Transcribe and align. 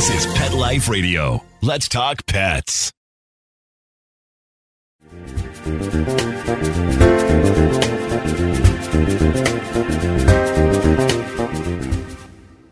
This 0.00 0.24
is 0.24 0.32
Pet 0.32 0.54
Life 0.54 0.88
Radio. 0.88 1.44
Let's 1.60 1.86
talk 1.86 2.24
pets. 2.24 2.90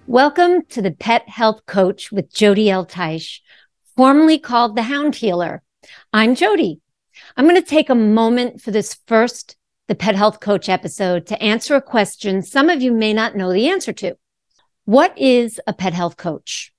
Welcome 0.07 0.63
to 0.71 0.81
the 0.81 0.97
Pet 0.99 1.29
Health 1.29 1.67
Coach 1.67 2.11
with 2.11 2.33
Jody 2.33 2.71
L. 2.71 2.87
Teisch, 2.87 3.41
formerly 3.95 4.39
called 4.39 4.75
the 4.75 4.85
Hound 4.85 5.17
Healer. 5.17 5.63
I'm 6.15 6.35
Jody. 6.35 6.81
I'm 7.37 7.45
going 7.45 7.57
to 7.57 7.61
take 7.61 7.91
a 7.91 7.95
moment 7.95 8.63
for 8.63 8.71
this 8.71 8.99
first 9.07 9.55
the 9.87 9.95
Pet 9.95 10.17
Health 10.17 10.41
Coach 10.41 10.71
episode 10.71 11.27
to 11.27 11.43
answer 11.43 11.75
a 11.75 11.83
question 11.83 12.41
some 12.41 12.71
of 12.71 12.81
you 12.81 12.91
may 12.91 13.13
not 13.13 13.37
know 13.37 13.53
the 13.53 13.69
answer 13.69 13.93
to. 13.93 14.17
What 14.87 15.13
is 15.19 15.61
a 15.67 15.75
pet 15.75 15.93
health 15.93 16.17
coach? 16.17 16.73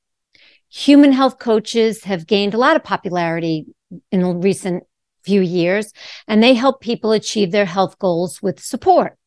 Human 0.71 1.11
health 1.11 1.39
coaches 1.39 2.03
have 2.03 2.27
gained 2.27 2.53
a 2.53 2.57
lot 2.57 2.75
of 2.75 2.83
popularity 2.83 3.65
in 4.11 4.21
the 4.21 4.35
recent 4.35 4.83
few 5.23 5.41
years, 5.41 5.91
and 6.27 6.41
they 6.41 6.53
help 6.53 6.79
people 6.81 7.11
achieve 7.11 7.51
their 7.51 7.65
health 7.65 7.97
goals 7.99 8.41
with 8.41 8.59
support. 8.59 9.17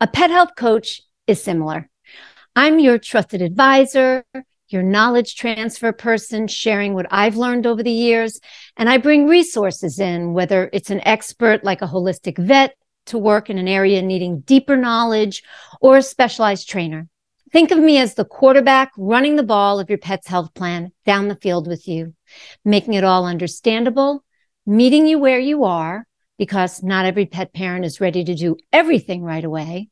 A 0.00 0.06
pet 0.06 0.30
health 0.30 0.54
coach 0.56 1.02
is 1.26 1.42
similar. 1.42 1.88
I'm 2.56 2.78
your 2.78 2.98
trusted 2.98 3.42
advisor, 3.42 4.24
your 4.68 4.82
knowledge 4.82 5.34
transfer 5.34 5.92
person, 5.92 6.46
sharing 6.46 6.94
what 6.94 7.06
I've 7.10 7.36
learned 7.36 7.66
over 7.66 7.82
the 7.82 7.90
years. 7.90 8.40
And 8.76 8.88
I 8.88 8.98
bring 8.98 9.26
resources 9.26 9.98
in, 9.98 10.32
whether 10.32 10.70
it's 10.72 10.90
an 10.90 11.06
expert 11.06 11.64
like 11.64 11.82
a 11.82 11.88
holistic 11.88 12.38
vet 12.38 12.76
to 13.06 13.18
work 13.18 13.50
in 13.50 13.58
an 13.58 13.68
area 13.68 14.00
needing 14.00 14.40
deeper 14.40 14.76
knowledge 14.76 15.42
or 15.80 15.96
a 15.96 16.02
specialized 16.02 16.68
trainer. 16.68 17.08
Think 17.54 17.70
of 17.70 17.78
me 17.78 17.98
as 17.98 18.14
the 18.14 18.24
quarterback 18.24 18.90
running 18.98 19.36
the 19.36 19.44
ball 19.44 19.78
of 19.78 19.88
your 19.88 19.96
pet's 19.96 20.26
health 20.26 20.52
plan 20.54 20.90
down 21.06 21.28
the 21.28 21.36
field 21.36 21.68
with 21.68 21.86
you, 21.86 22.12
making 22.64 22.94
it 22.94 23.04
all 23.04 23.26
understandable, 23.26 24.24
meeting 24.66 25.06
you 25.06 25.20
where 25.20 25.38
you 25.38 25.62
are, 25.62 26.04
because 26.36 26.82
not 26.82 27.06
every 27.06 27.26
pet 27.26 27.54
parent 27.54 27.84
is 27.84 28.00
ready 28.00 28.24
to 28.24 28.34
do 28.34 28.56
everything 28.72 29.22
right 29.22 29.44
away, 29.44 29.88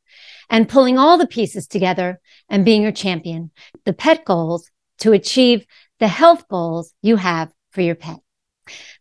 and 0.50 0.68
pulling 0.68 0.98
all 0.98 1.18
the 1.18 1.26
pieces 1.28 1.68
together 1.68 2.20
and 2.48 2.64
being 2.64 2.82
your 2.82 2.90
champion, 2.90 3.52
the 3.84 3.92
pet 3.92 4.24
goals 4.24 4.68
to 4.98 5.12
achieve 5.12 5.64
the 6.00 6.08
health 6.08 6.48
goals 6.48 6.92
you 7.00 7.14
have 7.14 7.52
for 7.70 7.80
your 7.80 7.94
pet. 7.94 8.18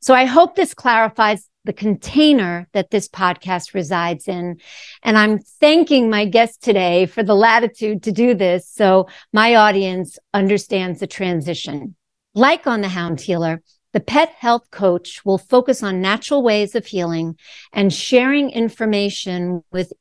So 0.01 0.13
I 0.13 0.25
hope 0.25 0.55
this 0.55 0.75
clarifies 0.75 1.49
the 1.63 1.73
container 1.73 2.67
that 2.73 2.89
this 2.89 3.07
podcast 3.07 3.73
resides 3.73 4.27
in. 4.27 4.59
And 5.03 5.17
I'm 5.17 5.39
thanking 5.39 6.09
my 6.09 6.25
guest 6.25 6.61
today 6.61 7.05
for 7.05 7.23
the 7.23 7.35
latitude 7.35 8.03
to 8.03 8.11
do 8.11 8.33
this 8.33 8.67
so 8.67 9.07
my 9.31 9.55
audience 9.55 10.17
understands 10.33 10.99
the 10.99 11.07
transition. 11.07 11.95
Like 12.33 12.65
on 12.65 12.81
the 12.81 12.87
Hound 12.87 13.21
Healer, 13.21 13.61
the 13.93 13.99
pet 13.99 14.29
health 14.29 14.71
coach 14.71 15.23
will 15.25 15.37
focus 15.37 15.83
on 15.83 16.01
natural 16.01 16.43
ways 16.43 16.75
of 16.75 16.85
healing 16.85 17.37
and 17.73 17.93
sharing 17.93 18.49
information 18.49 19.63
with 19.71 19.91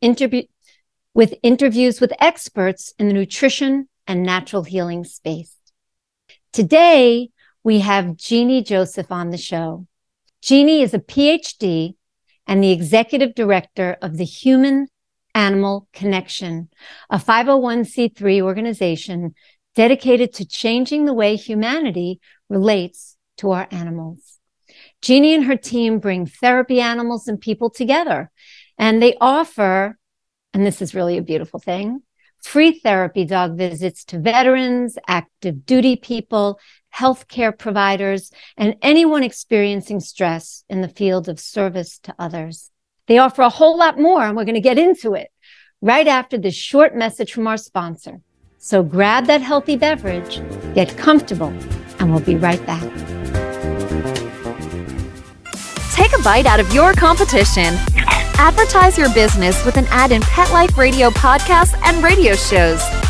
with 1.13 1.35
interviews 1.43 2.01
with 2.01 2.13
experts 2.21 2.95
in 2.99 3.09
the 3.09 3.15
nutrition 3.15 3.89
and 4.07 4.23
natural 4.23 4.63
healing 4.63 5.05
space. 5.05 5.57
Today, 6.53 7.31
we 7.65 7.81
have 7.81 8.17
Genie 8.17 8.63
Joseph 8.63 9.11
on 9.11 9.31
the 9.31 9.37
show. 9.37 9.87
Genie 10.43 10.83
is 10.83 10.95
a 10.95 10.99
PhD 10.99 11.95
and 12.47 12.63
the 12.63 12.73
executive 12.73 13.35
director 13.35 13.97
of 14.01 14.17
the 14.17 14.25
Human 14.25 14.89
Animal 15.35 15.87
Connection, 15.93 16.69
a 17.11 17.19
501c3 17.19 18.41
organization 18.41 19.35
dedicated 19.75 20.33
to 20.35 20.47
changing 20.47 21.05
the 21.05 21.15
way 21.15 21.37
humanity 21.37 22.21
relates 22.49 23.17
to 23.37 23.51
our 23.51 23.69
animals. 23.71 24.39
Genie 25.03 25.35
and 25.35 25.45
her 25.45 25.57
team 25.57 25.99
bring 25.99 26.27
therapy 26.27 26.81
animals 26.81 27.29
and 27.29 27.41
people 27.41 27.71
together, 27.71 28.31
and 28.79 29.03
they 29.03 29.17
offer, 29.21 29.99
and 30.55 30.67
this 30.67 30.81
is 30.81 30.95
really 30.95 31.19
a 31.19 31.23
beautiful 31.23 31.61
thing, 31.61 32.01
free 32.43 32.79
therapy 32.79 33.25
dog 33.25 33.57
visits 33.57 34.05
to 34.07 34.19
veterans, 34.19 34.97
active 35.07 35.67
duty 35.67 35.97
people, 35.97 36.59
healthcare 36.95 37.57
providers, 37.57 38.31
and 38.57 38.77
anyone 38.83 39.23
experiencing 39.23 40.01
stress 40.01 40.65
in 40.69 40.81
the 40.81 40.89
field 40.89 41.29
of 41.29 41.41
service 41.41 41.99
to 41.99 42.15
others. 42.19 42.71
They 43.07 43.19
offer 43.19 43.43
a 43.43 43.49
whole 43.49 43.77
lot 43.79 43.99
more, 43.99 44.23
and 44.23 44.37
we're 44.37 44.45
going 44.45 44.55
to 44.55 44.61
get 44.61 44.79
into 44.79 45.15
it 45.15 45.31
right 45.81 46.07
after 46.07 46.39
this 46.39 46.55
short 46.55 46.95
message 46.95 47.33
from 47.33 47.47
our 47.47 47.57
sponsor. 47.57 48.21
So 48.59 48.83
grab 48.83 49.27
that 49.27 49.41
healthy 49.41 49.77
beverage, 49.77 50.43
get 50.75 50.97
comfortable, 50.97 51.53
and 51.99 52.11
we'll 52.11 52.21
be 52.21 52.37
right 52.37 52.65
back. 52.67 52.83
Take 55.93 56.13
a 56.19 56.23
bite 56.23 56.47
out 56.47 56.61
of 56.61 56.73
your 56.75 56.93
competition. 56.93 57.75
Advertise 58.43 58.97
your 58.97 59.13
business 59.13 59.65
with 59.65 59.77
an 59.77 59.87
ad 59.91 60.13
in 60.13 60.23
Pet 60.23 60.51
Life 60.51 60.79
Radio 60.79 61.11
podcasts 61.11 61.75
and 61.85 62.03
radio 62.03 62.35
shows. 62.35 63.10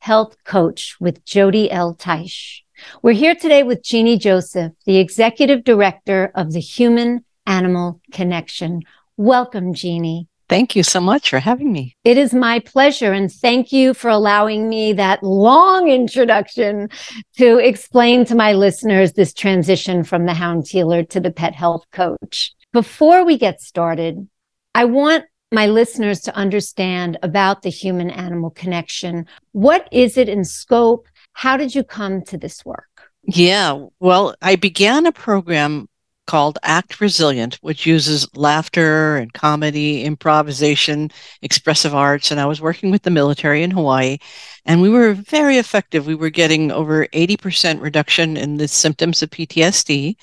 Health 0.00 0.36
Coach 0.44 0.96
with 0.98 1.24
Jody 1.26 1.70
L. 1.70 1.94
Teisch. 1.94 2.62
We're 3.02 3.12
here 3.12 3.34
today 3.34 3.62
with 3.62 3.82
Genie 3.82 4.16
Joseph, 4.16 4.72
the 4.86 4.96
Executive 4.96 5.62
Director 5.62 6.32
of 6.34 6.52
the 6.52 6.60
Human 6.60 7.24
Animal 7.46 8.00
Connection. 8.10 8.80
Welcome, 9.18 9.74
Genie. 9.74 10.26
Thank 10.48 10.74
you 10.74 10.82
so 10.82 11.00
much 11.00 11.28
for 11.28 11.38
having 11.38 11.70
me. 11.70 11.96
It 12.02 12.16
is 12.16 12.32
my 12.32 12.60
pleasure. 12.60 13.12
And 13.12 13.30
thank 13.30 13.72
you 13.72 13.92
for 13.92 14.08
allowing 14.08 14.68
me 14.68 14.94
that 14.94 15.22
long 15.22 15.88
introduction 15.88 16.88
to 17.36 17.58
explain 17.58 18.24
to 18.24 18.34
my 18.34 18.54
listeners 18.54 19.12
this 19.12 19.34
transition 19.34 20.02
from 20.02 20.24
the 20.24 20.34
hound 20.34 20.66
healer 20.66 21.04
to 21.04 21.20
the 21.20 21.30
pet 21.30 21.54
health 21.54 21.84
coach. 21.92 22.54
Before 22.72 23.24
we 23.24 23.36
get 23.36 23.60
started, 23.60 24.28
I 24.74 24.86
want 24.86 25.24
my 25.52 25.66
listeners 25.66 26.20
to 26.20 26.34
understand 26.34 27.18
about 27.22 27.62
the 27.62 27.70
human 27.70 28.10
animal 28.10 28.50
connection. 28.50 29.26
What 29.52 29.88
is 29.90 30.16
it 30.16 30.28
in 30.28 30.44
scope? 30.44 31.08
How 31.32 31.56
did 31.56 31.74
you 31.74 31.84
come 31.84 32.22
to 32.22 32.38
this 32.38 32.64
work? 32.64 33.12
Yeah, 33.24 33.86
well, 33.98 34.34
I 34.40 34.56
began 34.56 35.06
a 35.06 35.12
program 35.12 35.88
called 36.30 36.60
Act 36.62 37.00
Resilient, 37.00 37.56
which 37.60 37.84
uses 37.84 38.24
laughter 38.36 39.16
and 39.16 39.32
comedy, 39.32 40.04
improvisation, 40.04 41.10
expressive 41.42 41.92
arts. 41.92 42.30
And 42.30 42.38
I 42.38 42.46
was 42.46 42.60
working 42.60 42.92
with 42.92 43.02
the 43.02 43.10
military 43.10 43.64
in 43.64 43.72
Hawaii, 43.72 44.18
and 44.64 44.80
we 44.80 44.90
were 44.90 45.12
very 45.14 45.56
effective. 45.58 46.06
We 46.06 46.14
were 46.14 46.30
getting 46.30 46.70
over 46.70 47.06
80% 47.08 47.80
reduction 47.80 48.36
in 48.36 48.58
the 48.58 48.68
symptoms 48.68 49.22
of 49.22 49.30
PTSD. 49.30 50.14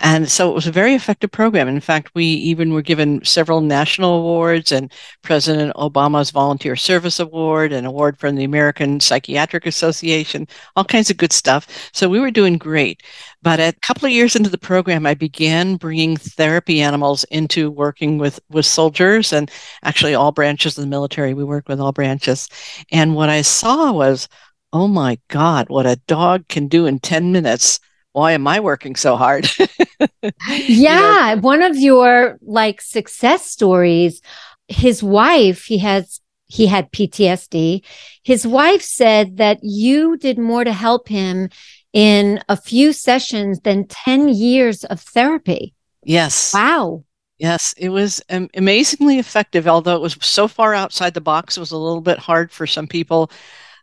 And 0.00 0.28
so 0.28 0.50
it 0.50 0.54
was 0.54 0.66
a 0.66 0.72
very 0.72 0.94
effective 0.94 1.30
program. 1.30 1.68
In 1.68 1.80
fact, 1.80 2.14
we 2.14 2.26
even 2.26 2.74
were 2.74 2.82
given 2.82 3.24
several 3.24 3.62
national 3.62 4.18
awards 4.18 4.70
and 4.70 4.92
President 5.22 5.74
Obama's 5.76 6.30
Volunteer 6.30 6.76
Service 6.76 7.20
Award, 7.20 7.72
an 7.72 7.86
award 7.86 8.18
from 8.18 8.34
the 8.34 8.44
American 8.44 9.00
Psychiatric 9.00 9.64
Association, 9.64 10.46
all 10.76 10.84
kinds 10.84 11.08
of 11.08 11.16
good 11.16 11.32
stuff. 11.32 11.66
So 11.92 12.06
we 12.06 12.20
were 12.20 12.30
doing 12.30 12.58
great. 12.58 13.02
But 13.44 13.60
a 13.60 13.74
couple 13.82 14.06
of 14.06 14.12
years 14.12 14.34
into 14.34 14.48
the 14.48 14.56
program, 14.56 15.04
I 15.04 15.12
began 15.12 15.76
bringing 15.76 16.16
therapy 16.16 16.80
animals 16.80 17.24
into 17.24 17.70
working 17.70 18.16
with, 18.16 18.40
with 18.48 18.64
soldiers 18.64 19.34
and 19.34 19.50
actually 19.82 20.14
all 20.14 20.32
branches 20.32 20.78
of 20.78 20.82
the 20.82 20.88
military. 20.88 21.34
We 21.34 21.44
work 21.44 21.68
with 21.68 21.78
all 21.78 21.92
branches. 21.92 22.48
And 22.90 23.14
what 23.14 23.28
I 23.28 23.42
saw 23.42 23.92
was, 23.92 24.28
oh 24.72 24.88
my 24.88 25.18
God, 25.28 25.68
what 25.68 25.84
a 25.84 26.00
dog 26.06 26.48
can 26.48 26.68
do 26.68 26.86
in 26.86 26.98
10 27.00 27.32
minutes. 27.32 27.80
Why 28.12 28.32
am 28.32 28.46
I 28.46 28.60
working 28.60 28.96
so 28.96 29.14
hard? 29.14 29.46
yeah. 29.58 30.30
You 30.48 30.88
know? 30.88 31.36
One 31.42 31.60
of 31.60 31.76
your 31.76 32.38
like 32.40 32.80
success 32.80 33.44
stories, 33.44 34.22
his 34.68 35.02
wife, 35.02 35.64
he 35.64 35.78
has 35.78 36.20
he 36.46 36.66
had 36.66 36.92
PTSD. 36.92 37.84
His 38.22 38.46
wife 38.46 38.82
said 38.82 39.36
that 39.36 39.58
you 39.62 40.16
did 40.16 40.38
more 40.38 40.64
to 40.64 40.72
help 40.72 41.08
him 41.08 41.50
in 41.94 42.42
a 42.48 42.56
few 42.56 42.92
sessions 42.92 43.60
than 43.60 43.86
10 43.86 44.28
years 44.28 44.84
of 44.84 45.00
therapy. 45.00 45.72
Yes. 46.02 46.52
Wow. 46.52 47.04
Yes, 47.38 47.74
it 47.78 47.88
was 47.88 48.22
um, 48.30 48.48
amazingly 48.54 49.18
effective, 49.18 49.66
although 49.66 49.96
it 49.96 50.02
was 50.02 50.16
so 50.20 50.46
far 50.46 50.74
outside 50.74 51.14
the 51.14 51.20
box, 51.20 51.56
it 51.56 51.60
was 51.60 51.72
a 51.72 51.78
little 51.78 52.00
bit 52.00 52.18
hard 52.18 52.52
for 52.52 52.66
some 52.66 52.86
people 52.86 53.30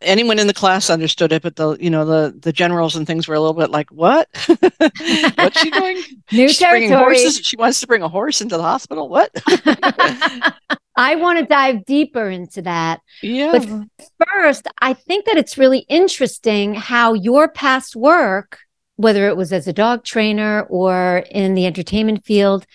anyone 0.02 0.38
in 0.38 0.46
the 0.46 0.54
class 0.54 0.90
understood 0.90 1.32
it, 1.32 1.42
but 1.42 1.56
the 1.56 1.76
you 1.78 1.90
know 1.90 2.04
the 2.04 2.36
the 2.38 2.52
generals 2.52 2.96
and 2.96 3.06
things 3.06 3.26
were 3.28 3.34
a 3.34 3.40
little 3.40 3.54
bit 3.54 3.70
like, 3.70 3.90
"What? 3.90 4.28
What's 4.46 5.60
she 5.60 5.70
doing? 5.70 5.96
New 6.32 6.48
She's 6.48 6.58
territory. 6.58 6.88
horses. 6.98 7.36
She 7.38 7.56
wants 7.56 7.80
to 7.80 7.86
bring 7.86 8.02
a 8.02 8.08
horse 8.08 8.40
into 8.40 8.56
the 8.56 8.62
hospital. 8.62 9.08
What?" 9.08 9.30
I 10.96 11.14
want 11.14 11.38
to 11.38 11.46
dive 11.46 11.86
deeper 11.86 12.28
into 12.28 12.60
that. 12.62 13.00
yeah. 13.22 13.52
But 13.52 14.08
first, 14.28 14.66
I 14.82 14.92
think 14.92 15.24
that 15.24 15.38
it's 15.38 15.56
really 15.56 15.86
interesting 15.88 16.74
how 16.74 17.14
your 17.14 17.48
past 17.48 17.96
work, 17.96 18.58
whether 18.96 19.26
it 19.28 19.36
was 19.36 19.52
as 19.54 19.66
a 19.66 19.72
dog 19.72 20.04
trainer 20.04 20.62
or 20.68 21.24
in 21.30 21.54
the 21.54 21.64
entertainment 21.64 22.24
field, 22.26 22.66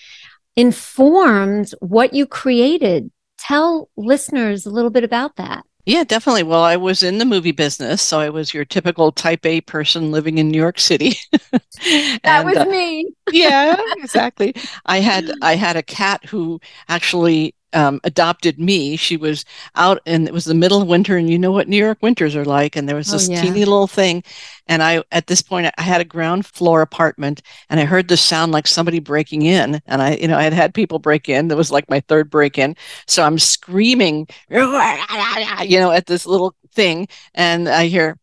informs 0.55 1.75
what 1.79 2.13
you 2.13 2.25
created. 2.25 3.11
Tell 3.37 3.87
listeners 3.95 4.65
a 4.65 4.71
little 4.71 4.89
bit 4.89 5.03
about 5.03 5.35
that. 5.35 5.63
Yeah, 5.87 6.03
definitely. 6.03 6.43
Well, 6.43 6.63
I 6.63 6.75
was 6.75 7.01
in 7.01 7.17
the 7.17 7.25
movie 7.25 7.51
business, 7.53 8.01
so 8.01 8.19
I 8.19 8.29
was 8.29 8.53
your 8.53 8.65
typical 8.65 9.11
type 9.11 9.45
A 9.45 9.61
person 9.61 10.11
living 10.11 10.37
in 10.37 10.49
New 10.49 10.57
York 10.59 10.79
City. 10.79 11.15
That 12.23 12.43
And, 12.43 12.45
was 12.45 12.57
uh, 12.57 12.65
me. 12.65 13.13
yeah, 13.29 13.77
exactly. 13.97 14.55
I 14.85 14.99
had 15.01 15.31
I 15.41 15.55
had 15.55 15.77
a 15.77 15.83
cat 15.83 16.25
who 16.25 16.61
actually 16.89 17.55
um, 17.77 18.01
adopted 18.03 18.59
me. 18.59 18.97
She 18.97 19.17
was 19.17 19.45
out, 19.75 20.01
and 20.05 20.27
it 20.27 20.33
was 20.33 20.45
the 20.45 20.55
middle 20.55 20.81
of 20.81 20.87
winter, 20.87 21.17
and 21.17 21.29
you 21.29 21.39
know 21.39 21.51
what 21.51 21.69
New 21.69 21.77
York 21.77 21.99
winters 22.01 22.35
are 22.35 22.45
like. 22.45 22.75
And 22.75 22.89
there 22.89 22.95
was 22.97 23.09
Oh, 23.09 23.13
this 23.13 23.29
yeah. 23.29 23.41
teeny 23.41 23.65
little 23.65 23.87
thing, 23.87 24.23
and 24.67 24.83
I 24.83 25.03
at 25.11 25.27
this 25.27 25.41
point 25.41 25.71
I 25.77 25.81
had 25.81 26.01
a 26.01 26.05
ground 26.05 26.45
floor 26.45 26.81
apartment, 26.81 27.41
and 27.69 27.79
I 27.79 27.85
heard 27.85 28.07
this 28.09 28.21
sound 28.21 28.51
like 28.51 28.67
somebody 28.67 28.99
breaking 28.99 29.43
in, 29.43 29.81
and 29.87 30.01
I 30.01 30.15
you 30.15 30.27
know 30.27 30.37
I 30.37 30.43
had 30.43 30.53
had 30.53 30.73
people 30.73 30.99
break 30.99 31.29
in. 31.29 31.47
That 31.49 31.57
was 31.57 31.71
like 31.71 31.89
my 31.89 32.01
third 32.01 32.29
break 32.29 32.57
in, 32.57 32.75
so 33.07 33.23
I'm 33.23 33.39
screaming, 33.39 34.27
you 34.49 35.79
know, 35.79 35.91
at 35.91 36.05
this 36.07 36.25
little 36.25 36.55
thing, 36.73 37.07
and 37.35 37.69
I 37.69 37.87
hear. 37.87 38.17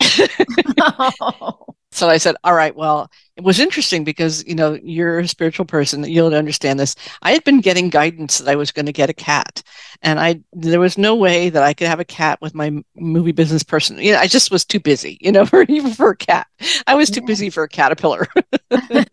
So 1.92 2.08
I 2.08 2.16
said, 2.18 2.36
all 2.42 2.54
right, 2.54 2.74
well, 2.74 3.10
it 3.36 3.44
was 3.44 3.58
interesting 3.58 4.04
because, 4.04 4.44
you 4.46 4.54
know, 4.54 4.78
you're 4.82 5.20
a 5.20 5.26
spiritual 5.28 5.64
person, 5.64 6.04
you'll 6.04 6.34
understand 6.34 6.78
this. 6.78 6.94
I 7.22 7.32
had 7.32 7.44
been 7.44 7.60
getting 7.60 7.88
guidance 7.88 8.38
that 8.38 8.48
I 8.50 8.56
was 8.56 8.72
going 8.72 8.84
to 8.86 8.92
get 8.92 9.08
a 9.08 9.14
cat. 9.14 9.62
And 10.02 10.20
I, 10.20 10.40
there 10.52 10.80
was 10.80 10.98
no 10.98 11.14
way 11.16 11.48
that 11.48 11.62
I 11.62 11.72
could 11.72 11.86
have 11.88 12.00
a 12.00 12.04
cat 12.04 12.40
with 12.42 12.54
my 12.54 12.82
movie 12.94 13.32
business 13.32 13.62
person. 13.62 13.98
You 13.98 14.12
know, 14.12 14.18
I 14.18 14.26
just 14.26 14.50
was 14.50 14.64
too 14.66 14.80
busy, 14.80 15.16
you 15.22 15.32
know, 15.32 15.46
for 15.46 15.62
even 15.62 15.92
for 15.92 16.10
a 16.10 16.16
cat. 16.16 16.46
I 16.86 16.94
was 16.94 17.10
too 17.10 17.22
Yeah. 17.22 17.26
busy 17.26 17.48
for 17.48 17.62
a 17.62 17.68
caterpillar. 17.68 18.26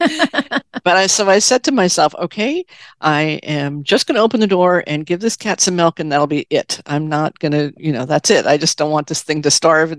but 0.83 0.98
I, 0.98 1.07
so 1.07 1.30
I 1.30 1.39
said 1.39 1.63
to 1.63 1.71
myself, 1.71 2.13
okay, 2.16 2.66
I 3.01 3.21
am 3.44 3.83
just 3.83 4.07
going 4.07 4.16
to 4.16 4.21
open 4.21 4.39
the 4.39 4.48
door 4.48 4.83
and 4.88 5.06
give 5.06 5.19
this 5.19 5.36
cat 5.36 5.62
some 5.62 5.75
milk 5.75 6.00
and 6.00 6.12
that'll 6.12 6.27
be 6.27 6.45
it. 6.50 6.81
I'm 6.86 7.07
not 7.07 7.38
going 7.39 7.51
to, 7.51 7.74
you 7.77 7.92
know, 7.92 8.06
that's 8.06 8.30
it. 8.30 8.45
I 8.45 8.57
just 8.57 8.77
don't 8.77 8.92
want 8.92 9.07
this 9.07 9.21
thing 9.24 9.42
to 9.44 9.51
starve. 9.51 9.94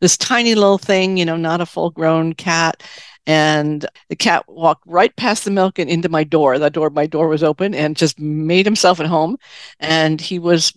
This 0.00 0.16
tiny 0.16 0.54
little 0.54 0.78
thing, 0.78 1.16
you 1.16 1.24
know, 1.24 1.36
not 1.36 1.60
a 1.60 1.66
full 1.66 1.90
grown 1.90 2.32
cat. 2.34 2.82
And 3.26 3.86
the 4.08 4.16
cat 4.16 4.44
walked 4.48 4.82
right 4.86 5.14
past 5.16 5.44
the 5.44 5.50
milk 5.50 5.78
and 5.78 5.88
into 5.88 6.08
my 6.08 6.24
door. 6.24 6.58
The 6.58 6.70
door, 6.70 6.90
my 6.90 7.06
door 7.06 7.28
was 7.28 7.42
open 7.44 7.74
and 7.74 7.96
just 7.96 8.18
made 8.18 8.66
himself 8.66 8.98
at 8.98 9.06
home. 9.06 9.36
And 9.78 10.20
he 10.20 10.38
was 10.40 10.72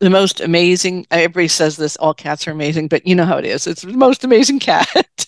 the 0.00 0.10
most 0.10 0.40
amazing. 0.40 1.06
Everybody 1.10 1.48
says 1.48 1.76
this, 1.76 1.96
all 1.96 2.14
cats 2.14 2.46
are 2.46 2.52
amazing, 2.52 2.88
but 2.88 3.06
you 3.06 3.14
know 3.16 3.24
how 3.24 3.38
it 3.38 3.44
is. 3.44 3.66
It's 3.66 3.82
the 3.82 3.92
most 3.92 4.22
amazing 4.24 4.58
cat. 4.60 5.26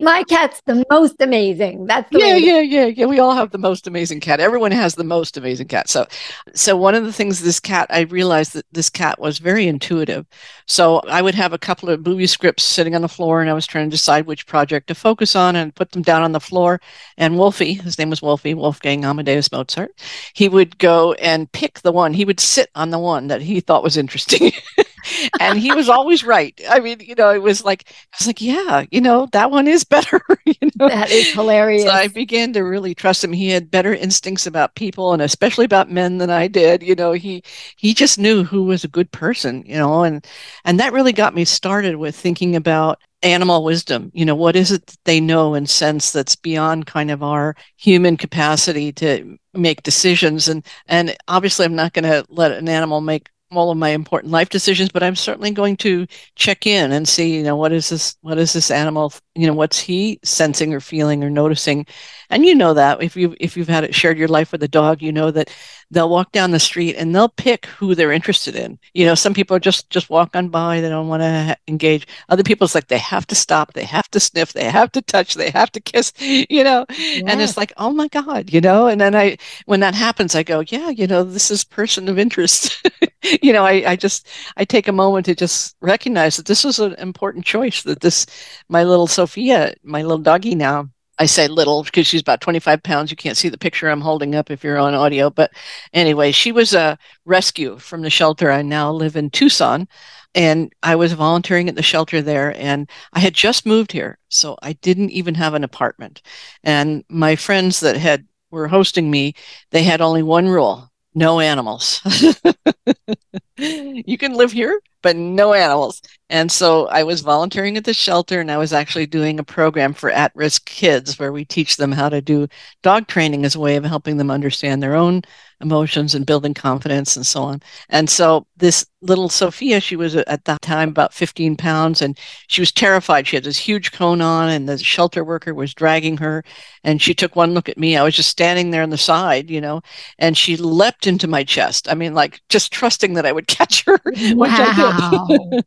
My 0.00 0.24
cat's 0.24 0.60
the 0.66 0.84
most 0.90 1.20
amazing. 1.20 1.86
That's 1.86 2.10
the 2.10 2.18
yeah, 2.18 2.32
way. 2.32 2.38
it 2.38 2.42
is. 2.42 2.46
yeah, 2.46 2.60
yeah, 2.60 2.86
yeah. 2.86 3.06
We 3.06 3.20
all 3.20 3.32
have 3.32 3.52
the 3.52 3.58
most 3.58 3.86
amazing 3.86 4.18
cat. 4.18 4.40
Everyone 4.40 4.72
has 4.72 4.96
the 4.96 5.04
most 5.04 5.36
amazing 5.36 5.68
cat. 5.68 5.88
So, 5.88 6.04
so 6.52 6.76
one 6.76 6.96
of 6.96 7.04
the 7.04 7.12
things 7.12 7.40
this 7.40 7.60
cat, 7.60 7.86
I 7.90 8.00
realized 8.00 8.54
that 8.54 8.66
this 8.72 8.90
cat 8.90 9.20
was 9.20 9.38
very 9.38 9.68
intuitive. 9.68 10.26
So 10.66 10.98
I 11.08 11.22
would 11.22 11.36
have 11.36 11.52
a 11.52 11.58
couple 11.58 11.90
of 11.90 12.04
movie 12.04 12.26
scripts 12.26 12.64
sitting 12.64 12.96
on 12.96 13.02
the 13.02 13.08
floor, 13.08 13.40
and 13.40 13.48
I 13.48 13.54
was 13.54 13.68
trying 13.68 13.88
to 13.88 13.94
decide 13.94 14.26
which 14.26 14.48
project 14.48 14.88
to 14.88 14.96
focus 14.96 15.36
on, 15.36 15.54
and 15.54 15.72
put 15.72 15.92
them 15.92 16.02
down 16.02 16.22
on 16.22 16.32
the 16.32 16.40
floor. 16.40 16.80
And 17.16 17.38
Wolfie, 17.38 17.74
his 17.74 17.96
name 17.96 18.10
was 18.10 18.20
Wolfie, 18.20 18.54
Wolfgang 18.54 19.04
Amadeus 19.04 19.52
Mozart. 19.52 19.92
He 20.34 20.48
would 20.48 20.76
go 20.78 21.12
and 21.14 21.50
pick 21.52 21.80
the 21.82 21.92
one. 21.92 22.14
He 22.14 22.24
would 22.24 22.40
sit 22.40 22.68
on 22.74 22.90
the 22.90 22.98
one 22.98 23.28
that 23.28 23.42
he 23.42 23.60
thought 23.60 23.84
was 23.84 23.96
interesting. 23.96 24.50
and 25.40 25.58
he 25.58 25.72
was 25.72 25.88
always 25.88 26.24
right. 26.24 26.58
I 26.68 26.80
mean, 26.80 27.00
you 27.00 27.14
know, 27.14 27.30
it 27.30 27.42
was 27.42 27.64
like 27.64 27.84
I 27.88 28.16
was 28.18 28.26
like, 28.26 28.40
yeah, 28.40 28.84
you 28.90 29.00
know, 29.00 29.26
that 29.32 29.50
one 29.50 29.66
is 29.68 29.84
better. 29.84 30.20
you 30.44 30.70
know, 30.76 30.88
That 30.88 31.10
is 31.10 31.32
hilarious. 31.32 31.84
so 31.84 31.90
I 31.90 32.08
began 32.08 32.52
to 32.54 32.60
really 32.62 32.94
trust 32.94 33.22
him. 33.24 33.32
He 33.32 33.48
had 33.48 33.70
better 33.70 33.94
instincts 33.94 34.46
about 34.46 34.74
people 34.74 35.12
and 35.12 35.22
especially 35.22 35.64
about 35.64 35.90
men 35.90 36.18
than 36.18 36.30
I 36.30 36.48
did. 36.48 36.82
You 36.82 36.94
know, 36.94 37.12
he 37.12 37.42
he 37.76 37.94
just 37.94 38.18
knew 38.18 38.44
who 38.44 38.64
was 38.64 38.84
a 38.84 38.88
good 38.88 39.10
person, 39.12 39.62
you 39.66 39.76
know, 39.76 40.02
and 40.04 40.24
and 40.64 40.78
that 40.80 40.92
really 40.92 41.12
got 41.12 41.34
me 41.34 41.44
started 41.44 41.96
with 41.96 42.16
thinking 42.16 42.56
about 42.56 43.00
animal 43.22 43.64
wisdom. 43.64 44.10
You 44.14 44.24
know, 44.24 44.34
what 44.34 44.56
is 44.56 44.70
it 44.72 44.86
that 44.86 44.98
they 45.04 45.20
know 45.20 45.54
and 45.54 45.68
sense 45.68 46.12
that's 46.12 46.36
beyond 46.36 46.86
kind 46.86 47.10
of 47.10 47.22
our 47.22 47.56
human 47.76 48.16
capacity 48.16 48.92
to 48.94 49.36
make 49.54 49.82
decisions 49.84 50.48
and 50.48 50.66
and 50.86 51.16
obviously 51.28 51.64
I'm 51.64 51.76
not 51.76 51.92
going 51.92 52.04
to 52.04 52.24
let 52.28 52.50
an 52.52 52.68
animal 52.68 53.00
make 53.00 53.28
all 53.52 53.70
of 53.70 53.78
my 53.78 53.90
important 53.90 54.32
life 54.32 54.48
decisions, 54.48 54.90
but 54.90 55.02
I'm 55.02 55.14
certainly 55.16 55.50
going 55.52 55.76
to 55.78 56.06
check 56.34 56.66
in 56.66 56.92
and 56.92 57.06
see, 57.06 57.36
you 57.36 57.42
know, 57.42 57.56
what 57.56 57.72
is 57.72 57.88
this, 57.88 58.16
what 58.20 58.38
is 58.38 58.52
this 58.52 58.70
animal, 58.70 59.12
you 59.34 59.46
know, 59.46 59.54
what's 59.54 59.78
he 59.78 60.18
sensing 60.24 60.74
or 60.74 60.80
feeling 60.80 61.22
or 61.22 61.30
noticing? 61.30 61.86
And 62.30 62.44
you 62.44 62.54
know 62.54 62.74
that 62.74 63.02
if 63.02 63.16
you 63.16 63.36
if 63.38 63.56
you've 63.56 63.68
had 63.68 63.84
it 63.84 63.94
shared 63.94 64.18
your 64.18 64.28
life 64.28 64.50
with 64.52 64.62
a 64.62 64.68
dog, 64.68 65.02
you 65.02 65.12
know 65.12 65.30
that 65.30 65.50
they'll 65.90 66.08
walk 66.08 66.32
down 66.32 66.50
the 66.50 66.58
street 66.58 66.96
and 66.96 67.14
they'll 67.14 67.28
pick 67.28 67.66
who 67.66 67.94
they're 67.94 68.12
interested 68.12 68.56
in. 68.56 68.78
You 68.94 69.06
know, 69.06 69.14
some 69.14 69.34
people 69.34 69.58
just 69.58 69.90
just 69.90 70.10
walk 70.10 70.34
on 70.34 70.48
by, 70.48 70.80
they 70.80 70.88
don't 70.88 71.08
want 71.08 71.22
to 71.22 71.56
engage. 71.68 72.06
Other 72.28 72.42
people, 72.42 72.64
it's 72.64 72.74
like 72.74 72.88
they 72.88 72.98
have 72.98 73.26
to 73.28 73.34
stop, 73.34 73.72
they 73.74 73.84
have 73.84 74.10
to 74.10 74.20
sniff, 74.20 74.52
they 74.52 74.64
have 74.70 74.90
to 74.92 75.02
touch, 75.02 75.34
they 75.34 75.50
have 75.50 75.70
to 75.72 75.80
kiss. 75.80 76.12
You 76.54 76.62
know, 76.64 76.84
and 77.26 77.40
it's 77.40 77.56
like, 77.56 77.72
oh 77.76 77.92
my 77.92 78.08
god, 78.08 78.52
you 78.52 78.60
know. 78.60 78.86
And 78.86 79.00
then 79.00 79.14
I, 79.14 79.36
when 79.66 79.80
that 79.80 79.94
happens, 79.94 80.34
I 80.34 80.42
go, 80.42 80.60
yeah, 80.66 80.90
you 80.90 81.06
know, 81.06 81.22
this 81.24 81.50
is 81.50 81.64
person 81.64 82.08
of 82.08 82.18
interest. 82.18 82.84
you 83.42 83.52
know, 83.52 83.64
I, 83.64 83.92
I 83.92 83.96
just 83.96 84.28
I 84.56 84.64
take 84.64 84.88
a 84.88 84.92
moment 84.92 85.26
to 85.26 85.34
just 85.34 85.76
recognize 85.80 86.36
that 86.36 86.46
this 86.46 86.64
was 86.64 86.78
an 86.78 86.94
important 86.94 87.44
choice. 87.44 87.82
That 87.82 88.00
this, 88.00 88.26
my 88.68 88.84
little 88.84 89.06
Sophia, 89.06 89.74
my 89.82 90.02
little 90.02 90.18
doggy 90.18 90.54
now. 90.54 90.90
I 91.16 91.26
say 91.26 91.46
little 91.46 91.84
because 91.84 92.08
she's 92.08 92.20
about 92.22 92.40
25 92.40 92.82
pounds. 92.82 93.08
You 93.10 93.16
can't 93.16 93.36
see 93.36 93.48
the 93.48 93.56
picture 93.56 93.88
I'm 93.88 94.00
holding 94.00 94.34
up 94.34 94.50
if 94.50 94.64
you're 94.64 94.78
on 94.78 94.94
audio. 94.94 95.30
But 95.30 95.52
anyway, 95.92 96.32
she 96.32 96.50
was 96.50 96.74
a 96.74 96.98
rescue 97.24 97.78
from 97.78 98.02
the 98.02 98.10
shelter. 98.10 98.50
I 98.50 98.62
now 98.62 98.90
live 98.90 99.14
in 99.14 99.30
Tucson 99.30 99.86
and 100.34 100.72
I 100.82 100.96
was 100.96 101.12
volunteering 101.12 101.68
at 101.68 101.76
the 101.76 101.82
shelter 101.82 102.20
there 102.20 102.52
and 102.60 102.90
I 103.12 103.20
had 103.20 103.32
just 103.32 103.64
moved 103.64 103.92
here. 103.92 104.18
So 104.28 104.56
I 104.60 104.72
didn't 104.72 105.10
even 105.10 105.36
have 105.36 105.54
an 105.54 105.62
apartment. 105.62 106.20
And 106.64 107.04
my 107.08 107.36
friends 107.36 107.78
that 107.80 107.96
had 107.96 108.26
were 108.50 108.66
hosting 108.66 109.08
me, 109.08 109.34
they 109.70 109.84
had 109.84 110.00
only 110.00 110.24
one 110.24 110.48
rule. 110.48 110.90
No 111.14 111.40
animals. 111.40 112.00
you 113.56 114.18
can 114.18 114.34
live 114.34 114.52
here, 114.52 114.80
but 115.04 115.16
no 115.16 115.52
animals. 115.52 116.00
And 116.30 116.50
so 116.50 116.88
I 116.88 117.02
was 117.02 117.20
volunteering 117.20 117.76
at 117.76 117.84
the 117.84 117.92
shelter 117.92 118.40
and 118.40 118.50
I 118.50 118.56
was 118.56 118.72
actually 118.72 119.06
doing 119.06 119.38
a 119.38 119.44
program 119.44 119.92
for 119.92 120.10
at 120.10 120.32
risk 120.34 120.64
kids 120.64 121.18
where 121.18 121.30
we 121.30 121.44
teach 121.44 121.76
them 121.76 121.92
how 121.92 122.08
to 122.08 122.22
do 122.22 122.48
dog 122.82 123.06
training 123.06 123.44
as 123.44 123.54
a 123.54 123.60
way 123.60 123.76
of 123.76 123.84
helping 123.84 124.16
them 124.16 124.30
understand 124.30 124.82
their 124.82 124.96
own 124.96 125.22
emotions 125.60 126.14
and 126.14 126.26
building 126.26 126.54
confidence 126.54 127.16
and 127.16 127.26
so 127.26 127.42
on. 127.42 127.60
And 127.88 128.08
so 128.08 128.46
this 128.56 128.86
little 129.00 129.28
Sophia, 129.28 129.80
she 129.80 129.96
was 129.96 130.16
at 130.16 130.44
that 130.44 130.62
time 130.62 130.88
about 130.88 131.14
15 131.14 131.56
pounds 131.56 132.02
and 132.02 132.18
she 132.48 132.60
was 132.60 132.72
terrified. 132.72 133.26
She 133.26 133.36
had 133.36 133.44
this 133.44 133.58
huge 133.58 133.92
cone 133.92 134.20
on 134.20 134.48
and 134.48 134.68
the 134.68 134.78
shelter 134.78 135.24
worker 135.24 135.54
was 135.54 135.74
dragging 135.74 136.16
her 136.18 136.44
and 136.82 137.00
she 137.00 137.14
took 137.14 137.36
one 137.36 137.54
look 137.54 137.68
at 137.68 137.78
me. 137.78 137.96
I 137.96 138.02
was 138.02 138.16
just 138.16 138.30
standing 138.30 138.70
there 138.70 138.82
on 138.82 138.90
the 138.90 138.98
side, 138.98 139.50
you 139.50 139.60
know, 139.60 139.80
and 140.18 140.36
she 140.36 140.56
leapt 140.56 141.06
into 141.06 141.28
my 141.28 141.44
chest. 141.44 141.88
I 141.88 141.94
mean, 141.94 142.14
like 142.14 142.40
just 142.48 142.72
trusting 142.72 143.14
that 143.14 143.26
I 143.26 143.32
would 143.32 143.46
catch 143.48 143.84
her, 143.84 143.98
which 144.04 144.50
I 144.50 144.74
did. 144.74 144.93
Wow. 144.98 145.26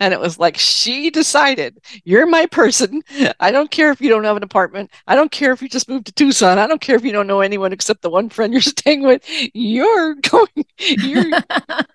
and 0.00 0.12
it 0.14 0.20
was 0.20 0.38
like 0.38 0.56
she 0.56 1.10
decided, 1.10 1.78
you're 2.04 2.26
my 2.26 2.46
person. 2.46 3.02
I 3.40 3.50
don't 3.50 3.70
care 3.70 3.90
if 3.90 4.00
you 4.00 4.08
don't 4.08 4.24
have 4.24 4.36
an 4.36 4.42
apartment. 4.42 4.90
I 5.06 5.14
don't 5.14 5.30
care 5.30 5.52
if 5.52 5.62
you 5.62 5.68
just 5.68 5.88
moved 5.88 6.06
to 6.06 6.12
Tucson. 6.12 6.58
I 6.58 6.66
don't 6.66 6.80
care 6.80 6.96
if 6.96 7.04
you 7.04 7.12
don't 7.12 7.26
know 7.26 7.40
anyone 7.40 7.72
except 7.72 8.02
the 8.02 8.10
one 8.10 8.28
friend 8.28 8.52
you're 8.52 8.62
staying 8.62 9.02
with. 9.02 9.22
You're 9.54 10.14
going, 10.30 10.64
you're, 10.78 11.26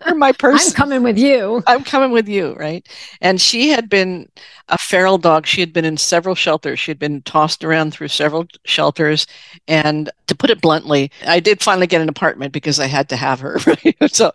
you're 0.06 0.16
my 0.16 0.32
person. 0.32 0.72
I'm 0.72 0.76
coming 0.76 1.04
with 1.04 1.18
you. 1.18 1.64
I'm 1.68 1.84
coming 1.84 2.12
with 2.12 2.28
you, 2.28 2.54
right? 2.56 2.88
And 3.22 3.40
she 3.42 3.70
had 3.70 3.90
been 3.90 4.30
a 4.70 4.78
feral 4.78 5.18
dog. 5.18 5.46
She 5.46 5.62
had 5.62 5.74
been 5.74 5.86
in 5.86 5.98
several 5.98 6.36
shelters. 6.36 6.80
She 6.80 6.92
had 6.92 7.00
been 7.00 7.22
tossed 7.24 7.64
around 7.64 7.92
through 7.94 8.08
several 8.10 8.48
shelters. 8.66 9.28
And 9.68 10.10
to 10.28 10.36
put 10.36 10.50
it 10.50 10.62
bluntly, 10.62 11.12
I 11.26 11.40
did 11.40 11.62
finally 11.62 11.88
get 11.88 12.02
an 12.02 12.10
apartment 12.10 12.54
because 12.54 12.80
I 12.80 12.88
had 12.88 13.10
to 13.10 13.16
have 13.16 13.40
her. 13.40 13.60
Right? 13.66 13.96
so 14.12 14.32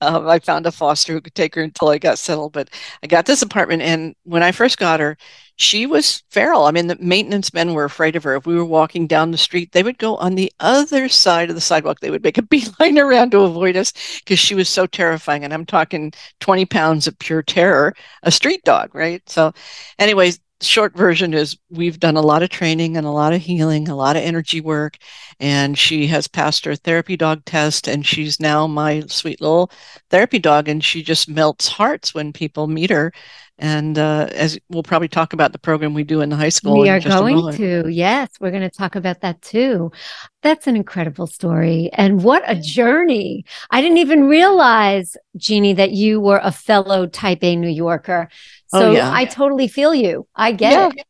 um, 0.00 0.28
I 0.28 0.38
found 0.38 0.66
a 0.66 0.72
foster 0.72 1.12
who 1.12 1.20
could 1.20 1.34
take 1.34 1.54
her 1.54 1.62
until 1.82 1.92
I 1.92 1.98
got 1.98 2.18
settled. 2.18 2.52
But 2.52 2.70
I 3.02 3.06
got 3.06 3.26
this 3.26 3.42
apartment. 3.42 3.82
And 3.82 4.14
when 4.24 4.42
I 4.42 4.52
first 4.52 4.78
got 4.78 5.00
her, 5.00 5.16
she 5.56 5.86
was 5.86 6.22
feral. 6.30 6.64
I 6.64 6.70
mean, 6.70 6.86
the 6.86 6.96
maintenance 7.00 7.52
men 7.52 7.74
were 7.74 7.84
afraid 7.84 8.16
of 8.16 8.24
her. 8.24 8.36
If 8.36 8.46
we 8.46 8.54
were 8.56 8.64
walking 8.64 9.06
down 9.06 9.30
the 9.30 9.38
street, 9.38 9.72
they 9.72 9.82
would 9.82 9.98
go 9.98 10.16
on 10.16 10.34
the 10.34 10.52
other 10.60 11.08
side 11.08 11.50
of 11.50 11.54
the 11.56 11.60
sidewalk. 11.60 12.00
They 12.00 12.10
would 12.10 12.22
make 12.22 12.38
a 12.38 12.42
beeline 12.52 12.98
around 12.98 13.32
to 13.32 13.40
avoid 13.40 13.76
us 13.76 13.92
because 14.20 14.38
she 14.38 14.54
was 14.54 14.68
so 14.68 14.86
terrifying. 14.86 15.44
And 15.44 15.52
I'm 15.52 15.66
talking 15.66 16.12
20 16.40 16.64
pounds 16.66 17.06
of 17.06 17.18
pure 17.18 17.42
terror, 17.42 17.94
a 18.22 18.30
street 18.30 18.62
dog, 18.64 18.94
right? 18.94 19.22
So, 19.28 19.52
anyways, 19.98 20.38
short 20.62 20.96
version 20.96 21.34
is 21.34 21.58
we've 21.70 21.98
done 22.00 22.16
a 22.16 22.20
lot 22.22 22.42
of 22.42 22.50
training 22.50 22.96
and 22.96 23.06
a 23.06 23.10
lot 23.10 23.32
of 23.32 23.42
healing, 23.42 23.88
a 23.88 23.96
lot 23.96 24.16
of 24.16 24.22
energy 24.22 24.60
work, 24.60 24.96
and 25.40 25.78
she 25.78 26.06
has 26.06 26.28
passed 26.28 26.64
her 26.64 26.76
therapy 26.76 27.16
dog 27.16 27.44
test, 27.44 27.88
and 27.88 28.06
she's 28.06 28.40
now 28.40 28.66
my 28.66 29.02
sweet 29.08 29.40
little 29.40 29.70
therapy 30.10 30.38
dog, 30.38 30.68
and 30.68 30.84
she 30.84 31.02
just 31.02 31.28
melts 31.28 31.68
hearts 31.68 32.14
when 32.14 32.32
people 32.32 32.66
meet 32.66 32.90
her. 32.90 33.12
And 33.62 33.96
uh, 33.96 34.26
as 34.32 34.58
we'll 34.70 34.82
probably 34.82 35.06
talk 35.06 35.32
about 35.32 35.52
the 35.52 35.58
program 35.58 35.94
we 35.94 36.02
do 36.02 36.20
in 36.20 36.30
the 36.30 36.36
high 36.36 36.48
school, 36.48 36.80
we 36.80 36.88
are 36.88 36.98
going 36.98 37.52
to. 37.52 37.88
Yes, 37.88 38.30
we're 38.40 38.50
going 38.50 38.68
to 38.68 38.76
talk 38.76 38.96
about 38.96 39.20
that 39.20 39.40
too. 39.40 39.92
That's 40.42 40.66
an 40.66 40.74
incredible 40.74 41.28
story, 41.28 41.88
and 41.92 42.24
what 42.24 42.42
a 42.44 42.56
journey! 42.56 43.44
I 43.70 43.80
didn't 43.80 43.98
even 43.98 44.24
realize, 44.24 45.16
Genie, 45.36 45.74
that 45.74 45.92
you 45.92 46.18
were 46.18 46.40
a 46.42 46.50
fellow 46.50 47.06
Type 47.06 47.44
A 47.44 47.54
New 47.54 47.68
Yorker. 47.68 48.28
Oh, 48.72 48.80
So 48.80 48.90
yeah. 48.90 49.12
I 49.14 49.26
totally 49.26 49.68
feel 49.68 49.94
you. 49.94 50.26
I 50.34 50.50
get 50.50 50.92
it. 50.96 51.06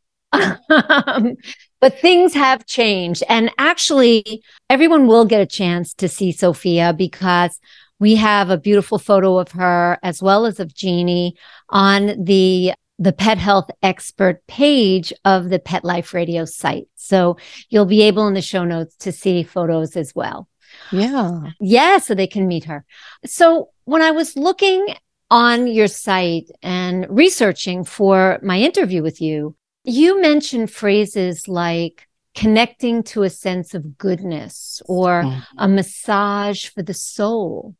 Um, 0.68 1.36
but 1.80 1.98
things 2.00 2.34
have 2.34 2.66
changed. 2.66 3.22
And 3.30 3.50
actually, 3.56 4.42
everyone 4.68 5.06
will 5.06 5.24
get 5.24 5.40
a 5.40 5.46
chance 5.46 5.94
to 5.94 6.06
see 6.06 6.32
Sophia 6.32 6.92
because 6.92 7.58
we 8.02 8.16
have 8.16 8.50
a 8.50 8.58
beautiful 8.58 8.98
photo 8.98 9.38
of 9.38 9.52
her 9.52 9.96
as 10.02 10.20
well 10.20 10.44
as 10.44 10.58
of 10.58 10.74
Genie 10.74 11.36
on 11.68 12.24
the 12.24 12.72
the 12.98 13.12
pet 13.12 13.38
health 13.38 13.70
expert 13.80 14.44
page 14.48 15.12
of 15.24 15.50
the 15.50 15.60
Pet 15.60 15.84
Life 15.84 16.12
Radio 16.12 16.44
site. 16.44 16.88
So 16.96 17.36
you'll 17.68 17.86
be 17.86 18.02
able 18.02 18.26
in 18.26 18.34
the 18.34 18.42
show 18.42 18.64
notes 18.64 18.96
to 18.96 19.12
see 19.12 19.44
photos 19.44 19.96
as 19.96 20.16
well. 20.16 20.48
Yeah. 20.90 21.50
Yeah, 21.60 21.98
so 21.98 22.14
they 22.14 22.26
can 22.26 22.48
meet 22.48 22.64
her. 22.64 22.84
So 23.24 23.70
when 23.84 24.02
I 24.02 24.10
was 24.10 24.36
looking 24.36 24.84
on 25.30 25.68
your 25.68 25.88
site 25.88 26.50
and 26.60 27.06
researching 27.08 27.84
for 27.84 28.40
my 28.42 28.58
interview 28.58 29.02
with 29.02 29.20
you, 29.20 29.54
you 29.84 30.20
mentioned 30.20 30.72
phrases 30.72 31.46
like 31.46 32.08
connecting 32.34 33.02
to 33.02 33.22
a 33.22 33.30
sense 33.30 33.74
of 33.74 33.98
goodness 33.98 34.80
or 34.86 35.22
Mhm. 35.24 35.42
a 35.58 35.68
massage 35.68 36.66
for 36.66 36.82
the 36.82 36.94
soul. 36.94 37.74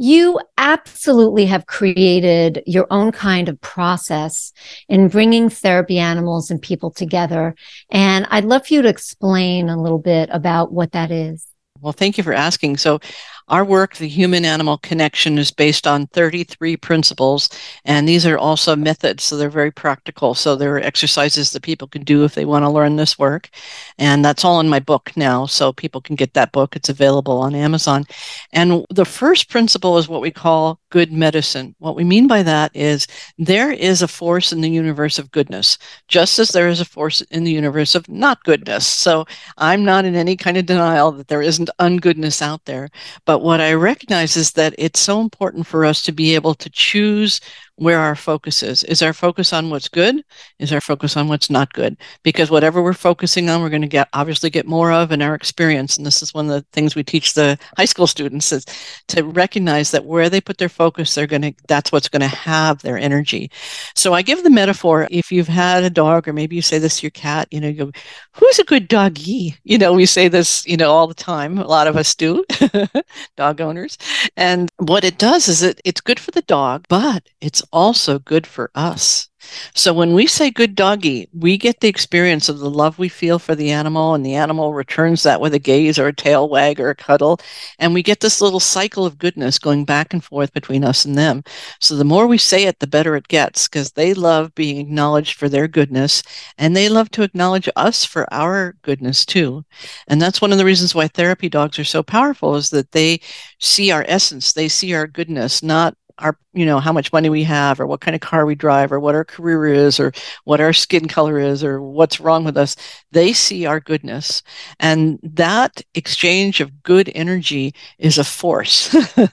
You 0.00 0.38
absolutely 0.56 1.46
have 1.46 1.66
created 1.66 2.62
your 2.66 2.86
own 2.88 3.10
kind 3.10 3.48
of 3.48 3.60
process 3.60 4.52
in 4.88 5.08
bringing 5.08 5.50
therapy 5.50 5.98
animals 5.98 6.52
and 6.52 6.62
people 6.62 6.92
together. 6.92 7.56
And 7.90 8.24
I'd 8.30 8.44
love 8.44 8.66
for 8.66 8.74
you 8.74 8.82
to 8.82 8.88
explain 8.88 9.68
a 9.68 9.80
little 9.80 9.98
bit 9.98 10.28
about 10.32 10.72
what 10.72 10.92
that 10.92 11.10
is. 11.10 11.44
Well, 11.80 11.92
thank 11.92 12.16
you 12.16 12.24
for 12.24 12.32
asking. 12.32 12.76
So, 12.76 13.00
our 13.48 13.64
work, 13.64 13.96
the 13.96 14.08
human 14.08 14.44
animal 14.44 14.78
connection, 14.78 15.38
is 15.38 15.50
based 15.50 15.86
on 15.86 16.06
33 16.08 16.76
principles, 16.76 17.48
and 17.84 18.08
these 18.08 18.26
are 18.26 18.38
also 18.38 18.76
methods. 18.76 19.24
So, 19.24 19.36
they're 19.36 19.50
very 19.50 19.70
practical. 19.70 20.34
So, 20.34 20.56
there 20.56 20.74
are 20.76 20.80
exercises 20.80 21.52
that 21.52 21.62
people 21.62 21.88
can 21.88 22.04
do 22.04 22.24
if 22.24 22.34
they 22.34 22.44
want 22.44 22.64
to 22.64 22.70
learn 22.70 22.96
this 22.96 23.18
work. 23.18 23.50
And 23.98 24.24
that's 24.24 24.44
all 24.44 24.60
in 24.60 24.68
my 24.68 24.80
book 24.80 25.12
now. 25.16 25.46
So, 25.46 25.72
people 25.72 26.00
can 26.00 26.16
get 26.16 26.34
that 26.34 26.52
book. 26.52 26.76
It's 26.76 26.88
available 26.88 27.38
on 27.38 27.54
Amazon. 27.54 28.04
And 28.52 28.84
the 28.90 29.04
first 29.04 29.48
principle 29.48 29.98
is 29.98 30.08
what 30.08 30.20
we 30.20 30.30
call 30.30 30.78
good 30.90 31.12
medicine. 31.12 31.74
What 31.78 31.96
we 31.96 32.04
mean 32.04 32.28
by 32.28 32.42
that 32.42 32.70
is 32.74 33.06
there 33.38 33.72
is 33.72 34.02
a 34.02 34.08
force 34.08 34.52
in 34.52 34.60
the 34.60 34.70
universe 34.70 35.18
of 35.18 35.30
goodness, 35.30 35.78
just 36.08 36.38
as 36.38 36.50
there 36.50 36.68
is 36.68 36.80
a 36.80 36.84
force 36.84 37.20
in 37.22 37.44
the 37.44 37.52
universe 37.52 37.94
of 37.94 38.08
not 38.08 38.42
goodness. 38.44 38.86
So, 38.86 39.26
I'm 39.56 39.84
not 39.84 40.04
in 40.04 40.14
any 40.14 40.36
kind 40.36 40.56
of 40.56 40.66
denial 40.66 41.12
that 41.12 41.28
there 41.28 41.42
isn't 41.42 41.70
ungoodness 41.78 42.42
out 42.42 42.64
there. 42.64 42.90
But 43.24 43.37
what 43.42 43.60
I 43.60 43.72
recognize 43.74 44.36
is 44.36 44.52
that 44.52 44.74
it's 44.78 45.00
so 45.00 45.20
important 45.20 45.66
for 45.66 45.84
us 45.84 46.02
to 46.02 46.12
be 46.12 46.34
able 46.34 46.54
to 46.54 46.70
choose 46.70 47.40
where 47.78 48.00
our 48.00 48.16
focus 48.16 48.62
is. 48.62 48.82
Is 48.84 49.02
our 49.02 49.12
focus 49.12 49.52
on 49.52 49.70
what's 49.70 49.88
good? 49.88 50.22
Is 50.58 50.72
our 50.72 50.80
focus 50.80 51.16
on 51.16 51.28
what's 51.28 51.48
not 51.48 51.72
good? 51.72 51.96
Because 52.24 52.50
whatever 52.50 52.82
we're 52.82 52.92
focusing 52.92 53.48
on, 53.48 53.62
we're 53.62 53.68
going 53.68 53.82
to 53.82 53.88
get 53.88 54.08
obviously 54.12 54.50
get 54.50 54.66
more 54.66 54.92
of 54.92 55.12
in 55.12 55.22
our 55.22 55.34
experience. 55.34 55.96
And 55.96 56.04
this 56.04 56.20
is 56.20 56.34
one 56.34 56.46
of 56.46 56.52
the 56.52 56.66
things 56.72 56.94
we 56.94 57.04
teach 57.04 57.34
the 57.34 57.56
high 57.76 57.84
school 57.84 58.08
students 58.08 58.50
is 58.52 58.64
to 59.08 59.22
recognize 59.22 59.92
that 59.92 60.04
where 60.04 60.28
they 60.28 60.40
put 60.40 60.58
their 60.58 60.68
focus, 60.68 61.14
they're 61.14 61.26
going 61.26 61.42
to 61.42 61.54
that's 61.68 61.92
what's 61.92 62.08
going 62.08 62.20
to 62.20 62.28
have 62.28 62.82
their 62.82 62.98
energy. 62.98 63.50
So 63.94 64.12
I 64.12 64.22
give 64.22 64.42
the 64.42 64.50
metaphor 64.50 65.06
if 65.10 65.30
you've 65.30 65.48
had 65.48 65.84
a 65.84 65.90
dog, 65.90 66.26
or 66.26 66.32
maybe 66.32 66.56
you 66.56 66.62
say 66.62 66.78
this 66.78 66.98
to 66.98 67.04
your 67.04 67.10
cat, 67.12 67.48
you 67.50 67.60
know, 67.60 67.68
you 67.68 67.86
go, 67.86 67.92
who's 68.32 68.58
a 68.58 68.64
good 68.64 68.88
doggy? 68.88 69.56
You 69.62 69.78
know, 69.78 69.92
we 69.92 70.06
say 70.06 70.28
this, 70.28 70.66
you 70.66 70.76
know, 70.76 70.90
all 70.90 71.06
the 71.06 71.14
time. 71.14 71.58
A 71.58 71.66
lot 71.66 71.86
of 71.86 71.96
us 71.96 72.14
do, 72.14 72.44
dog 73.36 73.60
owners. 73.60 73.98
And 74.36 74.70
what 74.78 75.04
it 75.04 75.18
does 75.18 75.46
is 75.46 75.62
it 75.62 75.80
it's 75.84 76.00
good 76.00 76.18
for 76.18 76.32
the 76.32 76.42
dog, 76.42 76.86
but 76.88 77.28
it's 77.40 77.62
also 77.72 78.18
good 78.18 78.46
for 78.46 78.70
us. 78.74 79.28
So 79.74 79.94
when 79.94 80.14
we 80.14 80.26
say 80.26 80.50
good 80.50 80.74
doggy, 80.74 81.28
we 81.32 81.56
get 81.56 81.80
the 81.80 81.88
experience 81.88 82.48
of 82.48 82.58
the 82.58 82.70
love 82.70 82.98
we 82.98 83.08
feel 83.08 83.38
for 83.38 83.54
the 83.54 83.70
animal, 83.70 84.14
and 84.14 84.24
the 84.24 84.34
animal 84.34 84.74
returns 84.74 85.22
that 85.22 85.40
with 85.40 85.54
a 85.54 85.58
gaze 85.58 85.98
or 85.98 86.08
a 86.08 86.12
tail 86.12 86.48
wag 86.48 86.80
or 86.80 86.90
a 86.90 86.94
cuddle. 86.94 87.40
And 87.78 87.94
we 87.94 88.02
get 88.02 88.20
this 88.20 88.40
little 88.40 88.60
cycle 88.60 89.06
of 89.06 89.18
goodness 89.18 89.58
going 89.58 89.84
back 89.84 90.12
and 90.12 90.22
forth 90.22 90.52
between 90.52 90.84
us 90.84 91.04
and 91.04 91.16
them. 91.16 91.42
So 91.80 91.96
the 91.96 92.04
more 92.04 92.26
we 92.26 92.38
say 92.38 92.64
it, 92.64 92.78
the 92.80 92.86
better 92.86 93.16
it 93.16 93.28
gets 93.28 93.68
because 93.68 93.92
they 93.92 94.12
love 94.14 94.54
being 94.54 94.78
acknowledged 94.78 95.38
for 95.38 95.48
their 95.48 95.68
goodness 95.68 96.22
and 96.58 96.76
they 96.76 96.88
love 96.88 97.10
to 97.12 97.22
acknowledge 97.22 97.68
us 97.76 98.04
for 98.04 98.32
our 98.32 98.74
goodness 98.82 99.24
too. 99.24 99.64
And 100.08 100.20
that's 100.20 100.40
one 100.40 100.52
of 100.52 100.58
the 100.58 100.64
reasons 100.64 100.94
why 100.94 101.08
therapy 101.08 101.48
dogs 101.48 101.78
are 101.78 101.84
so 101.84 102.02
powerful 102.02 102.56
is 102.56 102.70
that 102.70 102.92
they 102.92 103.20
see 103.60 103.90
our 103.90 104.04
essence, 104.08 104.52
they 104.52 104.68
see 104.68 104.94
our 104.94 105.06
goodness, 105.06 105.62
not 105.62 105.94
our 106.18 106.38
you 106.52 106.66
know 106.66 106.80
how 106.80 106.92
much 106.92 107.12
money 107.12 107.28
we 107.28 107.44
have 107.44 107.80
or 107.80 107.86
what 107.86 108.00
kind 108.00 108.14
of 108.14 108.20
car 108.20 108.46
we 108.46 108.54
drive 108.54 108.92
or 108.92 109.00
what 109.00 109.14
our 109.14 109.24
career 109.24 109.66
is 109.66 110.00
or 110.00 110.12
what 110.44 110.60
our 110.60 110.72
skin 110.72 111.08
color 111.08 111.38
is 111.38 111.62
or 111.62 111.80
what's 111.80 112.20
wrong 112.20 112.44
with 112.44 112.56
us 112.56 112.76
they 113.10 113.32
see 113.32 113.64
our 113.64 113.80
goodness. 113.80 114.42
And 114.80 115.18
that 115.22 115.80
exchange 115.94 116.60
of 116.60 116.82
good 116.82 117.10
energy 117.14 117.74
is 117.98 118.18
a 118.18 118.24
force. 118.24 118.94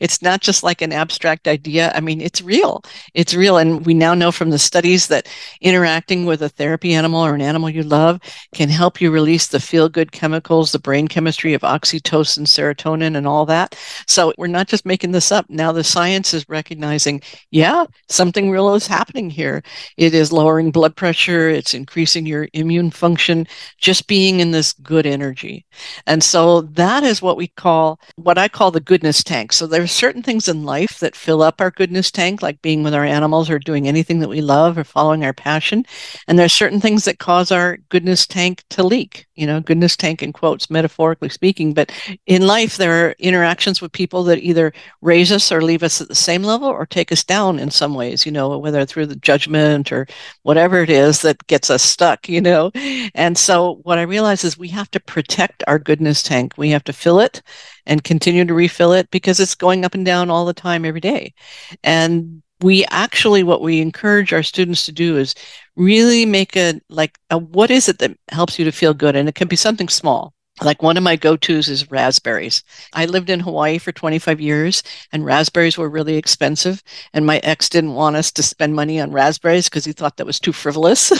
It's 0.00 0.22
not 0.22 0.40
just 0.40 0.62
like 0.62 0.82
an 0.82 0.92
abstract 0.92 1.48
idea. 1.48 1.92
I 1.94 2.00
mean 2.00 2.20
it's 2.20 2.40
real. 2.40 2.82
It's 3.14 3.34
real. 3.34 3.58
And 3.58 3.84
we 3.84 3.94
now 3.94 4.14
know 4.14 4.32
from 4.32 4.50
the 4.50 4.58
studies 4.58 5.08
that 5.08 5.28
interacting 5.60 6.24
with 6.24 6.42
a 6.42 6.48
therapy 6.48 6.94
animal 6.94 7.20
or 7.20 7.34
an 7.34 7.40
animal 7.40 7.68
you 7.68 7.82
love 7.82 8.20
can 8.54 8.68
help 8.68 9.00
you 9.00 9.10
release 9.10 9.48
the 9.48 9.60
feel 9.60 9.88
good 9.88 10.12
chemicals 10.12 10.72
the 10.72 10.78
brain 10.78 11.08
chemistry 11.08 11.54
of 11.54 11.62
oxytocin 11.62 12.46
serotonin 12.46 13.16
and 13.16 13.26
all 13.26 13.46
that. 13.46 13.76
So 14.06 14.32
we're 14.38 14.46
not 14.46 14.68
just 14.68 14.86
making 14.86 15.12
this 15.12 15.32
up. 15.32 15.46
Now 15.48 15.72
the 15.72 15.84
science 15.84 16.27
is 16.34 16.48
recognizing, 16.48 17.20
yeah, 17.50 17.84
something 18.08 18.50
real 18.50 18.74
is 18.74 18.86
happening 18.86 19.30
here. 19.30 19.62
It 19.96 20.14
is 20.14 20.32
lowering 20.32 20.70
blood 20.70 20.96
pressure, 20.96 21.48
it's 21.48 21.74
increasing 21.74 22.26
your 22.26 22.48
immune 22.52 22.90
function, 22.90 23.46
just 23.78 24.06
being 24.06 24.40
in 24.40 24.50
this 24.50 24.72
good 24.74 25.06
energy. 25.06 25.66
And 26.06 26.22
so 26.22 26.62
that 26.62 27.02
is 27.02 27.22
what 27.22 27.36
we 27.36 27.48
call, 27.48 28.00
what 28.16 28.38
I 28.38 28.48
call 28.48 28.70
the 28.70 28.80
goodness 28.80 29.22
tank. 29.22 29.52
So 29.52 29.66
there 29.66 29.82
are 29.82 29.86
certain 29.86 30.22
things 30.22 30.48
in 30.48 30.64
life 30.64 30.98
that 31.00 31.16
fill 31.16 31.42
up 31.42 31.60
our 31.60 31.70
goodness 31.70 32.10
tank, 32.10 32.42
like 32.42 32.62
being 32.62 32.82
with 32.82 32.94
our 32.94 33.04
animals 33.04 33.50
or 33.50 33.58
doing 33.58 33.88
anything 33.88 34.20
that 34.20 34.28
we 34.28 34.40
love 34.40 34.78
or 34.78 34.84
following 34.84 35.24
our 35.24 35.32
passion. 35.32 35.84
And 36.26 36.38
there 36.38 36.46
are 36.46 36.50
certain 36.50 36.80
things 36.80 37.04
that 37.04 37.18
cause 37.18 37.50
our 37.50 37.78
goodness 37.88 38.26
tank 38.26 38.64
to 38.70 38.82
leak, 38.82 39.26
you 39.34 39.46
know, 39.46 39.60
goodness 39.60 39.96
tank 39.96 40.22
in 40.22 40.32
quotes, 40.32 40.70
metaphorically 40.70 41.28
speaking. 41.28 41.74
But 41.74 41.92
in 42.26 42.46
life, 42.46 42.76
there 42.76 43.06
are 43.06 43.14
interactions 43.18 43.80
with 43.80 43.92
people 43.92 44.24
that 44.24 44.38
either 44.38 44.72
raise 45.02 45.32
us 45.32 45.50
or 45.52 45.62
leave 45.62 45.82
us 45.82 46.00
at 46.00 46.08
the 46.08 46.14
same 46.18 46.42
level 46.42 46.68
or 46.68 46.86
take 46.86 47.10
us 47.12 47.24
down 47.24 47.58
in 47.58 47.70
some 47.70 47.94
ways, 47.94 48.26
you 48.26 48.32
know, 48.32 48.58
whether 48.58 48.84
through 48.84 49.06
the 49.06 49.16
judgment 49.16 49.92
or 49.92 50.06
whatever 50.42 50.82
it 50.82 50.90
is 50.90 51.22
that 51.22 51.46
gets 51.46 51.70
us 51.70 51.82
stuck, 51.82 52.28
you 52.28 52.40
know. 52.40 52.70
And 53.14 53.38
so 53.38 53.80
what 53.84 53.98
I 53.98 54.02
realize 54.02 54.44
is 54.44 54.58
we 54.58 54.68
have 54.68 54.90
to 54.92 55.00
protect 55.00 55.64
our 55.66 55.78
goodness 55.78 56.22
tank. 56.22 56.54
We 56.56 56.70
have 56.70 56.84
to 56.84 56.92
fill 56.92 57.20
it 57.20 57.42
and 57.86 58.04
continue 58.04 58.44
to 58.44 58.54
refill 58.54 58.92
it 58.92 59.10
because 59.10 59.40
it's 59.40 59.54
going 59.54 59.84
up 59.84 59.94
and 59.94 60.04
down 60.04 60.30
all 60.30 60.44
the 60.44 60.54
time 60.54 60.84
every 60.84 61.00
day. 61.00 61.34
And 61.82 62.42
we 62.60 62.84
actually 62.86 63.42
what 63.42 63.62
we 63.62 63.80
encourage 63.80 64.32
our 64.32 64.42
students 64.42 64.84
to 64.84 64.92
do 64.92 65.16
is 65.16 65.34
really 65.76 66.26
make 66.26 66.56
a 66.56 66.80
like 66.88 67.18
a, 67.30 67.38
what 67.38 67.70
is 67.70 67.88
it 67.88 67.98
that 68.00 68.16
helps 68.30 68.58
you 68.58 68.64
to 68.64 68.72
feel 68.72 68.94
good 68.94 69.14
and 69.14 69.28
it 69.28 69.34
can 69.34 69.48
be 69.48 69.56
something 69.56 69.88
small 69.88 70.34
like 70.62 70.82
one 70.82 70.96
of 70.96 71.02
my 71.02 71.16
go-to's 71.16 71.68
is 71.68 71.90
raspberries. 71.90 72.62
I 72.94 73.06
lived 73.06 73.30
in 73.30 73.40
Hawaii 73.40 73.78
for 73.78 73.92
25 73.92 74.40
years 74.40 74.82
and 75.12 75.24
raspberries 75.24 75.78
were 75.78 75.88
really 75.88 76.16
expensive 76.16 76.82
and 77.12 77.26
my 77.26 77.38
ex 77.38 77.68
didn't 77.68 77.94
want 77.94 78.16
us 78.16 78.30
to 78.32 78.42
spend 78.42 78.74
money 78.74 79.00
on 79.00 79.12
raspberries 79.12 79.68
because 79.68 79.84
he 79.84 79.92
thought 79.92 80.16
that 80.16 80.26
was 80.26 80.40
too 80.40 80.52
frivolous. 80.52 81.12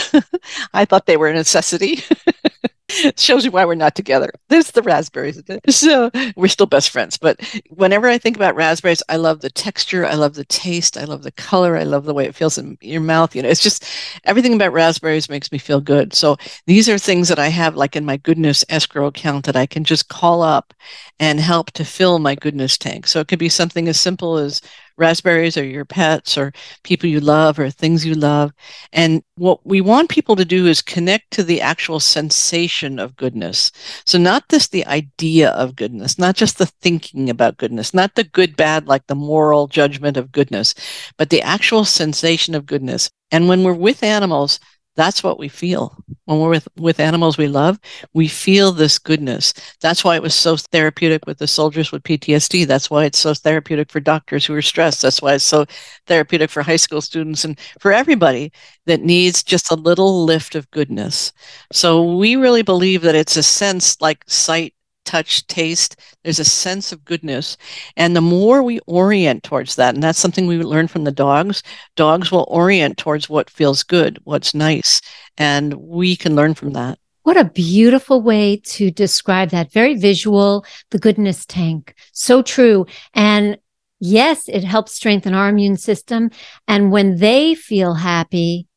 I 0.73 0.85
thought 0.85 1.05
they 1.05 1.17
were 1.17 1.29
a 1.29 1.33
necessity. 1.33 2.01
shows 3.17 3.45
you 3.45 3.51
why 3.51 3.65
we're 3.65 3.75
not 3.75 3.95
together. 3.95 4.31
There's 4.49 4.71
the 4.71 4.81
raspberries. 4.81 5.41
So 5.69 6.11
we're 6.35 6.47
still 6.47 6.65
best 6.65 6.89
friends. 6.89 7.17
But 7.17 7.39
whenever 7.69 8.07
I 8.07 8.17
think 8.17 8.35
about 8.35 8.55
raspberries, 8.55 9.03
I 9.09 9.17
love 9.17 9.41
the 9.41 9.49
texture. 9.49 10.05
I 10.05 10.15
love 10.15 10.33
the 10.33 10.45
taste. 10.45 10.97
I 10.97 11.03
love 11.05 11.23
the 11.23 11.31
color. 11.31 11.77
I 11.77 11.83
love 11.83 12.05
the 12.05 12.13
way 12.13 12.25
it 12.25 12.35
feels 12.35 12.57
in 12.57 12.77
your 12.81 13.01
mouth. 13.01 13.35
You 13.35 13.43
know, 13.43 13.49
it's 13.49 13.63
just 13.63 13.85
everything 14.25 14.53
about 14.53 14.73
raspberries 14.73 15.29
makes 15.29 15.51
me 15.51 15.57
feel 15.57 15.81
good. 15.81 16.13
So 16.13 16.37
these 16.65 16.89
are 16.89 16.97
things 16.97 17.29
that 17.29 17.39
I 17.39 17.47
have 17.47 17.75
like 17.75 17.95
in 17.95 18.05
my 18.05 18.17
goodness 18.17 18.65
escrow 18.69 19.07
account 19.07 19.45
that 19.45 19.55
I 19.55 19.65
can 19.65 19.83
just 19.83 20.09
call 20.09 20.41
up 20.41 20.73
and 21.19 21.39
help 21.39 21.71
to 21.71 21.85
fill 21.85 22.19
my 22.19 22.35
goodness 22.35 22.77
tank. 22.77 23.07
So 23.07 23.19
it 23.19 23.27
could 23.27 23.39
be 23.39 23.49
something 23.49 23.87
as 23.87 23.99
simple 23.99 24.37
as 24.37 24.61
raspberries 24.99 25.57
or 25.57 25.63
your 25.63 25.85
pets 25.85 26.37
or 26.37 26.51
people 26.83 27.09
you 27.09 27.19
love 27.19 27.57
or 27.57 27.69
things 27.69 28.05
you 28.05 28.13
love. 28.13 28.51
And 28.93 29.23
what 29.35 29.65
we 29.65 29.81
want 29.81 30.09
people 30.09 30.35
to 30.35 30.45
do 30.45 30.67
is 30.67 30.81
connect 30.81 31.31
to 31.31 31.43
the 31.43 31.61
actual 31.61 31.99
sensation 31.99 32.99
of 32.99 33.15
goodness. 33.15 33.71
So, 34.05 34.17
not 34.17 34.47
just 34.49 34.71
the 34.71 34.85
idea 34.85 35.51
of 35.51 35.75
goodness, 35.75 36.19
not 36.19 36.35
just 36.35 36.57
the 36.57 36.65
thinking 36.65 37.29
about 37.29 37.57
goodness, 37.57 37.93
not 37.93 38.15
the 38.15 38.23
good, 38.23 38.55
bad, 38.55 38.87
like 38.87 39.07
the 39.07 39.15
moral 39.15 39.67
judgment 39.67 40.17
of 40.17 40.31
goodness, 40.31 40.75
but 41.17 41.29
the 41.29 41.41
actual 41.41 41.85
sensation 41.85 42.53
of 42.53 42.65
goodness. 42.65 43.09
And 43.31 43.47
when 43.47 43.63
we're 43.63 43.73
with 43.73 44.03
animals, 44.03 44.59
that's 44.95 45.23
what 45.23 45.39
we 45.39 45.47
feel 45.47 45.95
when 46.29 46.39
we're 46.39 46.49
with, 46.49 46.67
with 46.77 46.99
animals 46.99 47.39
we 47.39 47.47
love. 47.47 47.79
We 48.13 48.27
feel 48.27 48.71
this 48.71 48.99
goodness. 48.99 49.51
That's 49.81 50.03
why 50.03 50.15
it 50.15 50.21
was 50.21 50.35
so 50.35 50.57
therapeutic 50.57 51.25
with 51.25 51.39
the 51.39 51.47
soldiers 51.47 51.91
with 51.91 52.03
PTSD. 52.03 52.67
That's 52.67 52.91
why 52.91 53.05
it's 53.05 53.17
so 53.17 53.33
therapeutic 53.33 53.89
for 53.89 53.99
doctors 53.99 54.45
who 54.45 54.53
are 54.53 54.61
stressed. 54.61 55.01
That's 55.01 55.23
why 55.23 55.33
it's 55.33 55.43
so 55.43 55.65
therapeutic 56.05 56.51
for 56.51 56.61
high 56.61 56.75
school 56.75 57.01
students 57.01 57.45
and 57.45 57.59
for 57.79 57.91
everybody 57.91 58.51
that 58.85 59.01
needs 59.01 59.41
just 59.41 59.71
a 59.71 59.75
little 59.75 60.23
lift 60.23 60.53
of 60.53 60.69
goodness. 60.69 61.33
So 61.71 62.15
we 62.15 62.35
really 62.35 62.61
believe 62.61 63.01
that 63.01 63.15
it's 63.15 63.35
a 63.35 63.41
sense 63.41 63.99
like 63.99 64.23
sight 64.27 64.75
touch, 65.09 65.47
taste. 65.47 65.99
There's 66.23 66.39
a 66.39 66.45
sense 66.45 66.91
of 66.91 67.03
goodness. 67.03 67.57
And 67.97 68.15
the 68.15 68.21
more 68.21 68.61
we 68.61 68.79
orient 68.85 69.41
towards 69.43 69.75
that, 69.75 69.95
and 69.95 70.03
that's 70.03 70.19
something 70.19 70.45
we 70.45 70.59
learn 70.59 70.87
from 70.87 71.03
the 71.03 71.11
dogs, 71.11 71.63
dogs 71.95 72.31
will 72.31 72.45
orient 72.47 72.97
towards 72.97 73.27
what 73.27 73.49
feels 73.49 73.81
good, 73.81 74.19
what's 74.23 74.53
nice. 74.53 75.01
And 75.37 75.73
we 75.73 76.15
can 76.15 76.35
learn 76.35 76.53
from 76.53 76.73
that. 76.73 76.99
What 77.23 77.37
a 77.37 77.45
beautiful 77.45 78.21
way 78.21 78.57
to 78.65 78.91
describe 78.91 79.49
that. 79.49 79.73
Very 79.73 79.95
visual, 79.95 80.63
the 80.91 80.99
goodness 80.99 81.45
tank. 81.45 81.95
So 82.13 82.43
true. 82.43 82.85
And 83.15 83.57
yes, 83.99 84.47
it 84.47 84.63
helps 84.63 84.93
strengthen 84.93 85.33
our 85.33 85.49
immune 85.49 85.77
system. 85.77 86.29
And 86.67 86.91
when 86.91 87.17
they 87.17 87.55
feel 87.55 87.95
happy, 87.95 88.67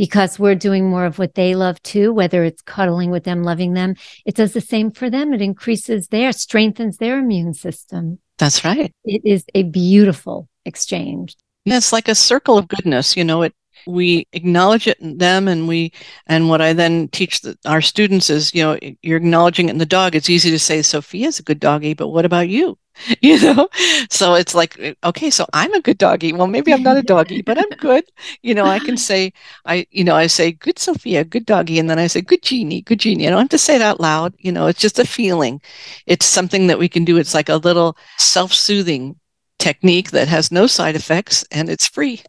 because 0.00 0.38
we're 0.38 0.54
doing 0.54 0.88
more 0.88 1.04
of 1.04 1.18
what 1.18 1.34
they 1.34 1.54
love 1.54 1.82
too, 1.82 2.10
whether 2.10 2.42
it's 2.42 2.62
cuddling 2.62 3.10
with 3.10 3.24
them, 3.24 3.42
loving 3.42 3.74
them. 3.74 3.94
It 4.24 4.34
does 4.34 4.54
the 4.54 4.60
same 4.62 4.92
for 4.92 5.10
them. 5.10 5.34
It 5.34 5.42
increases 5.42 6.08
their, 6.08 6.32
strengthens 6.32 6.96
their 6.96 7.18
immune 7.18 7.52
system. 7.52 8.18
That's 8.38 8.64
right. 8.64 8.94
It 9.04 9.20
is 9.26 9.44
a 9.54 9.64
beautiful 9.64 10.48
exchange. 10.64 11.36
Yeah, 11.66 11.76
it's 11.76 11.92
like 11.92 12.08
a 12.08 12.14
circle 12.14 12.56
of 12.56 12.66
goodness. 12.66 13.14
You 13.14 13.24
know, 13.24 13.42
it 13.42 13.54
we 13.86 14.26
acknowledge 14.32 14.86
it 14.86 14.98
in 15.00 15.18
them 15.18 15.48
and 15.48 15.66
we 15.66 15.90
and 16.26 16.50
what 16.50 16.60
i 16.60 16.70
then 16.74 17.08
teach 17.08 17.40
the, 17.40 17.56
our 17.64 17.80
students 17.80 18.28
is 18.28 18.54
you 18.54 18.62
know 18.62 18.78
you're 19.00 19.16
acknowledging 19.16 19.68
it 19.68 19.72
in 19.72 19.78
the 19.78 19.86
dog 19.86 20.14
it's 20.14 20.28
easy 20.28 20.50
to 20.50 20.58
say 20.58 20.82
sophia's 20.82 21.38
a 21.38 21.42
good 21.42 21.58
doggy 21.58 21.94
but 21.94 22.08
what 22.08 22.26
about 22.26 22.50
you 22.50 22.76
you 23.20 23.40
know? 23.40 23.68
So 24.10 24.34
it's 24.34 24.54
like 24.54 24.96
okay 25.04 25.30
so 25.30 25.46
i'm 25.52 25.72
a 25.74 25.80
good 25.80 25.98
doggy. 25.98 26.32
Well 26.32 26.46
maybe 26.46 26.72
i'm 26.72 26.82
not 26.82 26.96
a 26.96 27.02
doggy 27.02 27.42
but 27.42 27.58
i'm 27.58 27.68
good. 27.78 28.04
You 28.42 28.54
know 28.54 28.66
i 28.66 28.78
can 28.78 28.96
say 28.96 29.32
i 29.66 29.86
you 29.90 30.04
know 30.04 30.14
i 30.14 30.26
say 30.26 30.52
good 30.52 30.78
sophia 30.78 31.24
good 31.24 31.46
doggy 31.46 31.78
and 31.78 31.88
then 31.88 31.98
i 31.98 32.06
say 32.06 32.20
good 32.20 32.42
genie 32.42 32.82
good 32.82 33.00
genie 33.00 33.26
i 33.26 33.30
don't 33.30 33.40
have 33.40 33.48
to 33.50 33.58
say 33.58 33.76
it 33.76 33.82
out 33.82 34.00
loud. 34.00 34.34
You 34.38 34.52
know 34.52 34.66
it's 34.66 34.80
just 34.80 34.98
a 34.98 35.04
feeling. 35.04 35.60
It's 36.06 36.26
something 36.26 36.66
that 36.68 36.78
we 36.78 36.88
can 36.88 37.04
do. 37.04 37.16
It's 37.16 37.34
like 37.34 37.48
a 37.48 37.56
little 37.56 37.96
self-soothing 38.18 39.16
technique 39.58 40.10
that 40.10 40.28
has 40.28 40.50
no 40.50 40.66
side 40.66 40.96
effects 40.96 41.44
and 41.50 41.68
it's 41.68 41.86
free. 41.86 42.22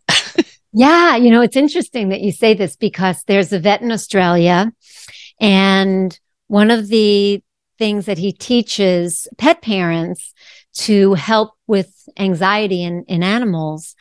Yeah, 0.74 1.18
you 1.18 1.32
know, 1.32 1.42
it's 1.42 1.58
interesting 1.58 2.10
that 2.10 2.22
you 2.22 2.32
say 2.32 2.54
this 2.54 2.78
because 2.78 3.24
there's 3.24 3.52
a 3.52 3.60
vet 3.60 3.82
in 3.82 3.92
Australia, 3.92 4.72
and 5.40 6.18
one 6.48 6.72
of 6.72 6.88
the 6.88 7.44
things 7.78 8.06
that 8.06 8.18
he 8.18 8.32
teaches 8.32 9.28
pet 9.38 9.62
parents 9.62 10.34
to 10.74 11.14
help 11.14 11.52
with 11.68 11.92
anxiety 12.18 12.84
in, 12.84 13.04
in 13.08 13.24
animals 13.24 13.96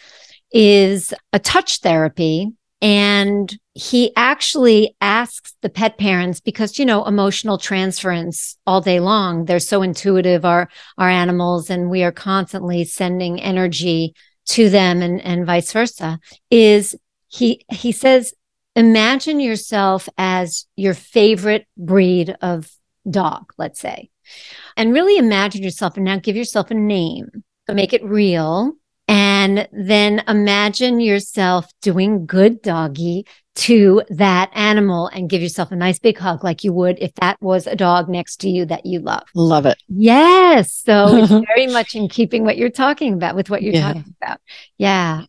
is 0.53 1.13
a 1.33 1.39
touch 1.39 1.81
therapy. 1.81 2.53
And 2.83 3.55
he 3.75 4.13
actually 4.17 4.97
asks 5.03 5.55
the 5.61 5.69
pet 5.69 5.99
parents 5.99 6.41
because, 6.41 6.79
you 6.79 6.87
know, 6.87 7.05
emotional 7.05 7.59
transference 7.59 8.57
all 8.67 8.81
day 8.81 9.01
long, 9.01 9.45
they're 9.45 9.61
so 9.61 9.83
intuitive, 9.83 10.47
our, 10.47 10.71
our 10.97 11.09
animals, 11.11 11.69
and 11.69 11.91
we 11.91 12.03
are 12.03 12.13
constantly 12.13 12.85
sending 12.85 13.41
energy 13.41 14.15
to 14.51 14.69
them 14.69 15.01
and, 15.01 15.21
and 15.21 15.47
vice 15.47 15.73
versa 15.73 16.19
is 16.51 16.97
he 17.29 17.65
he 17.71 17.93
says 17.93 18.35
imagine 18.75 19.39
yourself 19.39 20.09
as 20.19 20.67
your 20.75 20.95
favorite 20.95 21.67
breed 21.77 22.35
of 22.41 22.69
dog 23.09 23.53
let's 23.59 23.79
say 23.79 24.11
and 24.77 24.93
really 24.93 25.17
imagine 25.17 25.63
yourself 25.63 25.97
and 25.97 26.05
now 26.05 26.19
give 26.19 26.37
yourself 26.37 26.71
a 26.71 26.75
name 26.75 27.29
make 27.75 27.93
it 27.93 28.05
real 28.05 28.73
and 29.09 29.69
then 29.73 30.23
imagine 30.29 31.01
yourself 31.01 31.67
doing 31.83 32.27
good 32.27 32.63
doggy 32.63 33.27
to 33.57 34.03
that 34.09 34.51
animal 34.55 35.09
and 35.09 35.29
give 35.29 35.43
yourself 35.43 35.73
a 35.73 35.77
nice 35.77 35.99
big 35.99 36.17
hug 36.17 36.45
like 36.45 36.63
you 36.63 36.73
would 36.73 36.97
if 37.01 37.13
that 37.15 37.37
was 37.43 37.67
a 37.67 37.75
dog 37.75 38.09
next 38.09 38.37
to 38.37 38.49
you 38.49 38.65
that 38.67 38.87
you 38.87 39.01
love. 39.01 39.25
Love 39.35 39.67
it. 39.67 39.77
Yes. 39.89 40.73
So 40.73 41.09
it's 41.17 41.47
very 41.47 41.67
much 41.67 41.97
in 41.97 42.09
keeping 42.09 42.45
what 42.45 42.57
you're 42.57 42.71
talking 42.71 43.15
about 43.15 43.35
with 43.35 43.51
what 43.51 43.63
you're 43.63 43.75
yeah. 43.75 43.93
talking 43.93 44.15
about. 44.23 44.41
Yeah. 44.79 45.25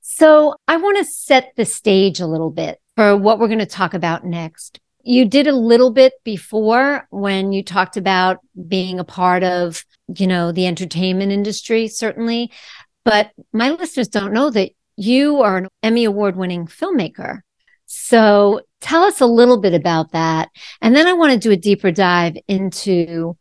So 0.00 0.56
I 0.66 0.78
want 0.78 0.98
to 0.98 1.04
set 1.04 1.52
the 1.56 1.64
stage 1.64 2.18
a 2.18 2.26
little 2.26 2.50
bit 2.50 2.80
for 2.96 3.16
what 3.16 3.38
we're 3.38 3.46
going 3.46 3.60
to 3.60 3.66
talk 3.66 3.94
about 3.94 4.24
next. 4.24 4.80
You 5.02 5.24
did 5.24 5.46
a 5.46 5.54
little 5.54 5.90
bit 5.90 6.12
before 6.24 7.06
when 7.10 7.52
you 7.52 7.62
talked 7.62 7.96
about 7.96 8.38
being 8.68 8.98
a 8.98 9.04
part 9.04 9.42
of, 9.42 9.84
you 10.14 10.26
know, 10.26 10.52
the 10.52 10.66
entertainment 10.66 11.32
industry, 11.32 11.88
certainly. 11.88 12.50
But 13.04 13.30
my 13.52 13.70
listeners 13.70 14.08
don't 14.08 14.32
know 14.32 14.50
that 14.50 14.72
you 14.96 15.40
are 15.40 15.56
an 15.56 15.68
Emmy 15.82 16.04
Award 16.04 16.36
winning 16.36 16.66
filmmaker. 16.66 17.40
So 17.86 18.60
tell 18.80 19.02
us 19.02 19.20
a 19.20 19.26
little 19.26 19.60
bit 19.60 19.74
about 19.74 20.12
that. 20.12 20.50
And 20.80 20.94
then 20.94 21.06
I 21.06 21.14
want 21.14 21.32
to 21.32 21.38
do 21.38 21.50
a 21.50 21.56
deeper 21.56 21.90
dive 21.90 22.36
into 22.46 23.36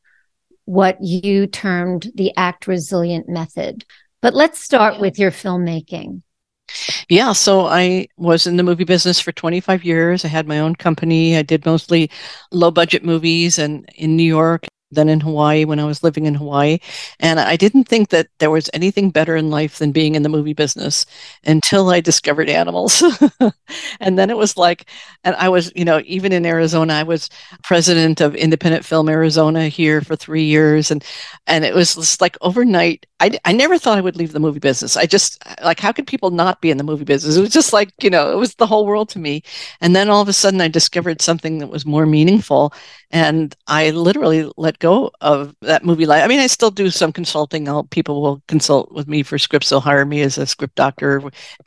what 0.66 1.04
you 1.04 1.48
termed 1.48 2.12
the 2.16 2.32
act 2.38 2.68
resilient 2.68 3.28
method. 3.28 3.86
But 4.22 4.34
let's 4.34 4.60
start 4.60 5.00
with 5.00 5.20
your 5.20 5.32
filmmaking. 5.32 6.22
Yeah, 7.10 7.34
so 7.34 7.66
I 7.66 8.08
was 8.18 8.48
in 8.48 8.58
the 8.58 8.64
movie 8.64 8.84
business 8.84 9.20
for 9.20 9.32
25 9.32 9.84
years. 9.84 10.26
I 10.26 10.30
had 10.30 10.48
my 10.48 10.60
own 10.60 10.76
company. 10.76 11.38
I 11.38 11.42
did 11.44 11.66
mostly 11.66 12.10
low 12.52 12.72
budget 12.72 13.04
movies 13.04 13.60
and 13.60 13.88
in 13.96 14.16
New 14.16 14.24
York 14.24 14.68
than 14.92 15.10
in 15.10 15.20
Hawaii 15.20 15.66
when 15.66 15.80
I 15.80 15.86
was 15.86 16.04
living 16.04 16.26
in 16.26 16.36
Hawaii. 16.36 16.80
And 17.20 17.40
I 17.40 17.56
didn't 17.56 17.86
think 17.86 18.10
that 18.10 18.28
there 18.40 18.50
was 18.50 18.70
anything 18.74 19.12
better 19.12 19.36
in 19.36 19.50
life 19.50 19.78
than 19.78 19.92
being 19.92 20.16
in 20.16 20.24
the 20.24 20.30
movie 20.30 20.54
business 20.54 21.06
until 21.46 21.90
I 21.90 22.02
discovered 22.02 22.50
animals. 22.50 23.04
and 24.00 24.18
then 24.18 24.30
it 24.30 24.38
was 24.38 24.58
like, 24.58 24.90
and 25.24 25.36
I 25.36 25.50
was, 25.50 25.72
you 25.76 25.86
know, 25.86 26.02
even 26.06 26.32
in 26.32 26.46
Arizona, 26.46 26.94
I 26.94 27.04
was 27.04 27.30
president 27.64 28.22
of 28.22 28.36
Independent 28.36 28.84
Film 28.84 29.10
Arizona 29.10 29.68
here 29.68 30.02
for 30.02 30.16
three 30.16 30.46
years. 30.46 30.90
And, 30.92 31.04
and 31.46 31.64
it 31.64 31.76
was 31.76 31.96
just 31.96 32.22
like 32.22 32.38
overnight, 32.42 33.06
I, 33.20 33.38
I 33.46 33.52
never 33.52 33.78
thought 33.78 33.98
I 33.98 34.02
would 34.02 34.16
leave 34.16 34.32
the 34.32 34.40
movie 34.40 34.60
business. 34.60 34.98
I 34.98 35.06
just, 35.06 35.44
like, 35.64 35.80
how 35.80 35.92
could 35.92 36.08
people 36.08 36.32
not 36.32 36.62
be 36.62 36.72
in 36.72 36.78
the 36.78 36.84
movie 36.84 37.04
business? 37.06 37.36
It 37.36 37.42
was 37.42 37.52
just 37.52 37.74
like, 37.74 37.92
you 38.02 38.10
know, 38.10 38.32
it 38.32 38.38
was 38.38 38.56
the 38.56 38.68
whole 38.68 38.86
world 38.86 39.10
to 39.10 39.20
me. 39.20 39.44
And 39.82 39.96
then 39.96 40.10
all 40.10 40.22
of 40.22 40.30
a 40.30 40.34
sudden 40.34 40.62
I 40.62 40.68
discovered 40.68 41.22
something 41.22 41.60
that 41.60 41.68
was 41.68 41.86
more 41.86 42.06
meaningful. 42.06 42.74
And 43.12 43.56
I 43.68 43.90
literally 43.92 44.50
let 44.58 44.79
go 44.80 45.12
of 45.22 45.56
that 45.62 45.86
movie 45.86 46.06
life. 46.06 46.24
I 46.24 46.28
mean, 46.28 46.40
I 46.40 46.48
still 46.48 46.72
do 46.72 46.90
some 46.90 47.12
consulting. 47.12 47.68
I'll, 47.68 47.84
people 47.84 48.22
will 48.22 48.42
consult 48.48 48.92
with 48.92 49.08
me 49.08 49.24
for 49.24 49.38
scripts. 49.38 49.70
They'll 49.70 49.80
hire 49.80 50.06
me 50.06 50.22
as 50.22 50.38
a 50.38 50.46
script 50.46 50.76
doctor, 50.76 51.22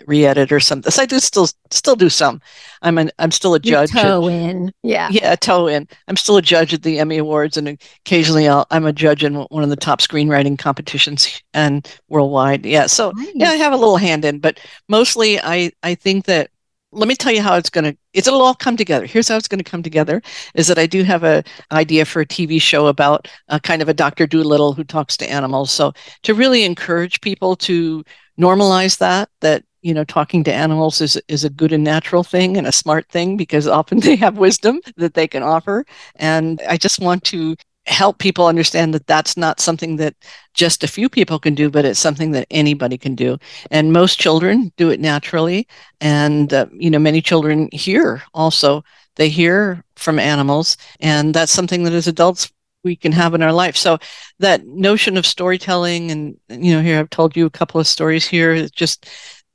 re-edit 0.07 0.51
or 0.51 0.61
something. 0.61 0.91
So 0.91 1.03
I 1.03 1.07
do 1.07 1.21
still 1.21 1.49
still 1.71 1.97
do 1.97 2.09
some. 2.09 2.41
I'm 2.83 2.99
an 2.99 3.11
I'm 3.19 3.31
still 3.31 3.55
a 3.55 3.61
judge. 3.61 3.93
Your 3.93 4.03
toe 4.03 4.29
in, 4.29 4.73
yeah, 4.83 5.09
yeah, 5.11 5.37
toe 5.37 5.67
in. 5.67 5.87
I'm 6.09 6.17
still 6.17 6.37
a 6.37 6.43
judge 6.43 6.75
at 6.75 6.83
the 6.83 6.99
Emmy 6.99 7.19
Awards, 7.19 7.57
and 7.57 7.69
occasionally 8.05 8.49
i 8.49 8.65
am 8.71 8.87
a 8.87 8.93
judge 8.93 9.25
in 9.25 9.35
one 9.35 9.63
of 9.63 9.71
the 9.71 9.77
top 9.77 10.01
screenwriting 10.01 10.59
competitions 10.59 11.43
and 11.55 11.89
worldwide. 12.09 12.67
Yeah, 12.67 12.87
so 12.87 13.13
nice. 13.15 13.33
yeah, 13.35 13.51
I 13.51 13.57
have 13.57 13.73
a 13.73 13.77
little 13.77 13.99
hand 13.99 14.25
in, 14.25 14.39
but 14.39 14.59
mostly 14.89 15.41
I 15.41 15.73
I 15.83 15.95
think 15.95 16.25
that 16.27 16.51
let 16.93 17.09
me 17.09 17.15
tell 17.15 17.33
you 17.33 17.43
how 17.43 17.57
it's 17.57 17.71
going 17.71 17.85
to 17.85 17.97
it'll 18.13 18.43
all 18.43 18.55
come 18.55 18.77
together. 18.77 19.07
Here's 19.07 19.29
how 19.29 19.37
it's 19.37 19.49
going 19.49 19.63
to 19.63 19.71
come 19.71 19.83
together 19.83 20.23
is 20.55 20.69
that 20.69 20.79
i 20.79 20.87
do 20.87 21.03
have 21.03 21.25
a 21.25 21.43
idea 21.73 22.05
for 22.05 22.21
a 22.21 22.27
tv 22.27 22.61
show 22.61 22.87
about 22.87 23.29
a 23.49 23.59
kind 23.59 23.83
of 23.83 23.89
a 23.89 23.95
dr 23.95 24.27
Dolittle 24.27 24.73
who 24.75 24.85
talks 24.85 25.17
to 25.19 25.31
animals. 25.31 25.73
So 25.73 25.93
to 26.23 26.35
really 26.35 26.65
encourage 26.65 27.21
people 27.21 27.57
to 27.57 28.05
normalize 28.39 28.99
that 28.99 29.29
that 29.41 29.65
you 29.83 29.95
know 29.95 30.05
talking 30.05 30.45
to 30.45 30.53
animals 30.53 31.01
is 31.01 31.21
is 31.29 31.45
a 31.45 31.51
good 31.51 31.73
and 31.73 31.85
natural 31.85 32.23
thing 32.23 32.57
and 32.57 32.67
a 32.67 32.73
smart 32.73 33.09
thing 33.09 33.37
because 33.37 33.67
often 33.67 34.01
they 34.07 34.17
have 34.17 34.39
wisdom 34.39 34.81
that 34.97 35.15
they 35.15 35.27
can 35.29 35.43
offer. 35.43 35.85
And 36.17 36.61
i 36.69 36.77
just 36.77 37.01
want 37.01 37.25
to 37.25 37.57
help 37.87 38.19
people 38.19 38.47
understand 38.47 38.95
that 38.95 39.07
that's 39.07 39.37
not 39.37 39.61
something 39.61 39.97
that 39.97 40.15
just 40.55 40.85
a 40.85 40.89
few 40.89 41.09
people 41.09 41.39
can 41.39 41.55
do, 41.55 41.71
but 41.71 41.85
it's 41.85 41.99
something 41.99 42.31
that 42.33 42.47
anybody 42.51 42.97
can 42.97 43.15
do. 43.15 43.37
And 43.71 43.93
most 43.93 44.21
children 44.21 44.73
do 44.77 44.91
it 44.91 45.01
naturally. 45.01 45.67
And, 46.01 46.53
uh, 46.53 46.67
you 46.73 46.91
know, 46.91 46.99
many 46.99 47.21
children 47.21 47.69
hear 47.73 48.23
also, 48.35 48.85
they 49.17 49.29
hear 49.29 49.85
from 49.97 50.19
animals. 50.19 50.77
And 51.01 51.35
that's 51.35 51.53
something 51.53 51.83
that 51.85 51.93
as 51.93 52.07
adults, 52.07 52.51
we 52.85 52.97
can 52.97 53.13
have 53.13 53.35
in 53.35 53.43
our 53.43 53.53
life. 53.53 53.77
So 53.77 53.99
that 54.41 54.67
notion 54.67 55.17
of 55.17 55.27
storytelling, 55.27 56.11
and 56.11 56.37
you 56.49 56.75
know, 56.75 56.83
here 56.83 56.99
I've 56.99 57.11
told 57.11 57.37
you 57.37 57.47
a 57.47 57.51
couple 57.51 57.81
of 57.81 57.87
stories 57.87 58.27
here. 58.27 58.69
Just 58.69 59.09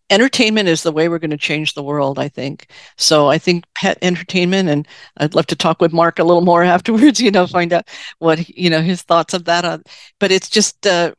entertainment 0.09 0.69
is 0.69 0.83
the 0.83 0.91
way 0.91 1.09
we're 1.09 1.19
going 1.19 1.31
to 1.31 1.37
change 1.37 1.73
the 1.73 1.83
world, 1.83 2.19
I 2.19 2.29
think. 2.29 2.67
So 2.97 3.27
I 3.27 3.37
think 3.37 3.65
pet 3.75 3.97
entertainment, 4.01 4.69
and 4.69 4.87
I'd 5.17 5.35
love 5.35 5.47
to 5.47 5.55
talk 5.55 5.81
with 5.81 5.93
Mark 5.93 6.19
a 6.19 6.23
little 6.23 6.41
more 6.41 6.63
afterwards, 6.75 7.19
you 7.19 7.31
know, 7.31 7.47
find 7.47 7.73
out 7.73 7.89
what, 8.19 8.47
you 8.49 8.69
know, 8.69 8.81
his 8.81 9.01
thoughts 9.01 9.33
of 9.33 9.45
that. 9.45 9.65
Uh, 9.65 9.79
but 10.19 10.31
it's 10.31 10.49
just, 10.49 10.85
uh, 10.87 11.13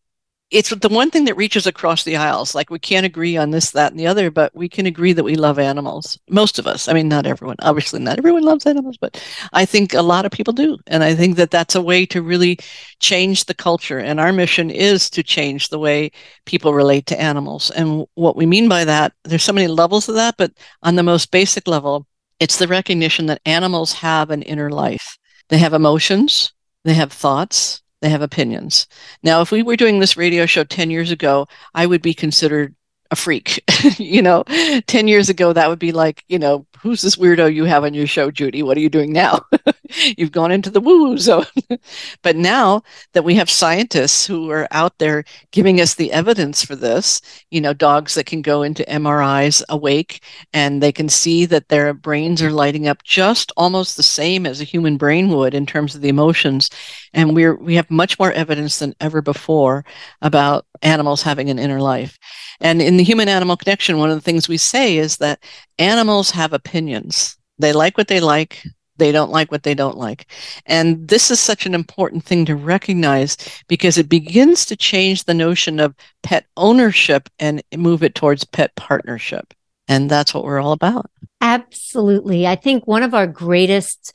it's 0.51 0.71
the 0.71 0.89
one 0.89 1.11
thing 1.11 1.27
that 1.27 1.37
reaches 1.37 1.67
across 1.67 2.05
the 2.05 2.17
aisles. 2.17 2.55
Like 2.55 2.71
we 2.71 2.79
can't 2.79 3.05
agree 3.05 3.37
on 3.37 3.51
this, 3.51 3.71
that, 3.73 3.93
and 3.93 4.01
the 4.01 4.07
other, 4.07 4.31
but 4.31 4.55
we 4.55 4.69
can 4.69 4.87
agree 4.87 5.13
that 5.13 5.25
we 5.25 5.37
love 5.37 5.59
animals. 5.59 6.19
Most 6.31 6.59
of 6.59 6.67
us. 6.67 6.89
I 6.89 6.95
mean, 6.95 7.09
not 7.09 7.27
everyone. 7.27 7.57
Obviously, 7.61 8.01
not 8.01 8.17
everyone 8.17 8.45
loves 8.45 8.65
animals, 8.65 8.97
but 8.99 9.23
I 9.53 9.67
think 9.67 9.93
a 9.93 10.01
lot 10.01 10.25
of 10.25 10.33
people 10.33 10.55
do. 10.55 10.79
And 10.87 11.05
I 11.05 11.15
think 11.15 11.37
that 11.37 11.51
that's 11.51 11.75
a 11.75 11.83
way 11.83 12.07
to 12.07 12.23
really 12.23 12.59
change 12.99 13.45
the 13.45 13.55
culture. 13.55 13.99
And 13.99 14.19
our 14.19 14.33
mission 14.33 14.71
is 14.71 15.11
to 15.11 15.23
change 15.23 15.69
the 15.69 15.79
way 15.79 16.11
people 16.47 16.73
relate 16.73 17.05
to 17.07 17.21
animals. 17.21 17.71
And 17.71 18.07
what 18.15 18.37
we 18.37 18.47
mean 18.47 18.69
by 18.69 18.87
that, 18.87 19.13
there's 19.25 19.45
so 19.45 19.53
many 19.53 19.69
levels 19.69 20.09
of 20.09 20.15
that, 20.15 20.37
but 20.39 20.53
on 20.83 20.97
the 20.97 21.03
most 21.03 21.31
basic 21.31 21.69
level, 21.69 22.07
it's 22.41 22.57
the 22.57 22.69
recognition 22.69 23.27
that 23.27 23.43
animals 23.45 23.93
have 23.93 24.31
an 24.31 24.43
inner 24.43 24.71
life. 24.71 25.19
They 25.49 25.59
have 25.59 25.75
emotions, 25.75 26.53
they 26.85 26.95
have 26.95 27.13
thoughts, 27.13 27.83
they 28.01 28.09
have 28.11 28.23
opinions. 28.23 28.87
Now, 29.23 29.41
if 29.41 29.51
we 29.51 29.63
were 29.63 29.77
doing 29.77 29.99
this 29.99 30.17
radio 30.17 30.47
show 30.47 30.65
10 30.65 30.91
years 30.91 31.11
ago, 31.11 31.47
I 31.75 31.87
would 31.87 32.03
be 32.03 32.15
considered 32.15 32.75
a 33.11 33.17
freak. 33.17 33.63
you 33.99 34.23
know, 34.23 34.45
10 34.87 35.09
years 35.09 35.29
ago, 35.29 35.53
that 35.53 35.69
would 35.69 35.79
be 35.79 35.93
like, 35.93 36.25
you 36.29 36.39
know, 36.39 36.67
who's 36.81 37.03
this 37.03 37.17
weirdo 37.17 37.53
you 37.53 37.65
have 37.65 37.85
on 37.85 37.95
your 37.95 38.07
show, 38.07 38.31
Judy? 38.31 38.63
What 38.63 38.77
are 38.77 38.81
you 38.81 38.91
doing 38.91 39.13
now? 39.13 39.41
You've 40.17 40.33
gone 40.33 40.51
into 40.51 40.71
the 40.71 40.81
woo 40.81 41.05
woo 41.05 41.19
zone. 41.19 41.47
but 42.23 42.37
now 42.37 42.83
that 43.13 43.25
we 43.25 43.35
have 43.35 43.51
scientists 43.51 44.27
who 44.27 44.51
are 44.51 44.69
out 44.71 44.99
there 44.99 45.25
giving 45.53 45.81
us 45.81 45.95
the 45.95 46.13
evidence 46.13 46.65
for 46.65 46.77
this, 46.77 47.21
you 47.51 47.61
know, 47.61 47.73
dogs 47.73 48.15
that 48.15 48.27
can 48.27 48.43
go 48.43 48.63
into 48.63 48.85
MRIs 48.85 49.63
awake 49.69 50.23
and 50.53 50.83
they 50.83 50.93
can 50.93 51.09
see 51.09 51.47
that 51.47 51.69
their 51.69 51.95
brains 51.95 52.43
are 52.43 52.51
lighting 52.51 52.89
up 52.89 53.03
just 53.03 53.53
almost 53.57 53.97
the 53.97 54.03
same 54.03 54.47
as 54.47 54.61
a 54.61 54.65
human 54.65 54.97
brain 54.97 55.29
would 55.29 55.55
in 55.55 55.67
terms 55.67 55.95
of 55.95 56.01
the 56.01 56.09
emotions. 56.09 56.71
And 57.13 57.35
we're, 57.35 57.57
we 57.57 57.75
have 57.77 57.91
much 57.91 58.19
more 58.19 58.33
evidence 58.33 58.79
than 58.79 58.95
ever 59.01 59.23
before 59.23 59.85
about 60.23 60.67
animals 60.83 61.23
having 61.23 61.51
an 61.51 61.59
inner 61.59 61.81
life. 61.81 62.19
And 62.61 62.83
in 62.83 62.97
the 62.97 63.05
human 63.05 63.29
animal 63.29 63.57
connection, 63.57 63.99
one 63.99 64.11
of 64.11 64.17
the 64.17 64.23
things 64.23 64.49
we 64.49 64.59
say 64.59 64.99
is 64.99 65.17
that 65.19 65.43
animals 65.79 66.31
have 66.33 66.53
opinions. 66.53 67.37
They 67.59 67.73
like 67.73 67.97
what 67.97 68.09
they 68.09 68.21
like. 68.21 68.65
They 68.99 69.13
don't 69.13 69.31
like 69.31 69.51
what 69.51 69.63
they 69.63 69.75
don't 69.75 69.97
like. 69.97 70.27
And 70.67 71.09
this 71.09 71.31
is 71.31 71.41
such 71.41 71.67
an 71.67 71.75
important 71.75 72.25
thing 72.25 72.45
to 72.47 72.57
recognize 72.57 73.37
because 73.69 73.97
it 73.97 74.09
begins 74.09 74.67
to 74.67 74.77
change 74.77 75.25
the 75.25 75.35
notion 75.35 75.81
of 75.81 75.95
pet 76.23 76.47
ownership 76.57 77.29
and 77.39 77.63
move 77.77 78.03
it 78.03 78.15
towards 78.15 78.45
pet 78.45 78.75
partnership. 78.77 79.55
And 79.89 80.11
that's 80.11 80.35
what 80.35 80.45
we're 80.45 80.61
all 80.61 80.73
about. 80.73 81.11
Absolutely. 81.41 82.47
I 82.47 82.57
think 82.57 82.87
one 82.87 83.03
of 83.03 83.15
our 83.15 83.27
greatest 83.27 84.15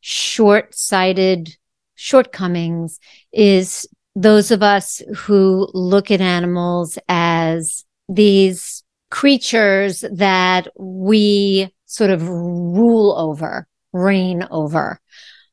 short 0.00 0.74
sighted 0.74 1.56
shortcomings 1.94 2.98
is 3.32 3.88
those 4.14 4.50
of 4.50 4.62
us 4.62 5.00
who 5.16 5.68
look 5.72 6.10
at 6.10 6.20
animals 6.20 6.98
as 7.08 7.84
these 8.08 8.82
creatures 9.10 10.04
that 10.12 10.68
we 10.78 11.72
sort 11.86 12.10
of 12.10 12.28
rule 12.28 13.16
over, 13.16 13.66
reign 13.94 14.46
over. 14.50 15.00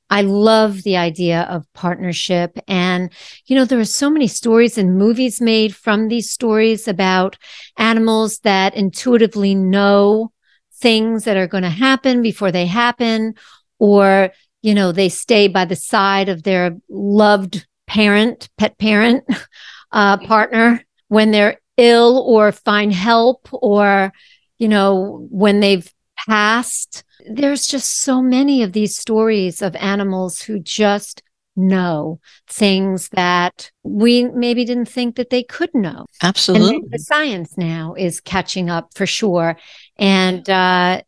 I 0.09 0.23
love 0.23 0.83
the 0.83 0.97
idea 0.97 1.43
of 1.43 1.71
partnership. 1.73 2.59
And, 2.67 3.09
you 3.45 3.55
know, 3.55 3.63
there 3.63 3.79
are 3.79 3.85
so 3.85 4.09
many 4.09 4.27
stories 4.27 4.77
and 4.77 4.97
movies 4.97 5.39
made 5.39 5.73
from 5.73 6.09
these 6.09 6.29
stories 6.29 6.89
about 6.89 7.37
animals 7.77 8.39
that 8.39 8.75
intuitively 8.75 9.55
know 9.55 10.33
things 10.73 11.23
that 11.23 11.37
are 11.37 11.47
going 11.47 11.63
to 11.63 11.69
happen 11.69 12.21
before 12.21 12.51
they 12.51 12.65
happen, 12.65 13.35
or, 13.79 14.31
you 14.61 14.73
know, 14.73 14.91
they 14.91 15.07
stay 15.07 15.47
by 15.47 15.63
the 15.63 15.77
side 15.77 16.27
of 16.27 16.43
their 16.43 16.75
loved 16.89 17.65
parent, 17.87 18.49
pet 18.57 18.77
parent, 18.77 19.23
uh, 19.93 20.17
partner 20.17 20.83
when 21.07 21.31
they're 21.31 21.59
ill 21.77 22.23
or 22.27 22.51
find 22.51 22.93
help 22.93 23.47
or, 23.51 24.11
you 24.57 24.67
know, 24.67 25.25
when 25.31 25.61
they've 25.61 25.91
passed. 26.27 27.03
There's 27.29 27.67
just 27.67 27.99
so 27.99 28.21
many 28.21 28.63
of 28.63 28.73
these 28.73 28.97
stories 28.97 29.61
of 29.61 29.75
animals 29.75 30.41
who 30.41 30.59
just 30.59 31.23
know 31.55 32.19
things 32.47 33.09
that 33.09 33.71
we 33.83 34.25
maybe 34.25 34.63
didn't 34.65 34.87
think 34.87 35.15
that 35.15 35.29
they 35.29 35.43
could 35.43 35.73
know. 35.73 36.05
Absolutely. 36.23 36.87
The 36.89 36.99
science 36.99 37.57
now 37.57 37.93
is 37.97 38.21
catching 38.21 38.69
up 38.69 38.89
for 38.95 39.05
sure. 39.05 39.57
And 39.97 40.49
uh, 40.49 41.01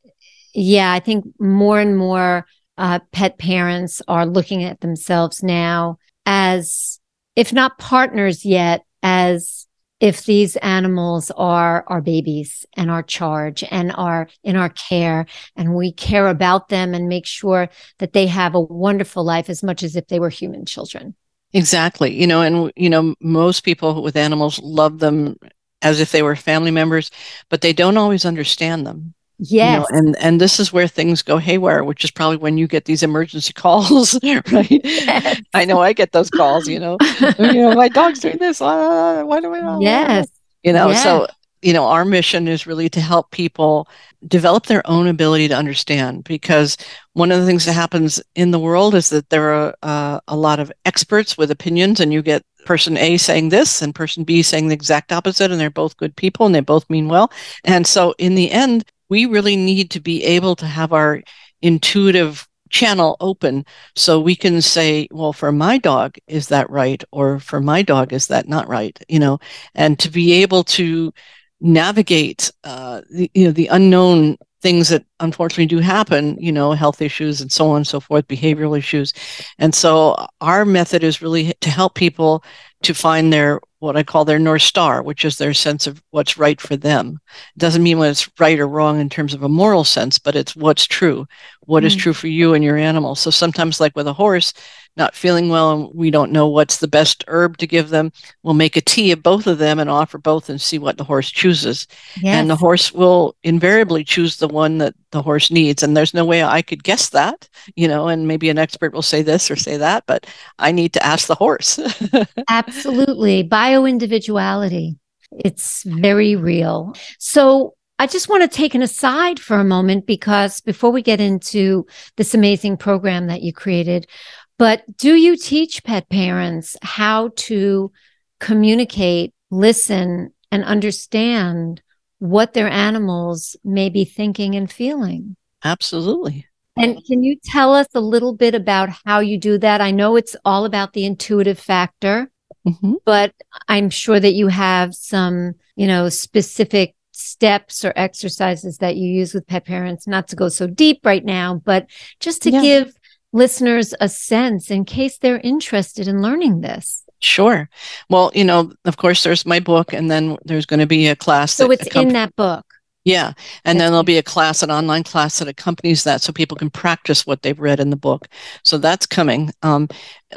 yeah, 0.54 0.92
I 0.92 1.00
think 1.00 1.26
more 1.40 1.80
and 1.80 1.98
more 1.98 2.46
uh, 2.78 3.00
pet 3.12 3.38
parents 3.38 4.02
are 4.08 4.26
looking 4.26 4.64
at 4.64 4.82
themselves 4.82 5.44
now 5.44 5.98
as, 6.26 7.00
if 7.36 7.54
not 7.54 7.78
partners 7.78 8.46
yet, 8.46 8.82
as 9.02 9.68
if 10.00 10.26
these 10.26 10.56
animals 10.58 11.32
are 11.32 11.84
our 11.88 12.02
babies 12.02 12.66
and 12.76 12.92
our 12.92 13.04
charge 13.04 13.64
and 13.72 13.92
are 13.94 14.28
in 14.44 14.56
our 14.56 14.70
care 14.70 15.26
and 15.56 15.76
we 15.76 15.94
care 15.94 16.28
about 16.28 16.68
them 16.70 16.94
and 16.94 17.08
make 17.08 17.26
sure 17.26 17.70
that 18.00 18.14
they 18.14 18.28
have 18.28 18.56
a 18.56 18.60
wonderful 18.60 19.24
life 19.24 19.50
as 19.50 19.64
much 19.64 19.84
as 19.84 19.96
if 19.96 20.08
they 20.08 20.20
were 20.20 20.30
human 20.30 20.66
children. 20.66 21.16
Exactly. 21.54 22.20
You 22.20 22.28
know, 22.28 22.42
and, 22.42 22.72
you 22.76 22.90
know, 22.90 23.16
most 23.22 23.62
people 23.62 24.02
with 24.02 24.16
animals 24.16 24.60
love 24.60 25.00
them 25.00 25.38
as 25.82 26.00
if 26.00 26.12
they 26.12 26.24
were 26.24 26.36
family 26.36 26.72
members, 26.72 27.12
but 27.50 27.62
they 27.62 27.74
don't 27.74 27.98
always 27.98 28.26
understand 28.26 28.88
them. 28.88 29.14
Yes. 29.40 29.86
You 29.90 29.96
know, 29.96 30.00
and 30.00 30.18
and 30.18 30.42
this 30.42 30.60
is 30.60 30.72
where 30.72 30.88
things 30.88 31.22
go 31.22 31.38
haywire, 31.38 31.84
which 31.84 32.04
is 32.04 32.12
probably 32.12 32.38
when 32.38 32.58
you 32.58 32.68
get 32.68 32.86
these 32.86 33.04
emergency 33.04 33.54
calls, 33.56 34.14
right? 34.24 34.82
Yes. 34.84 35.42
I 35.54 35.66
know 35.66 35.82
I 35.82 35.94
get 35.94 36.12
those 36.12 36.30
calls, 36.30 36.68
you 36.68 36.80
know. 36.80 36.98
you 37.40 37.54
know, 37.54 37.74
my 37.74 37.90
dog's 37.90 38.20
doing 38.20 38.38
this. 38.38 38.62
Uh, 38.62 39.24
why 39.24 39.42
do 39.42 39.54
I 39.54 39.60
know? 39.60 39.80
Yes. 39.82 40.28
You 40.64 40.74
know, 40.74 40.90
yes. 40.90 41.04
so 41.04 41.28
you 41.64 41.72
know, 41.72 41.86
our 41.86 42.04
mission 42.04 42.48
is 42.48 42.68
really 42.68 42.90
to 42.90 43.00
help 43.00 43.32
people 43.32 43.88
develop 44.28 44.66
their 44.66 44.86
own 44.86 45.08
ability 45.08 45.48
to 45.48 45.56
understand 45.56 46.24
because 46.26 46.78
one 47.14 47.32
of 47.32 47.40
the 47.40 47.46
things 47.46 47.66
that 47.66 47.74
happens 47.74 48.22
in 48.36 48.52
the 48.52 48.60
world 48.60 48.94
is 48.94 49.10
that 49.10 49.30
there 49.30 49.54
are 49.54 49.76
uh, 49.82 50.20
a 50.28 50.36
lot 50.36 50.60
of 50.60 50.72
experts 50.86 51.38
with 51.38 51.50
opinions 51.50 52.00
and 52.00 52.12
you 52.12 52.22
get 52.22 52.44
person 52.66 52.98
A 52.98 53.18
saying 53.18 53.50
this 53.50 53.82
and 53.82 53.96
person 53.96 54.24
B 54.24 54.42
saying 54.42 54.68
the 54.68 54.74
exact 54.74 55.12
opposite 55.12 55.52
and 55.52 55.60
they're 55.60 55.70
both 55.70 55.98
good 55.98 56.16
people 56.16 56.46
and 56.46 56.54
they 56.54 56.60
both 56.60 56.90
mean 56.90 57.08
well. 57.08 57.32
And 57.64 57.88
so 57.88 58.14
in 58.18 58.36
the 58.36 58.52
end, 58.52 58.86
we 59.14 59.28
really 59.28 59.56
need 59.56 59.92
to 59.92 60.00
be 60.00 60.24
able 60.24 60.56
to 60.56 60.66
have 60.66 60.92
our 60.92 61.22
intuitive 61.62 62.48
channel 62.72 63.16
open 63.20 63.64
so 63.96 64.20
we 64.20 64.36
can 64.36 64.60
say 64.60 65.08
well 65.12 65.32
for 65.32 65.52
my 65.52 65.78
dog 65.78 66.16
is 66.26 66.48
that 66.48 66.68
right 66.72 67.04
or 67.12 67.40
for 67.40 67.62
my 67.62 67.84
dog 67.84 68.12
is 68.12 68.26
that 68.26 68.48
not 68.48 68.68
right 68.68 68.98
you 69.08 69.20
know 69.20 69.38
and 69.76 70.00
to 70.00 70.10
be 70.10 70.34
able 70.42 70.64
to 70.64 71.14
navigate 71.62 72.52
uh, 72.64 73.02
the, 73.12 73.30
you 73.36 73.46
know 73.46 73.52
the 73.52 73.68
unknown 73.68 74.36
things 74.64 74.88
that 74.88 75.06
unfortunately 75.20 75.66
do 75.66 75.80
happen, 75.80 76.38
you 76.40 76.52
know, 76.52 76.72
health 76.72 77.02
issues 77.02 77.42
and 77.42 77.52
so 77.52 77.70
on 77.72 77.78
and 77.78 77.88
so 77.88 78.00
forth, 78.00 78.26
behavioral 78.30 78.78
issues. 78.78 79.14
And 79.60 79.76
so 79.76 80.16
our 80.40 80.64
method 80.64 81.04
is 81.04 81.22
really 81.22 81.54
to 81.60 81.70
help 81.70 81.96
people 81.96 82.46
to 82.84 82.94
find 82.94 83.32
their 83.32 83.60
what 83.80 83.98
I 83.98 84.04
call 84.04 84.24
their 84.24 84.40
North 84.40 84.62
Star, 84.62 85.04
which 85.04 85.26
is 85.26 85.38
their 85.38 85.54
sense 85.54 85.88
of 85.88 86.02
what's 86.12 86.38
right 86.38 86.60
for 86.62 86.78
them. 86.78 87.20
It 87.54 87.60
doesn't 87.60 87.84
mean 87.84 87.98
what's 87.98 88.30
right 88.40 88.58
or 88.58 88.68
wrong 88.68 89.02
in 89.02 89.10
terms 89.10 89.34
of 89.34 89.44
a 89.44 89.50
moral 89.50 89.84
sense, 89.84 90.20
but 90.20 90.38
it's 90.38 90.56
what's 90.56 90.86
true, 90.86 91.28
What 91.62 91.84
mm. 91.84 91.88
is 91.88 91.96
true 91.96 92.14
for 92.14 92.28
you 92.28 92.54
and 92.54 92.64
your 92.64 92.78
animal. 92.78 93.16
So 93.16 93.30
sometimes, 93.30 93.82
like 93.82 93.94
with 93.96 94.08
a 94.08 94.14
horse, 94.14 94.54
not 94.96 95.16
feeling 95.16 95.50
well 95.50 95.72
and 95.72 95.90
we 95.94 96.12
don't 96.12 96.32
know 96.32 96.48
what's 96.48 96.78
the 96.78 96.88
best 96.88 97.24
herb 97.28 97.58
to 97.58 97.68
give 97.68 97.90
them, 97.90 98.12
we'll 98.44 98.54
make 98.54 98.78
a 98.78 98.82
tea 98.82 99.12
of 99.12 99.24
both 99.24 99.48
of 99.48 99.58
them 99.58 99.80
and 99.80 99.90
offer 99.90 100.18
both 100.18 100.50
and 100.50 100.62
see 100.62 100.78
what 100.78 100.98
the 100.98 101.04
horse 101.04 101.32
chooses. 101.32 101.88
Yes. 102.22 102.36
And 102.36 102.50
the 102.50 102.56
horse 102.56 102.92
will 102.92 103.36
invariably 103.44 104.04
choose 104.04 104.38
the 104.38 104.48
one 104.48 104.78
that 104.78 104.94
the 105.12 105.22
horse 105.22 105.50
needs. 105.50 105.82
And 105.82 105.98
there's 105.98 106.14
no 106.14 106.26
way 106.26 106.44
I 106.44 106.62
could 106.62 106.84
guess 106.84 107.10
that, 107.10 107.50
you 107.76 107.88
know, 107.88 108.08
and 108.08 108.28
maybe 108.28 108.50
an 108.50 108.60
expert 108.60 108.94
will 108.94 109.02
say 109.02 109.22
this 109.22 109.50
or 109.50 109.56
say 109.56 109.78
that, 109.78 110.04
but 110.06 110.28
I 110.60 110.72
need 110.72 110.94
to 110.94 111.06
ask 111.06 111.28
the 111.28 111.36
horse. 111.36 111.80
Absolutely. 112.50 113.44
Bio 113.44 113.86
individuality. 113.86 114.96
It's 115.32 115.84
very 115.84 116.36
real. 116.36 116.94
So 117.18 117.74
I 118.00 118.08
just 118.08 118.28
want 118.28 118.44
to 118.44 118.54
take 118.54 118.76
an 118.76 118.82
aside 118.82 119.40
for 119.40 119.58
a 119.58 119.64
moment 119.64 120.06
because 120.06 120.62
before 120.62 120.92
we 120.92 121.02
get 121.02 121.22
into 121.22 121.86
this 122.18 122.34
amazing 122.34 122.78
program 122.78 123.28
that 123.28 123.44
you 123.44 123.54
created, 123.54 124.08
but 124.58 124.84
do 124.98 125.16
you 125.16 125.36
teach 125.36 125.84
pet 125.84 126.10
parents 126.10 126.78
how 126.82 127.32
to 127.36 127.92
communicate, 128.40 129.34
listen, 129.50 130.34
and 130.52 130.64
understand 130.64 131.82
what 132.20 132.54
their 132.54 132.70
animals 132.70 133.56
may 133.64 133.90
be 133.90 134.06
thinking 134.06 134.56
and 134.56 134.72
feeling? 134.72 135.36
Absolutely. 135.64 136.48
And 136.76 137.04
can 137.06 137.24
you 137.24 137.38
tell 137.44 137.76
us 137.76 137.88
a 137.94 138.02
little 138.02 138.34
bit 138.34 138.56
about 138.56 138.90
how 139.06 139.20
you 139.20 139.38
do 139.38 139.58
that? 139.60 139.82
I 139.82 139.92
know 139.92 140.16
it's 140.16 140.36
all 140.44 140.66
about 140.66 140.94
the 140.94 141.06
intuitive 141.06 141.60
factor, 141.60 142.32
mm-hmm. 142.68 142.94
but 143.06 143.34
I'm 143.68 143.90
sure 143.90 144.20
that 144.20 144.34
you 144.34 144.48
have 144.48 144.96
some, 144.96 145.54
you 145.76 145.86
know, 145.86 146.10
specific 146.10 146.96
steps 147.12 147.86
or 147.86 147.94
exercises 147.96 148.80
that 148.80 148.96
you 148.96 149.08
use 149.08 149.34
with 149.34 149.46
pet 149.46 149.66
parents, 149.66 150.08
not 150.08 150.28
to 150.30 150.36
go 150.36 150.50
so 150.50 150.66
deep 150.66 151.06
right 151.06 151.24
now, 151.24 151.62
but 151.64 151.88
just 152.20 152.42
to 152.44 152.52
yeah. 152.52 152.62
give 152.62 152.94
listeners 153.34 153.94
a 154.00 154.08
sense 154.08 154.72
in 154.72 154.86
case 154.86 155.18
they're 155.18 155.40
interested 155.40 156.08
in 156.08 156.22
learning 156.22 156.62
this? 156.62 157.04
Sure. 157.20 157.70
Well, 158.10 158.32
you 158.36 158.44
know, 158.44 158.72
of 158.86 158.98
course, 158.98 159.24
there's 159.24 159.46
my 159.46 159.60
book, 159.60 159.94
and 159.94 160.12
then 160.12 160.38
there's 160.44 160.66
going 160.66 160.82
to 160.82 160.86
be 160.86 161.08
a 161.08 161.16
class. 161.16 161.54
So 161.54 161.72
it's 161.72 161.88
in 161.96 162.10
that 162.10 162.36
book. 162.36 162.66
Yeah. 163.06 163.34
And 163.66 163.80
then 163.80 163.92
there'll 163.92 164.04
be 164.04 164.18
a 164.18 164.24
class, 164.24 164.64
an 164.64 164.72
online 164.72 165.04
class 165.04 165.40
that 165.40 165.48
accompanies 165.48 166.04
that 166.06 166.22
so 166.22 166.32
people 166.32 166.56
can 166.56 166.70
practice 166.70 167.26
what 167.26 167.42
they've 167.42 167.60
read 167.60 167.82
in 167.82 167.90
the 167.90 167.98
book. 167.98 168.28
So 168.64 168.78
that's 168.78 169.06
coming. 169.06 169.52
Um, 169.62 169.90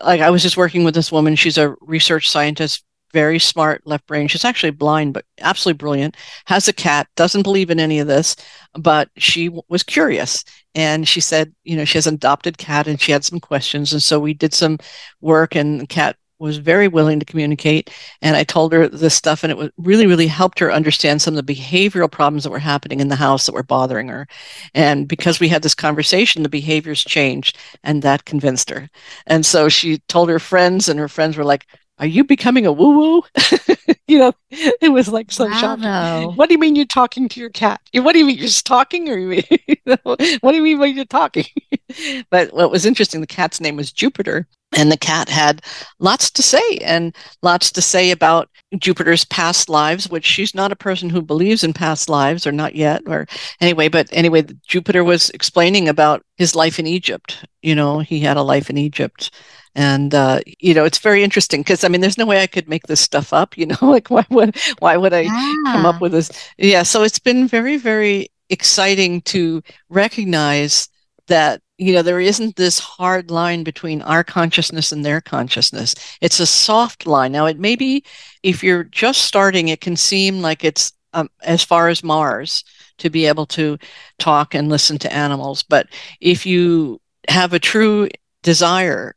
like 0.04 0.20
I 0.20 0.30
was 0.30 0.42
just 0.42 0.56
working 0.56 0.82
with 0.82 0.94
this 0.94 1.12
woman. 1.12 1.36
She's 1.36 1.58
a 1.58 1.74
research 1.80 2.28
scientist, 2.28 2.84
very 3.12 3.38
smart 3.38 3.86
left 3.86 4.06
brain. 4.06 4.28
She's 4.28 4.44
actually 4.44 4.70
blind, 4.70 5.14
but 5.14 5.24
absolutely 5.40 5.78
brilliant. 5.78 6.16
Has 6.46 6.68
a 6.68 6.72
cat, 6.72 7.08
doesn't 7.16 7.42
believe 7.42 7.70
in 7.70 7.80
any 7.80 7.98
of 7.98 8.06
this, 8.06 8.36
but 8.74 9.08
she 9.16 9.50
was 9.68 9.82
curious. 9.82 10.44
And 10.74 11.08
she 11.08 11.20
said, 11.20 11.54
you 11.64 11.76
know, 11.76 11.84
she 11.84 11.98
has 11.98 12.06
an 12.06 12.14
adopted 12.14 12.58
cat 12.58 12.86
and 12.86 13.00
she 13.00 13.12
had 13.12 13.24
some 13.24 13.40
questions. 13.40 13.92
And 13.92 14.02
so 14.02 14.20
we 14.20 14.34
did 14.34 14.52
some 14.52 14.78
work 15.20 15.54
and 15.54 15.80
the 15.80 15.86
cat 15.86 16.16
was 16.38 16.58
very 16.58 16.88
willing 16.88 17.18
to 17.18 17.26
communicate. 17.26 17.90
And 18.20 18.36
I 18.36 18.44
told 18.44 18.72
her 18.72 18.88
this 18.88 19.14
stuff, 19.14 19.42
and 19.42 19.50
it 19.50 19.56
was 19.56 19.70
really, 19.78 20.06
really 20.06 20.26
helped 20.26 20.58
her 20.58 20.70
understand 20.72 21.22
some 21.22 21.36
of 21.36 21.46
the 21.46 21.54
behavioral 21.54 22.10
problems 22.10 22.44
that 22.44 22.50
were 22.50 22.58
happening 22.58 23.00
in 23.00 23.08
the 23.08 23.16
house 23.16 23.46
that 23.46 23.54
were 23.54 23.62
bothering 23.62 24.08
her. 24.08 24.26
And 24.74 25.08
because 25.08 25.40
we 25.40 25.48
had 25.48 25.62
this 25.62 25.74
conversation, 25.74 26.42
the 26.42 26.48
behaviors 26.48 27.02
changed, 27.02 27.56
and 27.82 28.02
that 28.02 28.26
convinced 28.26 28.68
her. 28.70 28.90
And 29.26 29.46
so 29.46 29.68
she 29.68 29.98
told 30.08 30.28
her 30.28 30.38
friends, 30.38 30.88
and 30.88 31.00
her 31.00 31.08
friends 31.08 31.36
were 31.36 31.44
like, 31.44 31.66
are 31.98 32.06
you 32.06 32.24
becoming 32.24 32.66
a 32.66 32.72
woo 32.72 32.98
woo? 32.98 33.22
you 34.06 34.18
know, 34.18 34.32
it 34.50 34.92
was 34.92 35.08
like 35.08 35.32
so 35.32 35.46
wow. 35.46 35.58
shocking. 35.58 36.36
What 36.36 36.48
do 36.48 36.54
you 36.54 36.58
mean 36.58 36.76
you're 36.76 36.84
talking 36.84 37.28
to 37.28 37.40
your 37.40 37.50
cat? 37.50 37.80
What 37.94 38.12
do 38.12 38.18
you 38.18 38.26
mean 38.26 38.36
you're 38.36 38.46
just 38.46 38.66
talking, 38.66 39.08
or 39.08 39.16
you 39.18 39.42
know, 39.86 39.96
what 40.04 40.18
do 40.18 40.54
you 40.54 40.62
mean 40.62 40.78
when 40.78 40.94
you're 40.94 41.06
talking? 41.06 41.46
but 42.30 42.52
what 42.52 42.70
was 42.70 42.84
interesting, 42.84 43.20
the 43.20 43.26
cat's 43.26 43.60
name 43.60 43.76
was 43.76 43.92
Jupiter, 43.92 44.46
and 44.76 44.92
the 44.92 44.98
cat 44.98 45.30
had 45.30 45.62
lots 45.98 46.30
to 46.32 46.42
say 46.42 46.78
and 46.78 47.16
lots 47.42 47.72
to 47.72 47.80
say 47.80 48.10
about 48.10 48.50
Jupiter's 48.78 49.24
past 49.24 49.70
lives, 49.70 50.10
which 50.10 50.26
she's 50.26 50.54
not 50.54 50.72
a 50.72 50.76
person 50.76 51.08
who 51.08 51.22
believes 51.22 51.64
in 51.64 51.72
past 51.72 52.10
lives, 52.10 52.46
or 52.46 52.52
not 52.52 52.74
yet, 52.74 53.02
or 53.06 53.26
anyway. 53.60 53.88
But 53.88 54.08
anyway, 54.12 54.44
Jupiter 54.66 55.02
was 55.02 55.30
explaining 55.30 55.88
about 55.88 56.22
his 56.36 56.54
life 56.54 56.78
in 56.78 56.86
Egypt. 56.86 57.44
You 57.62 57.74
know, 57.74 58.00
he 58.00 58.20
had 58.20 58.36
a 58.36 58.42
life 58.42 58.68
in 58.68 58.76
Egypt 58.76 59.30
and 59.76 60.14
uh, 60.14 60.40
you 60.58 60.74
know 60.74 60.84
it's 60.84 60.98
very 60.98 61.22
interesting 61.22 61.60
because 61.60 61.84
i 61.84 61.88
mean 61.88 62.00
there's 62.00 62.18
no 62.18 62.26
way 62.26 62.42
i 62.42 62.46
could 62.46 62.68
make 62.68 62.86
this 62.88 63.00
stuff 63.00 63.32
up 63.32 63.56
you 63.56 63.66
know 63.66 63.76
like 63.82 64.08
why 64.08 64.24
would 64.30 64.56
why 64.80 64.96
would 64.96 65.12
i 65.12 65.20
yeah. 65.20 65.54
come 65.66 65.86
up 65.86 66.00
with 66.00 66.12
this? 66.12 66.30
Yeah 66.58 66.82
so 66.82 67.02
it's 67.04 67.20
been 67.20 67.46
very 67.46 67.76
very 67.76 68.28
exciting 68.50 69.20
to 69.22 69.62
recognize 69.88 70.88
that 71.28 71.60
you 71.78 71.92
know 71.92 72.02
there 72.02 72.20
isn't 72.20 72.56
this 72.56 72.78
hard 72.78 73.30
line 73.30 73.62
between 73.62 74.02
our 74.02 74.24
consciousness 74.24 74.92
and 74.92 75.04
their 75.04 75.20
consciousness. 75.20 75.94
It's 76.20 76.40
a 76.40 76.46
soft 76.46 77.06
line. 77.06 77.32
Now 77.32 77.46
it 77.46 77.58
may 77.58 77.76
be 77.76 78.04
if 78.42 78.62
you're 78.62 78.84
just 78.84 79.22
starting 79.22 79.68
it 79.68 79.80
can 79.80 79.96
seem 79.96 80.40
like 80.40 80.64
it's 80.64 80.92
um, 81.12 81.28
as 81.42 81.62
far 81.62 81.88
as 81.88 82.04
mars 82.04 82.64
to 82.98 83.10
be 83.10 83.26
able 83.26 83.46
to 83.46 83.78
talk 84.18 84.54
and 84.54 84.68
listen 84.68 84.98
to 84.98 85.12
animals. 85.12 85.62
But 85.62 85.88
if 86.20 86.46
you 86.46 87.00
have 87.28 87.52
a 87.52 87.58
true 87.58 88.08
desire 88.42 89.15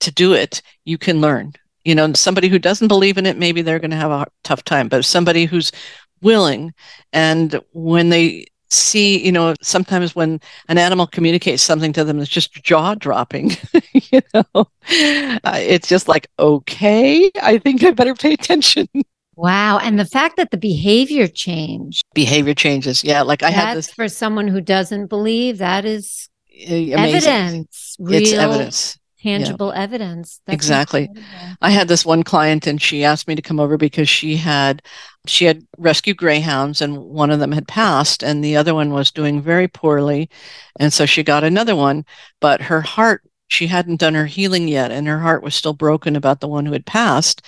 to 0.00 0.12
do 0.12 0.32
it, 0.32 0.62
you 0.84 0.98
can 0.98 1.20
learn. 1.20 1.52
You 1.84 1.94
know, 1.94 2.12
somebody 2.12 2.48
who 2.48 2.58
doesn't 2.58 2.88
believe 2.88 3.16
in 3.16 3.26
it, 3.26 3.38
maybe 3.38 3.62
they're 3.62 3.78
going 3.78 3.90
to 3.90 3.96
have 3.96 4.10
a 4.10 4.26
tough 4.44 4.64
time, 4.64 4.88
but 4.88 5.04
somebody 5.04 5.46
who's 5.46 5.72
willing 6.20 6.74
and 7.12 7.58
when 7.72 8.10
they 8.10 8.46
see, 8.68 9.24
you 9.24 9.32
know, 9.32 9.54
sometimes 9.62 10.14
when 10.14 10.40
an 10.68 10.78
animal 10.78 11.06
communicates 11.06 11.62
something 11.62 11.92
to 11.92 12.04
them 12.04 12.18
that's 12.18 12.30
just 12.30 12.52
jaw 12.62 12.94
dropping, 12.94 13.52
you 13.92 14.20
know, 14.34 14.44
uh, 14.54 14.66
it's 15.56 15.88
just 15.88 16.08
like, 16.08 16.28
okay, 16.38 17.30
I 17.42 17.58
think 17.58 17.82
I 17.82 17.90
better 17.90 18.14
pay 18.14 18.34
attention. 18.34 18.88
Wow. 19.34 19.78
And 19.78 19.98
the 19.98 20.04
fact 20.04 20.36
that 20.36 20.50
the 20.50 20.58
behavior 20.58 21.26
changed. 21.26 22.04
Behavior 22.14 22.54
changes. 22.54 23.02
Yeah. 23.02 23.22
Like 23.22 23.42
I 23.42 23.50
had 23.50 23.76
this. 23.76 23.90
For 23.90 24.08
someone 24.08 24.46
who 24.48 24.60
doesn't 24.60 25.06
believe, 25.06 25.58
that 25.58 25.84
is 25.84 26.28
Amazing. 26.66 26.92
evidence. 26.92 27.96
Real, 27.98 28.20
it's 28.20 28.32
evidence 28.32 28.99
tangible 29.22 29.72
yeah. 29.74 29.82
evidence. 29.82 30.40
That's 30.46 30.54
exactly. 30.54 31.08
I 31.60 31.70
had 31.70 31.88
this 31.88 32.04
one 32.04 32.22
client 32.22 32.66
and 32.66 32.80
she 32.80 33.04
asked 33.04 33.28
me 33.28 33.34
to 33.34 33.42
come 33.42 33.60
over 33.60 33.76
because 33.76 34.08
she 34.08 34.36
had 34.36 34.82
she 35.26 35.44
had 35.44 35.66
rescued 35.78 36.16
greyhounds 36.16 36.80
and 36.80 36.98
one 36.98 37.30
of 37.30 37.40
them 37.40 37.52
had 37.52 37.68
passed 37.68 38.22
and 38.22 38.42
the 38.42 38.56
other 38.56 38.74
one 38.74 38.90
was 38.90 39.10
doing 39.10 39.42
very 39.42 39.68
poorly 39.68 40.30
and 40.78 40.92
so 40.92 41.04
she 41.04 41.22
got 41.22 41.44
another 41.44 41.76
one 41.76 42.04
but 42.40 42.62
her 42.62 42.80
heart 42.80 43.22
she 43.48 43.66
hadn't 43.66 44.00
done 44.00 44.14
her 44.14 44.26
healing 44.26 44.66
yet 44.66 44.90
and 44.90 45.06
her 45.06 45.18
heart 45.18 45.42
was 45.42 45.54
still 45.54 45.74
broken 45.74 46.16
about 46.16 46.40
the 46.40 46.48
one 46.48 46.64
who 46.64 46.72
had 46.72 46.86
passed 46.86 47.42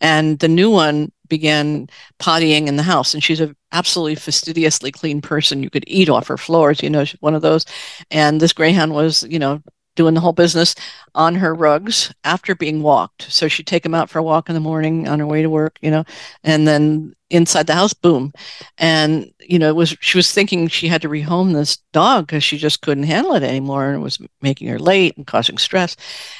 and 0.00 0.38
the 0.38 0.48
new 0.48 0.70
one 0.70 1.12
began 1.28 1.86
pottying 2.18 2.66
in 2.66 2.76
the 2.76 2.82
house 2.82 3.12
and 3.12 3.22
she's 3.22 3.40
a 3.40 3.54
absolutely 3.72 4.14
fastidiously 4.14 4.90
clean 4.90 5.20
person 5.20 5.62
you 5.62 5.68
could 5.68 5.84
eat 5.86 6.08
off 6.08 6.28
her 6.28 6.38
floors 6.38 6.82
you 6.82 6.88
know 6.88 7.04
one 7.20 7.34
of 7.34 7.42
those 7.42 7.66
and 8.10 8.40
this 8.40 8.54
greyhound 8.54 8.94
was 8.94 9.24
you 9.24 9.38
know 9.38 9.60
doing 9.98 10.14
the 10.14 10.20
whole 10.20 10.32
business 10.32 10.76
on 11.16 11.34
her 11.34 11.52
rugs 11.52 12.14
after 12.22 12.54
being 12.54 12.82
walked. 12.82 13.22
So 13.22 13.48
she'd 13.48 13.66
take 13.66 13.84
him 13.84 13.96
out 13.96 14.08
for 14.08 14.20
a 14.20 14.22
walk 14.22 14.48
in 14.48 14.54
the 14.54 14.60
morning 14.60 15.08
on 15.08 15.18
her 15.18 15.26
way 15.26 15.42
to 15.42 15.50
work, 15.50 15.76
you 15.82 15.90
know, 15.90 16.04
and 16.44 16.68
then 16.68 17.16
inside 17.30 17.66
the 17.66 17.74
house, 17.74 17.92
boom. 17.92 18.32
And, 18.78 19.28
you 19.40 19.58
know, 19.58 19.68
it 19.68 19.74
was, 19.74 19.96
she 19.98 20.16
was 20.16 20.30
thinking 20.30 20.68
she 20.68 20.86
had 20.86 21.02
to 21.02 21.08
rehome 21.08 21.52
this 21.52 21.78
dog 21.92 22.28
because 22.28 22.44
she 22.44 22.58
just 22.58 22.80
couldn't 22.80 23.02
handle 23.02 23.34
it 23.34 23.42
anymore 23.42 23.88
and 23.88 23.96
it 23.96 24.04
was 24.04 24.20
making 24.40 24.68
her 24.68 24.78
late 24.78 25.16
and 25.16 25.26
causing 25.26 25.58
stress. 25.58 25.96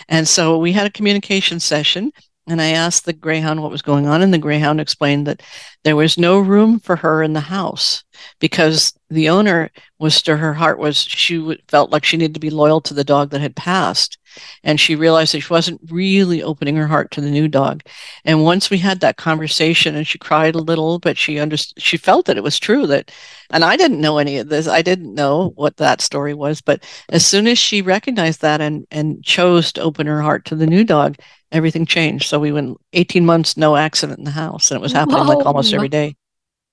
And 0.09 0.29
so 0.29 0.57
we 0.57 0.71
had 0.71 0.87
a 0.87 0.90
communication 0.90 1.59
session 1.59 2.12
and 2.49 2.61
I 2.61 2.69
asked 2.71 3.05
the 3.05 3.13
Greyhound 3.13 3.63
what 3.63 3.71
was 3.71 3.83
going 3.83 4.07
on, 4.07 4.23
and 4.23 4.33
the 4.33 4.39
Greyhound 4.39 4.81
explained 4.81 5.27
that 5.27 5.43
there 5.85 5.97
was 5.97 6.19
no 6.19 6.39
room 6.41 6.81
for 6.81 6.97
her 6.97 7.23
in 7.23 7.33
the 7.33 7.41
house 7.41 8.05
because 8.41 8.93
the 9.11 9.29
owner 9.29 9.71
was 9.99 10.21
to 10.23 10.37
her 10.37 10.55
heart 10.55 10.79
was 10.79 10.99
she 11.03 11.57
felt 11.69 11.91
like 11.91 12.05
she 12.05 12.17
needed 12.17 12.35
to 12.35 12.41
be 12.41 12.51
loyal 12.51 12.81
to 12.83 12.95
the 12.95 13.05
dog 13.05 13.31
that 13.31 13.41
had 13.41 13.57
passed. 13.57 14.19
And 14.63 14.79
she 14.79 14.95
realized 14.95 15.35
that 15.35 15.41
she 15.41 15.53
wasn't 15.53 15.81
really 15.91 16.43
opening 16.43 16.77
her 16.77 16.87
heart 16.87 17.11
to 17.13 17.21
the 17.21 17.31
new 17.31 17.49
dog. 17.49 17.83
And 18.25 18.45
once 18.45 18.71
we 18.71 18.79
had 18.79 19.01
that 19.01 19.17
conversation 19.17 19.95
and 19.95 20.07
she 20.07 20.19
cried 20.19 20.55
a 20.55 20.61
little 20.61 20.99
but 20.99 21.17
she 21.17 21.39
understood 21.39 21.83
she 21.83 21.97
felt 21.97 22.27
that 22.27 22.37
it 22.37 22.43
was 22.43 22.59
true 22.59 22.87
that 22.87 23.11
and 23.51 23.65
i 23.65 23.77
didn't 23.77 24.01
know 24.01 24.19
any 24.19 24.39
of 24.39 24.49
this 24.49 24.69
i 24.69 24.83
didn't 24.83 25.15
know 25.15 25.53
what 25.57 25.77
that 25.77 26.01
story 26.01 26.35
was 26.35 26.61
but 26.61 26.83
as 27.11 27.27
soon 27.27 27.47
as 27.47 27.59
she 27.59 27.83
recognized 27.83 28.41
that 28.41 28.61
and 28.61 28.87
and 28.91 29.23
chose 29.25 29.73
to 29.73 29.81
open 29.81 30.07
her 30.07 30.21
heart 30.23 30.45
to 30.45 30.55
the 30.57 30.67
new 30.67 30.85
dog 30.85 31.17
everything 31.53 31.87
changed 31.87 32.27
so 32.27 32.39
we 32.39 32.53
went 32.53 32.77
18 32.93 33.25
months 33.25 33.57
no 33.57 33.77
accident 33.77 34.19
in 34.19 34.25
the 34.25 34.31
house 34.31 34.71
and 34.71 34.79
it 34.79 34.83
was 34.83 34.93
happening 34.93 35.19
Whoa. 35.19 35.35
like 35.35 35.47
almost 35.47 35.73
every 35.73 35.89
day 35.89 36.15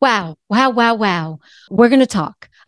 Wow, 0.01 0.35
wow, 0.49 0.69
wow, 0.71 0.95
wow. 0.95 1.39
We're 1.71 1.87
going 1.89 2.01
to 2.01 2.05
talk. 2.05 2.49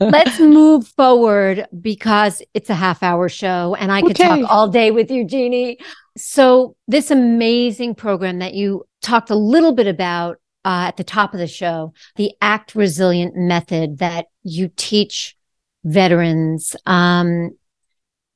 Let's 0.00 0.40
move 0.40 0.88
forward 0.88 1.66
because 1.80 2.42
it's 2.54 2.70
a 2.70 2.74
half 2.74 3.02
hour 3.02 3.28
show 3.28 3.76
and 3.78 3.92
I 3.92 4.00
could 4.00 4.12
Okay. 4.12 4.40
talk 4.42 4.50
all 4.50 4.68
day 4.68 4.90
with 4.90 5.10
you, 5.10 5.24
Genie. 5.26 5.78
So, 6.16 6.76
this 6.88 7.10
amazing 7.10 7.94
program 7.94 8.38
that 8.38 8.54
you 8.54 8.84
talked 9.02 9.30
a 9.30 9.36
little 9.36 9.72
bit 9.72 9.86
about 9.86 10.38
uh, 10.64 10.86
at 10.88 10.96
the 10.96 11.04
top 11.04 11.34
of 11.34 11.40
the 11.40 11.46
show, 11.46 11.92
the 12.16 12.32
Act 12.40 12.74
Resilient 12.74 13.36
method 13.36 13.98
that 13.98 14.26
you 14.42 14.70
teach 14.74 15.36
veterans. 15.84 16.74
Um, 16.86 17.50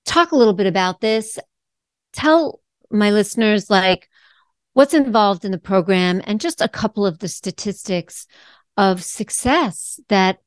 talk 0.05 0.33
a 0.33 0.37
little 0.37 0.55
bit 0.55 0.67
about 0.67 1.01
this. 1.01 1.39
Tell 2.13 2.61
my 2.91 3.11
listeners, 3.11 3.71
like, 3.71 4.09
what's 4.73 4.95
involved 4.95 5.45
in 5.45 5.51
the 5.51 5.59
program 5.59 6.23
and 6.25 6.41
just 6.41 6.61
a 6.61 6.69
couple 6.69 7.05
of 7.05 7.19
the 7.19 7.29
statistics 7.29 8.27
of 8.77 9.03
success 9.03 10.01
that 10.09 10.39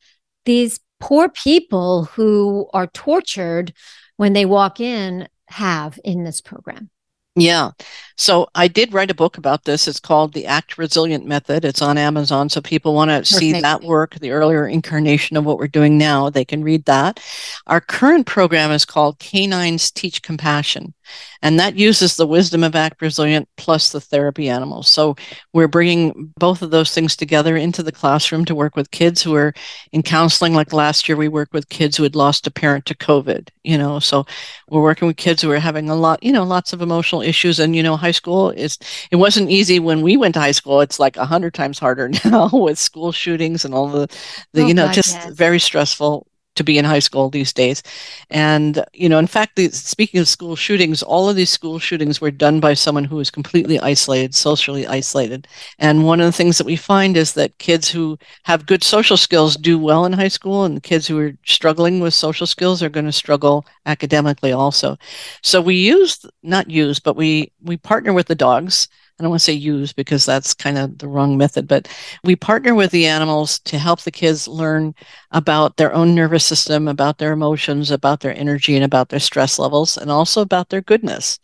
these 0.46 0.80
poor 1.00 1.30
people 1.30 2.06
who 2.06 2.70
are 2.74 2.88
tortured 2.88 3.74
when 4.18 4.34
they 4.34 4.46
walk 4.46 4.80
in 4.80 5.28
have 5.48 6.00
in 6.04 6.24
this 6.24 6.42
program. 6.42 6.90
Yeah. 7.36 7.72
So 8.16 8.48
I 8.54 8.68
did 8.68 8.94
write 8.94 9.10
a 9.10 9.16
book 9.16 9.40
about 9.40 9.64
this. 9.64 9.88
It's 9.88 10.00
called 10.00 10.34
The 10.34 10.46
Act 10.46 10.78
Resilient 10.78 11.26
Method. 11.26 11.66
It's 11.66 11.82
on 11.82 11.98
Amazon. 11.98 12.48
So 12.48 12.62
people 12.62 12.94
want 12.94 13.10
to 13.10 13.26
see 13.26 13.60
that 13.60 13.82
work, 13.82 14.20
the 14.20 14.32
earlier 14.32 14.68
incarnation 14.68 15.36
of 15.36 15.44
what 15.44 15.58
we're 15.58 15.68
doing 15.68 15.98
now, 15.98 16.30
they 16.30 16.46
can 16.46 16.64
read 16.64 16.86
that. 16.86 17.20
Our 17.66 17.82
current 17.82 18.28
program 18.28 18.70
is 18.72 18.86
called 18.86 19.18
Canines 19.18 19.90
Teach 19.90 20.22
Compassion. 20.22 20.94
And 21.42 21.60
that 21.60 21.76
uses 21.76 22.16
the 22.16 22.28
wisdom 22.28 22.64
of 22.64 22.76
Act 22.76 23.02
Resilient 23.02 23.48
plus 23.58 23.92
the 23.92 24.02
therapy 24.02 24.50
animals. 24.50 24.90
So 24.90 25.16
we're 25.54 25.68
bringing 25.68 26.34
both 26.38 26.62
of 26.62 26.72
those 26.72 26.94
things 26.94 27.16
together 27.16 27.56
into 27.56 27.84
the 27.84 27.92
classroom 27.92 28.46
to 28.46 28.56
work 28.56 28.76
with 28.76 28.92
kids 28.92 29.22
who 29.22 29.36
are 29.36 29.54
in 29.92 30.04
counseling. 30.04 30.54
Like 30.54 30.74
last 30.74 31.08
year, 31.08 31.16
we 31.16 31.28
worked 31.28 31.54
with 31.54 31.70
kids 31.70 31.98
who 31.98 32.04
had 32.04 32.16
lost 32.16 32.48
a 32.48 32.52
parent 32.52 32.86
to 32.88 32.96
COVID, 32.96 33.50
you 33.64 33.78
know. 33.78 34.00
So 34.00 34.26
we're 34.70 34.82
working 34.82 35.08
with 35.08 35.18
kids 35.18 35.42
who 35.42 35.52
are 35.52 35.60
having 35.60 35.90
a 35.90 35.96
lot, 35.96 36.24
you 36.24 36.32
know, 36.32 36.44
lots 36.44 36.74
of 36.74 36.82
emotional 36.82 37.22
issues. 37.22 37.60
And, 37.60 37.76
you 37.76 37.84
know, 37.84 37.98
high 37.98 38.12
school 38.12 38.50
is, 38.52 38.78
it 39.12 39.18
wasn't 39.18 39.52
easy 39.52 39.80
when 39.80 40.02
we 40.02 40.18
went 40.18 40.34
to 40.36 40.40
high 40.40 40.52
school. 40.52 40.82
It's 40.82 41.00
like 41.00 41.18
a 41.18 41.26
hundred 41.26 41.54
times 41.54 41.80
harder 41.80 42.10
now 42.26 42.50
with 42.52 42.80
school 42.80 43.12
shootings 43.12 43.66
and 43.66 43.74
all 43.74 43.88
the, 43.88 44.08
the 44.54 44.64
Oh, 44.64 44.68
you 44.68 44.74
know, 44.74 44.86
God, 44.86 44.94
just 44.94 45.16
yes. 45.16 45.34
very 45.34 45.60
stressful 45.60 46.28
to 46.56 46.64
be 46.64 46.78
in 46.78 46.86
high 46.86 47.00
school 47.00 47.30
these 47.30 47.54
days. 47.54 47.82
And, 48.30 48.84
you 48.94 49.10
know, 49.10 49.20
in 49.20 49.28
fact, 49.28 49.56
the, 49.56 49.70
speaking 49.70 50.20
of 50.20 50.28
school 50.28 50.56
shootings, 50.56 51.02
all 51.02 51.30
of 51.30 51.36
these 51.36 51.50
school 51.50 51.80
shootings 51.80 52.22
were 52.22 52.32
done 52.32 52.60
by 52.60 52.74
someone 52.74 53.04
who 53.06 53.16
was 53.16 53.32
completely 53.32 53.80
isolated, 53.80 54.36
socially 54.36 54.86
isolated. 54.86 55.48
And 55.80 56.06
one 56.06 56.20
of 56.20 56.26
the 56.26 56.32
things 56.32 56.58
that 56.58 56.68
we 56.68 56.76
find 56.76 57.18
is 57.18 57.34
that 57.34 57.58
kids 57.58 57.90
who 57.90 58.18
have 58.44 58.66
good 58.66 58.84
social 58.84 59.18
skills 59.18 59.56
do 59.56 59.80
well 59.80 60.06
in 60.06 60.14
high 60.14 60.28
school, 60.28 60.66
and 60.66 60.84
kids 60.84 61.08
who 61.08 61.20
are 61.20 61.34
struggling 61.46 62.00
with 62.00 62.14
social 62.14 62.48
skills 62.48 62.84
are 62.84 62.90
going 62.90 63.06
to 63.06 63.12
struggle 63.12 63.66
academically 63.86 64.52
also. 64.52 64.98
So 65.42 65.62
we 65.62 65.76
use, 65.76 66.26
not 66.44 66.70
use, 66.70 67.00
but 67.00 67.16
we, 67.16 67.52
we 67.64 67.78
partner 67.78 68.14
with 68.14 68.28
the 68.28 68.36
dogs. 68.36 68.88
I 69.20 69.24
don't 69.24 69.30
want 69.30 69.42
to 69.42 69.46
say 69.46 69.54
use 69.54 69.94
because 69.94 70.26
that's 70.26 70.56
kind 70.56 70.78
of 70.78 70.98
the 70.98 71.08
wrong 71.08 71.38
method, 71.38 71.68
but 71.68 71.88
we 72.24 72.36
partner 72.36 72.74
with 72.74 72.90
the 72.90 73.06
animals 73.06 73.60
to 73.60 73.78
help 73.78 74.02
the 74.02 74.12
kids 74.12 74.48
learn 74.48 74.96
about 75.32 75.78
their 75.78 75.94
own 75.94 76.16
nervous 76.16 76.44
system, 76.44 76.88
about 76.88 77.20
their 77.20 77.32
emotions, 77.32 77.92
about 77.92 78.22
their 78.22 78.36
energy, 78.36 78.76
and 78.76 78.84
about 78.84 79.10
their 79.10 79.20
stress 79.20 79.60
levels, 79.60 79.98
and 79.98 80.10
also 80.10 80.42
about 80.42 80.70
their 80.70 80.82
goodness. 80.82 81.38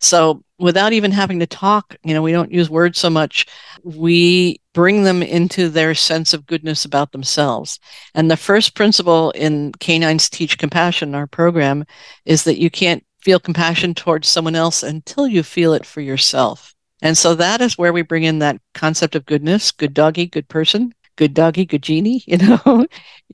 So, 0.00 0.44
without 0.58 0.92
even 0.92 1.10
having 1.12 1.38
to 1.40 1.46
talk, 1.46 1.96
you 2.04 2.12
know, 2.12 2.22
we 2.22 2.32
don't 2.32 2.52
use 2.52 2.68
words 2.68 2.98
so 2.98 3.08
much. 3.08 3.46
We 3.82 4.60
bring 4.74 5.04
them 5.04 5.22
into 5.22 5.70
their 5.70 5.94
sense 5.94 6.34
of 6.34 6.46
goodness 6.46 6.84
about 6.84 7.12
themselves. 7.12 7.80
And 8.14 8.30
the 8.30 8.36
first 8.36 8.74
principle 8.74 9.30
in 9.30 9.72
Canines 9.80 10.28
Teach 10.28 10.58
Compassion, 10.58 11.14
our 11.14 11.26
program, 11.26 11.86
is 12.26 12.44
that 12.44 12.60
you 12.60 12.70
can't 12.70 13.04
feel 13.22 13.40
compassion 13.40 13.94
towards 13.94 14.28
someone 14.28 14.54
else 14.54 14.82
until 14.82 15.26
you 15.26 15.42
feel 15.42 15.72
it 15.72 15.86
for 15.86 16.02
yourself. 16.02 16.73
And 17.04 17.16
so 17.16 17.34
that 17.34 17.60
is 17.60 17.78
where 17.78 17.92
we 17.92 18.02
bring 18.02 18.24
in 18.24 18.40
that 18.40 18.60
concept 18.72 19.14
of 19.14 19.26
goodness, 19.26 19.70
good 19.70 19.92
doggy, 19.94 20.26
good 20.26 20.48
person, 20.48 20.94
good 21.16 21.34
doggy, 21.34 21.66
good 21.66 21.82
genie, 21.82 22.24
you 22.26 22.38
know. 22.38 22.86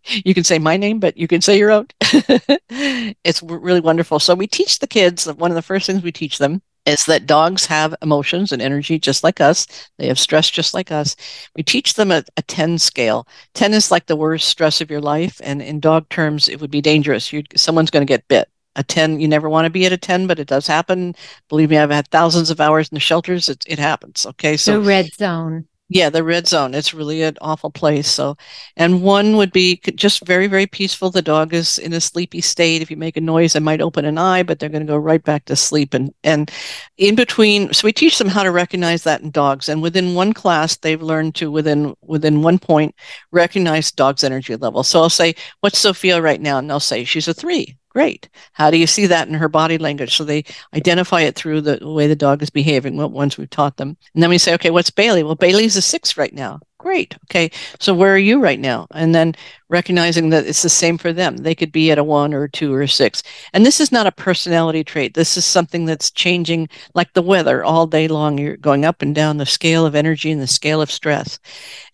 you 0.05 0.35
can 0.35 0.45
say 0.45 0.59
my 0.59 0.77
name, 0.77 0.99
but 0.99 1.17
you 1.17 1.29
can 1.29 1.41
say 1.41 1.57
your 1.57 1.71
own. 1.71 1.87
it's 3.25 3.43
really 3.43 3.81
wonderful. 3.81 4.19
So 4.19 4.35
we 4.35 4.49
teach 4.49 4.81
the 4.81 4.89
kids, 4.89 5.25
that 5.25 5.39
one 5.39 5.53
of 5.53 5.55
the 5.55 5.63
first 5.63 5.87
things 5.87 6.03
we 6.03 6.13
teach 6.13 6.39
them 6.39 6.63
is 6.85 7.05
that 7.05 7.27
dogs 7.27 7.67
have 7.67 7.95
emotions 8.03 8.51
and 8.51 8.61
energy 8.61 8.99
just 8.99 9.23
like 9.23 9.41
us. 9.41 9.67
They 9.99 10.09
have 10.09 10.19
stress 10.19 10.51
just 10.51 10.75
like 10.75 10.91
us. 10.91 11.15
We 11.55 11.63
teach 11.63 11.95
them 11.95 12.11
a, 12.11 12.25
a 12.37 12.43
10 12.43 12.79
scale. 12.79 13.29
10 13.55 13.73
is 13.75 13.91
like 13.91 14.07
the 14.07 14.17
worst 14.17 14.49
stress 14.49 14.81
of 14.81 14.91
your 14.91 15.01
life. 15.01 15.41
And 15.45 15.63
in 15.63 15.79
dog 15.79 16.09
terms, 16.09 16.49
it 16.49 16.61
would 16.61 16.71
be 16.71 16.81
dangerous. 16.81 17.33
you 17.33 17.45
someone's 17.55 17.91
going 17.91 18.05
to 18.05 18.11
get 18.11 18.27
bit. 18.29 18.49
A 18.77 18.83
10, 18.85 19.21
you 19.21 19.29
never 19.29 19.49
want 19.49 19.67
to 19.67 19.71
be 19.71 19.85
at 19.87 19.93
a 19.93 19.97
10, 19.99 20.27
but 20.27 20.39
it 20.39 20.47
does 20.49 20.67
happen. 20.67 21.15
Believe 21.49 21.71
me, 21.71 21.79
I've 21.79 21.91
had 21.91 22.09
thousands 22.09 22.51
of 22.51 22.61
hours 22.61 22.89
in 22.89 22.95
the 22.97 23.01
shelters. 23.01 23.49
It, 23.49 23.65
it 23.67 23.79
happens. 23.79 24.25
Okay. 24.27 24.57
So 24.57 24.81
the 24.81 24.87
red 24.87 25.13
zone. 25.15 25.67
yeah, 25.89 26.09
the 26.09 26.23
red 26.23 26.47
zone. 26.47 26.73
It's 26.75 26.95
really 26.95 27.23
an 27.23 27.37
awful 27.41 27.71
place. 27.73 28.09
So, 28.09 28.37
and 28.77 29.03
one 29.03 29.37
would 29.37 29.51
be 29.51 29.81
just 29.97 30.25
very, 30.25 30.47
very 30.47 30.67
peaceful. 30.69 31.11
The 31.11 31.21
dog 31.21 31.53
is 31.53 31.79
in 31.79 31.93
a 31.93 32.01
sleepy 32.01 32.41
state. 32.41 32.81
If 32.81 32.93
you 32.93 32.97
make 32.97 33.17
a 33.17 33.21
noise, 33.21 33.55
they 33.55 33.61
might 33.61 33.81
open 33.81 34.05
an 34.05 34.17
eye, 34.17 34.45
but 34.45 34.61
they're 34.61 34.69
going 34.69 34.87
to 34.87 34.93
go 34.93 34.97
right 34.97 35.23
back 35.25 35.47
to 35.47 35.57
sleep. 35.57 35.93
And 35.93 36.15
and 36.23 36.49
in 36.97 37.17
between, 37.17 37.73
so 37.73 37.87
we 37.87 37.93
teach 37.93 38.19
them 38.19 38.29
how 38.29 38.45
to 38.45 38.53
recognize 38.53 39.03
that 39.03 39.21
in 39.23 39.33
dogs. 39.33 39.69
And 39.69 39.83
within 39.83 40.15
one 40.15 40.33
class, 40.33 40.77
they've 40.77 41.03
learned 41.03 41.35
to 41.37 41.51
within 41.51 41.97
within 42.03 42.41
one 42.43 42.61
point 42.61 42.95
recognize 43.33 43.91
dog's 43.91 44.23
energy 44.23 44.55
level. 44.55 44.85
So 44.85 45.01
I'll 45.03 45.11
say, 45.11 45.35
"What's 45.61 45.81
Sophia 45.81 46.23
right 46.23 46.41
now?" 46.41 46.59
And 46.59 46.71
they'll 46.71 46.79
say, 46.79 47.03
"She's 47.03 47.27
a 47.27 47.35
three. 47.35 47.77
Great. 47.91 48.29
How 48.53 48.71
do 48.71 48.77
you 48.79 48.87
see 48.87 49.07
that 49.07 49.27
in 49.27 49.35
her 49.35 49.49
body 49.49 49.77
language? 49.77 50.17
So 50.17 50.23
they 50.23 50.45
identify 50.75 51.23
it 51.23 51.35
through 51.35 51.63
the 51.63 51.79
way 51.83 52.07
the 52.07 52.15
dog 52.15 52.41
is 52.41 52.49
behaving, 52.49 52.97
what 52.97 53.11
ones 53.11 53.37
we've 53.37 53.51
taught 53.51 53.77
them. 53.79 53.97
And 54.15 54.23
then 54.23 54.31
we 54.31 54.39
say, 54.39 54.55
okay, 54.55 54.71
what's 54.71 54.91
Bailey? 54.91 55.25
Well, 55.25 55.35
Bailey's 55.35 55.77
a 55.77 55.83
six 55.83 56.17
right 56.17 56.33
now. 56.33 56.61
Great. 56.79 57.15
Okay. 57.25 57.51
So 57.79 57.93
where 57.93 58.15
are 58.15 58.19
you 58.19 58.41
right 58.41 58.59
now? 58.59 58.87
And 58.93 59.15
then 59.15 59.35
recognizing 59.69 60.31
that 60.31 60.47
it's 60.47 60.63
the 60.63 60.71
same 60.71 60.97
for 60.97 61.13
them. 61.13 61.37
They 61.37 61.55
could 61.55 61.73
be 61.73 61.91
at 61.91 61.99
a 61.99 62.05
one 62.05 62.33
or 62.33 62.45
a 62.45 62.51
two 62.51 62.73
or 62.73 62.81
a 62.81 62.89
six. 62.89 63.23
And 63.53 63.67
this 63.67 63.81
is 63.81 63.93
not 63.93 64.07
a 64.07 64.13
personality 64.13 64.83
trait. 64.83 65.13
This 65.13 65.37
is 65.37 65.45
something 65.45 65.85
that's 65.85 66.11
changing 66.11 66.71
like 66.95 67.13
the 67.13 67.23
weather 67.23 67.63
all 67.63 67.87
day 67.87 68.09
long. 68.09 68.39
You're 68.39 68.57
going 68.57 68.87
up 68.87 69.03
and 69.03 69.15
down 69.15 69.37
the 69.37 69.45
scale 69.45 69.85
of 69.85 69.95
energy 69.95 70.31
and 70.31 70.41
the 70.41 70.47
scale 70.47 70.81
of 70.81 70.91
stress. 70.91 71.39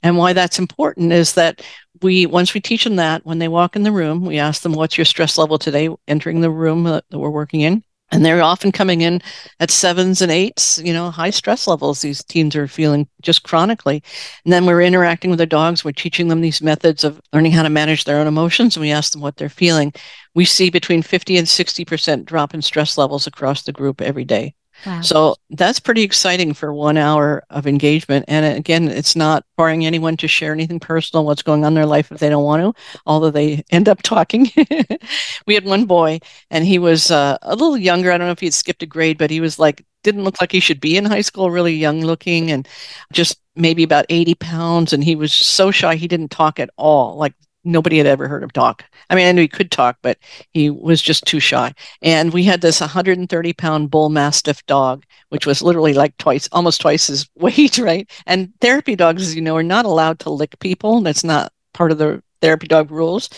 And 0.05 0.19
why 0.19 0.35
that's 0.35 0.59
important 0.59 1.13
is 1.13 1.33
that 1.35 1.63
we 2.03 2.27
once 2.27 2.55
we 2.55 2.61
teach 2.61 2.85
them 2.85 2.97
that 2.97 3.25
when 3.25 3.39
they 3.39 3.49
walk 3.49 3.77
in 3.77 3.83
the 3.83 3.93
room 3.93 4.25
we 4.25 4.39
ask 4.39 4.63
them 4.63 4.73
what's 4.73 4.99
your 4.99 5.05
stress 5.05 5.39
level 5.39 5.59
today 5.59 5.89
entering 6.09 6.41
the 6.41 6.51
room 6.51 6.85
that, 6.85 7.05
we're 7.11 7.31
working 7.31 7.61
in? 7.61 7.83
And 8.13 8.25
they're 8.25 8.41
often 8.41 8.71
coming 8.71 9.01
in 9.01 9.21
at 9.59 9.71
sevens 9.71 10.23
and 10.23 10.31
eights 10.31 10.79
you 10.85 10.93
know 10.93 11.11
high 11.11 11.31
stress 11.31 11.67
levels 11.67 12.01
these 12.01 12.23
teens 12.25 12.55
are 12.55 12.69
feeling 12.69 13.09
just 13.23 13.43
chronically. 13.43 14.03
And 14.45 14.53
then 14.53 14.65
we're 14.67 14.83
interacting 14.83 15.31
with 15.31 15.39
their 15.39 15.47
dogs. 15.47 15.85
We're 15.85 15.93
teaching 15.93 16.29
them 16.29 16.41
these 16.41 16.63
methods 16.63 17.05
of 17.05 17.21
learning 17.33 17.53
how 17.53 17.63
to 17.63 17.71
manage 17.71 18.05
their 18.05 18.19
own 18.19 18.27
emotions 18.27 18.77
and 18.77 18.83
we 18.83 18.91
ask 18.93 19.13
them 19.13 19.23
what 19.23 19.37
they're 19.37 19.49
feeling. 19.49 19.93
We 20.35 20.45
see 20.45 20.71
between 20.71 21.03
50 21.03 21.37
and 21.39 21.47
60% 21.47 22.25
drop 22.25 22.55
in 22.55 22.63
stress 22.63 22.97
levels 22.97 23.27
across 23.27 23.63
the 23.63 23.73
group 23.73 24.01
every 24.01 24.25
day 24.25 24.55
Wow. 24.85 25.01
so 25.01 25.37
that's 25.51 25.81
pretty 25.81 26.03
exciting 26.03 26.55
for 26.55 26.73
one 26.73 26.97
hour 26.97 27.43
of 27.51 27.67
engagement. 27.67 28.25
And 28.29 28.57
again, 28.57 28.89
it's 28.89 29.17
not 29.17 29.45
barring 29.57 29.87
anyone 29.87 30.17
to 30.19 30.29
share 30.29 30.53
anything 30.53 30.81
personal, 30.81 31.25
what's 31.25 31.43
going 31.43 31.65
on 31.65 31.73
in 31.73 31.75
their 31.75 31.87
life 31.87 32.13
if 32.13 32.19
they 32.19 32.29
don't 32.29 32.45
want 32.45 32.63
to, 32.63 32.83
although 33.07 33.31
they 33.31 33.65
end 33.71 33.89
up 33.89 34.03
talking. 34.03 34.51
we 35.47 35.55
had 35.55 35.65
one 35.65 35.87
boy 35.87 36.21
and 36.51 36.65
he 36.65 36.79
was 36.79 37.11
uh, 37.11 37.39
a 37.43 37.57
little 37.57 37.77
younger. 37.77 38.13
I 38.13 38.19
don't 38.19 38.27
know 38.27 38.33
if 38.33 38.41
he 38.41 38.47
had 38.47 38.55
skipped 38.55 38.83
a 38.83 38.87
grade, 38.87 39.19
but 39.19 39.31
he 39.31 39.41
was 39.41 39.59
like, 39.59 39.85
didn't 40.03 40.25
look 40.25 40.41
like 40.41 40.53
he 40.53 40.61
should 40.61 40.81
be 40.81 40.97
in 40.97 41.05
high 41.05 41.21
school, 41.21 41.51
really 41.51 41.75
young 41.75 42.01
looking 42.01 42.53
and 42.53 42.69
just 43.13 43.41
maybe 43.57 43.83
about 43.83 44.07
80 44.09 44.35
pounds. 44.37 44.93
And 44.93 45.03
he 45.03 45.17
was 45.17 45.35
so 45.35 45.71
shy, 45.71 45.97
he 45.97 46.07
didn't 46.07 46.31
talk 46.31 46.61
at 46.61 46.71
all. 46.77 47.17
Like 47.17 47.35
nobody 47.67 47.99
had 47.99 48.07
ever 48.07 48.29
heard 48.29 48.43
him 48.43 48.51
talk. 48.51 48.85
I 49.11 49.15
mean, 49.15 49.27
I 49.27 49.33
knew 49.33 49.43
he 49.43 49.49
could 49.49 49.71
talk, 49.71 49.99
but 50.03 50.19
he 50.53 50.71
was 50.71 51.03
just 51.03 51.25
too 51.25 51.41
shy. 51.41 51.75
And 52.03 52.33
we 52.33 52.45
had 52.45 52.61
this 52.61 52.81
130 52.81 53.53
pound 53.55 53.91
bull 53.91 54.09
mastiff 54.09 54.65
dog, 54.67 55.05
which 55.29 55.47
was 55.47 55.63
literally 55.63 55.95
like 55.95 56.17
twice, 56.19 56.49
almost 56.53 56.81
twice 56.81 57.09
his 57.09 57.29
weight, 57.37 57.79
right? 57.79 58.11
And 58.27 58.53
therapy 58.61 58.97
dogs, 58.97 59.23
as 59.23 59.35
you 59.35 59.43
know, 59.43 59.57
are 59.57 59.63
not 59.63 59.85
allowed 59.85 60.21
to 60.21 60.31
lick 60.31 60.59
people. 60.61 61.01
That's 61.01 61.25
not 61.25 61.53
part 61.75 61.93
of 61.93 61.99
the 61.99 62.23
therapy 62.41 62.67
dog 62.67 62.91
rules. 62.91 63.29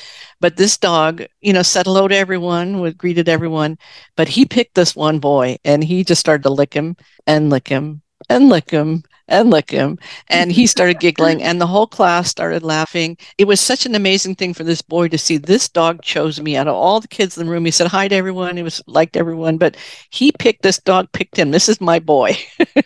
But 0.40 0.56
this 0.56 0.76
dog, 0.76 1.24
you 1.40 1.52
know, 1.52 1.62
said 1.62 1.86
hello 1.86 2.08
to 2.08 2.16
everyone, 2.16 2.80
would 2.80 2.98
greeted 2.98 3.28
everyone. 3.28 3.78
But 4.16 4.28
he 4.28 4.44
picked 4.44 4.74
this 4.74 4.94
one 4.94 5.18
boy 5.18 5.56
and 5.64 5.82
he 5.82 6.04
just 6.04 6.20
started 6.20 6.42
to 6.44 6.50
lick 6.50 6.74
him 6.74 6.96
and 7.26 7.50
lick 7.50 7.68
him 7.68 8.02
and 8.28 8.48
lick 8.48 8.70
him 8.70 9.02
and 9.28 9.50
lick 9.50 9.70
him. 9.70 9.98
And 10.28 10.50
he 10.52 10.66
started 10.66 11.00
giggling, 11.00 11.42
and 11.42 11.60
the 11.60 11.66
whole 11.66 11.86
class 11.86 12.28
started 12.28 12.62
laughing. 12.62 13.16
It 13.38 13.46
was 13.46 13.60
such 13.60 13.86
an 13.86 13.94
amazing 13.94 14.34
thing 14.36 14.54
for 14.54 14.64
this 14.64 14.82
boy 14.82 15.08
to 15.08 15.18
see. 15.18 15.36
This 15.38 15.68
dog 15.68 16.02
chose 16.02 16.40
me 16.40 16.56
out 16.56 16.68
of 16.68 16.74
all 16.74 17.00
the 17.00 17.08
kids 17.08 17.38
in 17.38 17.46
the 17.46 17.52
room. 17.52 17.64
He 17.64 17.70
said 17.70 17.88
hi 17.88 18.08
to 18.08 18.14
everyone. 18.14 18.56
He 18.56 18.62
was 18.62 18.82
liked 18.86 19.16
everyone, 19.16 19.58
but 19.58 19.76
he 20.10 20.32
picked 20.32 20.62
this 20.62 20.78
dog, 20.78 21.12
picked 21.12 21.38
him. 21.38 21.50
This 21.50 21.68
is 21.68 21.80
my 21.80 21.98
boy. 22.00 22.36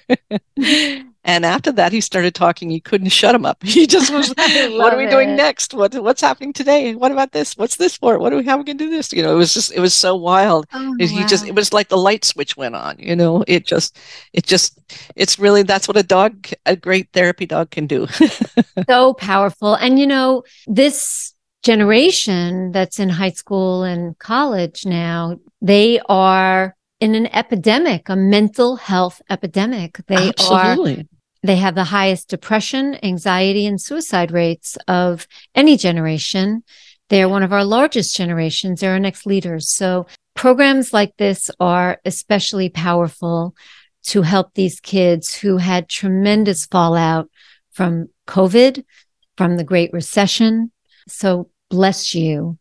And 1.24 1.44
after 1.46 1.70
that, 1.72 1.92
he 1.92 2.00
started 2.00 2.34
talking. 2.34 2.68
He 2.68 2.80
couldn't 2.80 3.10
shut 3.10 3.34
him 3.34 3.46
up. 3.46 3.62
He 3.64 3.86
just 3.86 4.12
was, 4.12 4.28
what 4.36 4.92
are 4.92 4.96
we 4.98 5.06
doing 5.06 5.36
next? 5.36 5.72
What, 5.72 5.94
what's 5.94 6.20
happening 6.20 6.52
today? 6.52 6.94
What 6.96 7.12
about 7.12 7.30
this? 7.32 7.56
What's 7.56 7.76
this 7.76 7.96
for? 7.96 8.18
What 8.18 8.32
are 8.32 8.36
we, 8.36 8.44
how 8.44 8.54
are 8.54 8.58
we 8.58 8.64
going 8.64 8.78
to 8.78 8.84
do 8.84 8.90
this? 8.90 9.12
You 9.12 9.22
know, 9.22 9.32
it 9.32 9.36
was 9.36 9.54
just, 9.54 9.72
it 9.72 9.80
was 9.80 9.94
so 9.94 10.16
wild. 10.16 10.66
Oh, 10.74 10.96
It- 10.98 11.10
He 11.10 11.24
just, 11.24 11.46
it 11.46 11.54
was 11.54 11.72
like 11.72 11.88
the 11.88 11.96
light 11.96 12.24
switch 12.24 12.56
went 12.56 12.74
on, 12.74 12.98
you 12.98 13.14
know, 13.14 13.44
it 13.46 13.64
just, 13.66 13.98
it 14.32 14.44
just, 14.44 14.78
it's 15.14 15.38
really, 15.38 15.62
that's 15.62 15.86
what 15.86 15.96
a 15.96 16.02
dog, 16.02 16.48
a 16.66 16.74
great 16.76 17.08
therapy 17.12 17.46
dog 17.46 17.70
can 17.70 17.86
do. 17.86 18.06
so 18.88 19.14
powerful. 19.14 19.74
And 19.74 19.98
you 19.98 20.06
know, 20.06 20.42
this 20.66 21.34
generation 21.62 22.72
that's 22.72 22.98
in 22.98 23.08
high 23.08 23.30
school 23.30 23.84
and 23.84 24.18
college 24.18 24.84
now, 24.86 25.38
they 25.60 26.00
are 26.08 26.74
in 27.02 27.16
an 27.16 27.26
epidemic, 27.34 28.08
a 28.08 28.14
mental 28.14 28.76
health 28.76 29.20
epidemic. 29.28 29.98
They 30.06 30.32
are 30.48 30.76
they 31.42 31.56
have 31.56 31.74
the 31.74 31.82
highest 31.82 32.28
depression, 32.28 32.96
anxiety, 33.02 33.66
and 33.66 33.80
suicide 33.80 34.30
rates 34.30 34.78
of 34.86 35.26
any 35.56 35.76
generation. 35.76 36.62
They're 37.08 37.28
one 37.28 37.42
of 37.42 37.52
our 37.52 37.64
largest 37.64 38.14
generations. 38.14 38.80
They're 38.80 38.92
our 38.92 39.00
next 39.00 39.26
leaders. 39.26 39.74
So 39.74 40.06
programs 40.36 40.92
like 40.92 41.16
this 41.16 41.50
are 41.58 41.98
especially 42.04 42.68
powerful 42.68 43.56
to 44.04 44.22
help 44.22 44.54
these 44.54 44.78
kids 44.78 45.34
who 45.34 45.56
had 45.56 45.88
tremendous 45.88 46.66
fallout 46.66 47.28
from 47.72 48.10
COVID, 48.28 48.84
from 49.36 49.56
the 49.56 49.64
Great 49.64 49.92
Recession. 49.92 50.70
So 51.08 51.50
bless 51.68 52.14
you. 52.14 52.58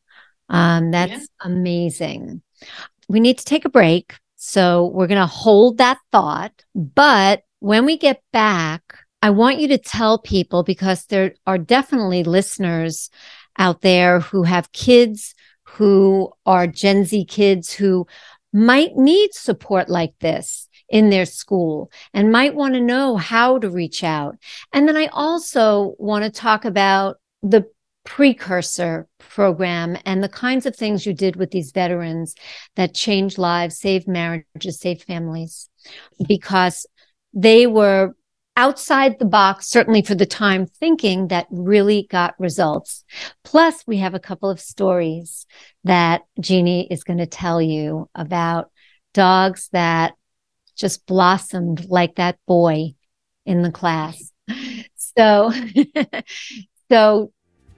Um, 0.49 0.89
that's 0.89 1.27
amazing. 1.41 2.41
We 3.07 3.19
need 3.19 3.37
to 3.37 3.45
take 3.45 3.65
a 3.65 3.69
break. 3.69 4.15
So 4.43 4.87
we're 4.87 5.05
going 5.05 5.21
to 5.21 5.27
hold 5.27 5.77
that 5.77 5.99
thought. 6.11 6.51
But 6.73 7.43
when 7.59 7.85
we 7.85 7.95
get 7.95 8.23
back, 8.33 8.81
I 9.21 9.29
want 9.29 9.59
you 9.59 9.67
to 9.67 9.77
tell 9.77 10.17
people 10.17 10.63
because 10.63 11.05
there 11.05 11.35
are 11.45 11.59
definitely 11.59 12.23
listeners 12.23 13.11
out 13.59 13.81
there 13.81 14.19
who 14.19 14.41
have 14.41 14.71
kids 14.71 15.35
who 15.61 16.33
are 16.47 16.65
Gen 16.65 17.05
Z 17.05 17.25
kids 17.25 17.71
who 17.71 18.07
might 18.51 18.95
need 18.95 19.31
support 19.35 19.89
like 19.89 20.15
this 20.21 20.67
in 20.89 21.11
their 21.11 21.27
school 21.27 21.91
and 22.11 22.31
might 22.31 22.55
want 22.55 22.73
to 22.73 22.81
know 22.81 23.17
how 23.17 23.59
to 23.59 23.69
reach 23.69 24.03
out. 24.03 24.37
And 24.73 24.87
then 24.87 24.97
I 24.97 25.05
also 25.13 25.93
want 25.99 26.23
to 26.23 26.31
talk 26.31 26.65
about 26.65 27.17
the 27.43 27.69
precursor 28.03 29.07
program 29.19 29.97
and 30.05 30.23
the 30.23 30.29
kinds 30.29 30.65
of 30.65 30.75
things 30.75 31.05
you 31.05 31.13
did 31.13 31.35
with 31.35 31.51
these 31.51 31.71
veterans 31.71 32.35
that 32.75 32.93
changed 32.93 33.37
lives, 33.37 33.79
saved 33.79 34.07
marriages, 34.07 34.79
saved 34.79 35.03
families, 35.03 35.69
because 36.27 36.85
they 37.33 37.67
were 37.67 38.15
outside 38.57 39.17
the 39.17 39.25
box, 39.25 39.67
certainly 39.67 40.01
for 40.01 40.15
the 40.15 40.25
time, 40.25 40.65
thinking 40.65 41.27
that 41.29 41.47
really 41.49 42.07
got 42.09 42.35
results. 42.39 43.05
Plus, 43.43 43.83
we 43.87 43.97
have 43.97 44.13
a 44.13 44.19
couple 44.19 44.49
of 44.49 44.59
stories 44.59 45.45
that 45.83 46.21
Genie 46.39 46.87
is 46.91 47.03
going 47.03 47.19
to 47.19 47.25
tell 47.25 47.61
you 47.61 48.09
about 48.13 48.71
dogs 49.13 49.69
that 49.71 50.13
just 50.75 51.05
blossomed 51.05 51.85
like 51.89 52.15
that 52.15 52.37
boy 52.47 52.93
in 53.45 53.61
the 53.61 53.71
class. 53.71 54.31
So, 55.17 55.51
so 56.89 57.33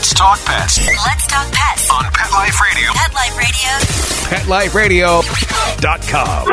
Let's 0.00 0.14
talk 0.14 0.40
pets 0.46 0.78
Let's 0.78 1.26
talk 1.26 1.52
pets. 1.52 1.90
on 1.90 2.04
Pet 2.04 2.32
Life 2.32 2.58
Radio. 2.58 2.90
Pet 2.94 3.12
Life 3.12 3.36
Radio. 3.36 3.68
PetLifeRadio.com. 5.20 6.46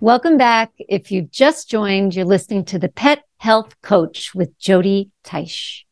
Welcome 0.00 0.36
back. 0.36 0.72
If 0.88 1.12
you've 1.12 1.30
just 1.30 1.70
joined, 1.70 2.16
you're 2.16 2.24
listening 2.24 2.64
to 2.64 2.80
the 2.80 2.88
Pet 2.88 3.22
Health 3.36 3.80
Coach 3.80 4.34
with 4.34 4.58
Jody 4.58 5.12
Teish. 5.22 5.84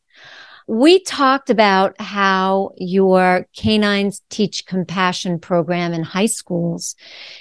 We 0.73 1.01
talked 1.01 1.51
about 1.51 2.01
how 2.01 2.71
your 2.77 3.49
Canines 3.57 4.23
Teach 4.31 4.66
Compassion 4.66 5.41
program 5.41 5.93
in 5.93 6.05
high 6.05 6.27
schools 6.27 6.95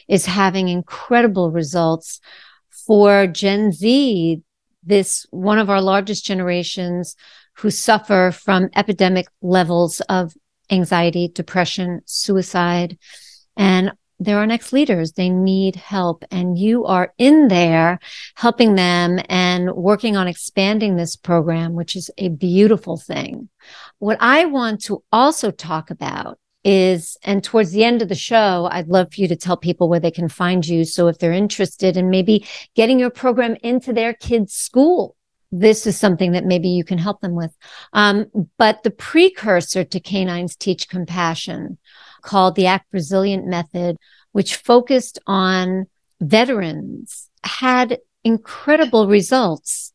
is 0.07 0.25
having 0.25 0.67
incredible 0.67 1.51
results 1.51 2.21
for 2.87 3.27
Gen 3.27 3.71
Z, 3.71 4.41
this 4.81 5.27
one 5.29 5.59
of 5.59 5.69
our 5.69 5.79
largest 5.79 6.25
generations 6.25 7.15
who 7.57 7.69
suffer 7.69 8.31
from 8.33 8.71
epidemic 8.75 9.27
levels 9.43 10.01
of 10.09 10.33
anxiety, 10.71 11.27
depression, 11.27 12.01
suicide, 12.05 12.97
and 13.55 13.91
they're 14.19 14.37
our 14.39 14.47
next 14.47 14.73
leaders. 14.73 15.13
They 15.13 15.29
need 15.29 15.75
help. 15.75 16.23
And 16.29 16.57
you 16.57 16.85
are 16.85 17.13
in 17.17 17.47
there 17.47 17.99
helping 18.35 18.75
them 18.75 19.19
and 19.29 19.71
working 19.73 20.17
on 20.17 20.27
expanding 20.27 20.95
this 20.95 21.15
program, 21.15 21.73
which 21.73 21.95
is 21.95 22.11
a 22.17 22.29
beautiful 22.29 22.97
thing. 22.97 23.49
What 23.99 24.17
I 24.19 24.45
want 24.45 24.81
to 24.83 25.03
also 25.11 25.51
talk 25.51 25.89
about 25.89 26.37
is, 26.65 27.17
and 27.23 27.43
towards 27.43 27.71
the 27.71 27.85
end 27.85 28.01
of 28.01 28.09
the 28.09 28.15
show, 28.15 28.67
I'd 28.69 28.89
love 28.89 29.13
for 29.13 29.21
you 29.21 29.29
to 29.29 29.35
tell 29.35 29.55
people 29.55 29.87
where 29.87 30.01
they 30.01 30.11
can 30.11 30.27
find 30.27 30.67
you. 30.67 30.83
So 30.83 31.07
if 31.07 31.17
they're 31.17 31.31
interested 31.31 31.95
in 31.95 32.09
maybe 32.09 32.45
getting 32.75 32.99
your 32.99 33.09
program 33.09 33.55
into 33.63 33.93
their 33.93 34.13
kids' 34.13 34.53
school, 34.53 35.15
this 35.51 35.87
is 35.87 35.97
something 35.97 36.33
that 36.33 36.45
maybe 36.45 36.69
you 36.69 36.83
can 36.83 36.97
help 36.97 37.21
them 37.21 37.33
with. 37.33 37.55
Um, 37.93 38.27
but 38.57 38.83
the 38.83 38.91
precursor 38.91 39.83
to 39.83 39.99
Canines 39.99 40.55
Teach 40.55 40.87
Compassion 40.89 41.77
called 42.21 42.55
the 42.55 42.67
Act 42.67 42.87
Resilient 42.91 43.45
Method, 43.45 43.97
which 44.31 44.55
focused 44.55 45.19
on 45.27 45.87
veterans, 46.21 47.29
had 47.43 47.99
incredible 48.23 49.07
results 49.07 49.91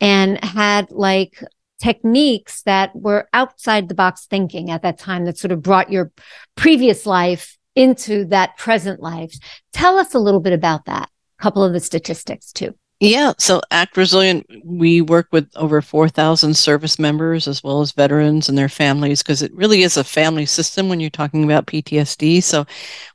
and 0.00 0.42
had 0.44 0.90
like 0.90 1.42
techniques 1.80 2.62
that 2.62 2.94
were 2.94 3.28
outside 3.32 3.88
the 3.88 3.94
box 3.94 4.26
thinking 4.26 4.70
at 4.70 4.82
that 4.82 4.98
time 4.98 5.24
that 5.24 5.38
sort 5.38 5.52
of 5.52 5.62
brought 5.62 5.92
your 5.92 6.10
previous 6.56 7.06
life 7.06 7.56
into 7.74 8.24
that 8.26 8.56
present 8.56 9.00
life. 9.00 9.32
Tell 9.72 9.96
us 9.98 10.14
a 10.14 10.18
little 10.18 10.40
bit 10.40 10.52
about 10.52 10.86
that. 10.86 11.08
A 11.38 11.42
couple 11.42 11.62
of 11.62 11.72
the 11.72 11.80
statistics 11.80 12.52
too. 12.52 12.74
Yeah, 13.00 13.32
so 13.38 13.60
Act 13.70 13.96
Resilient, 13.96 14.44
we 14.64 15.00
work 15.02 15.28
with 15.30 15.48
over 15.54 15.80
4,000 15.80 16.54
service 16.54 16.98
members 16.98 17.46
as 17.46 17.62
well 17.62 17.80
as 17.80 17.92
veterans 17.92 18.48
and 18.48 18.58
their 18.58 18.68
families 18.68 19.22
because 19.22 19.40
it 19.40 19.54
really 19.54 19.82
is 19.82 19.96
a 19.96 20.02
family 20.02 20.46
system 20.46 20.88
when 20.88 20.98
you're 20.98 21.08
talking 21.08 21.44
about 21.44 21.66
PTSD. 21.68 22.42
So, 22.42 22.66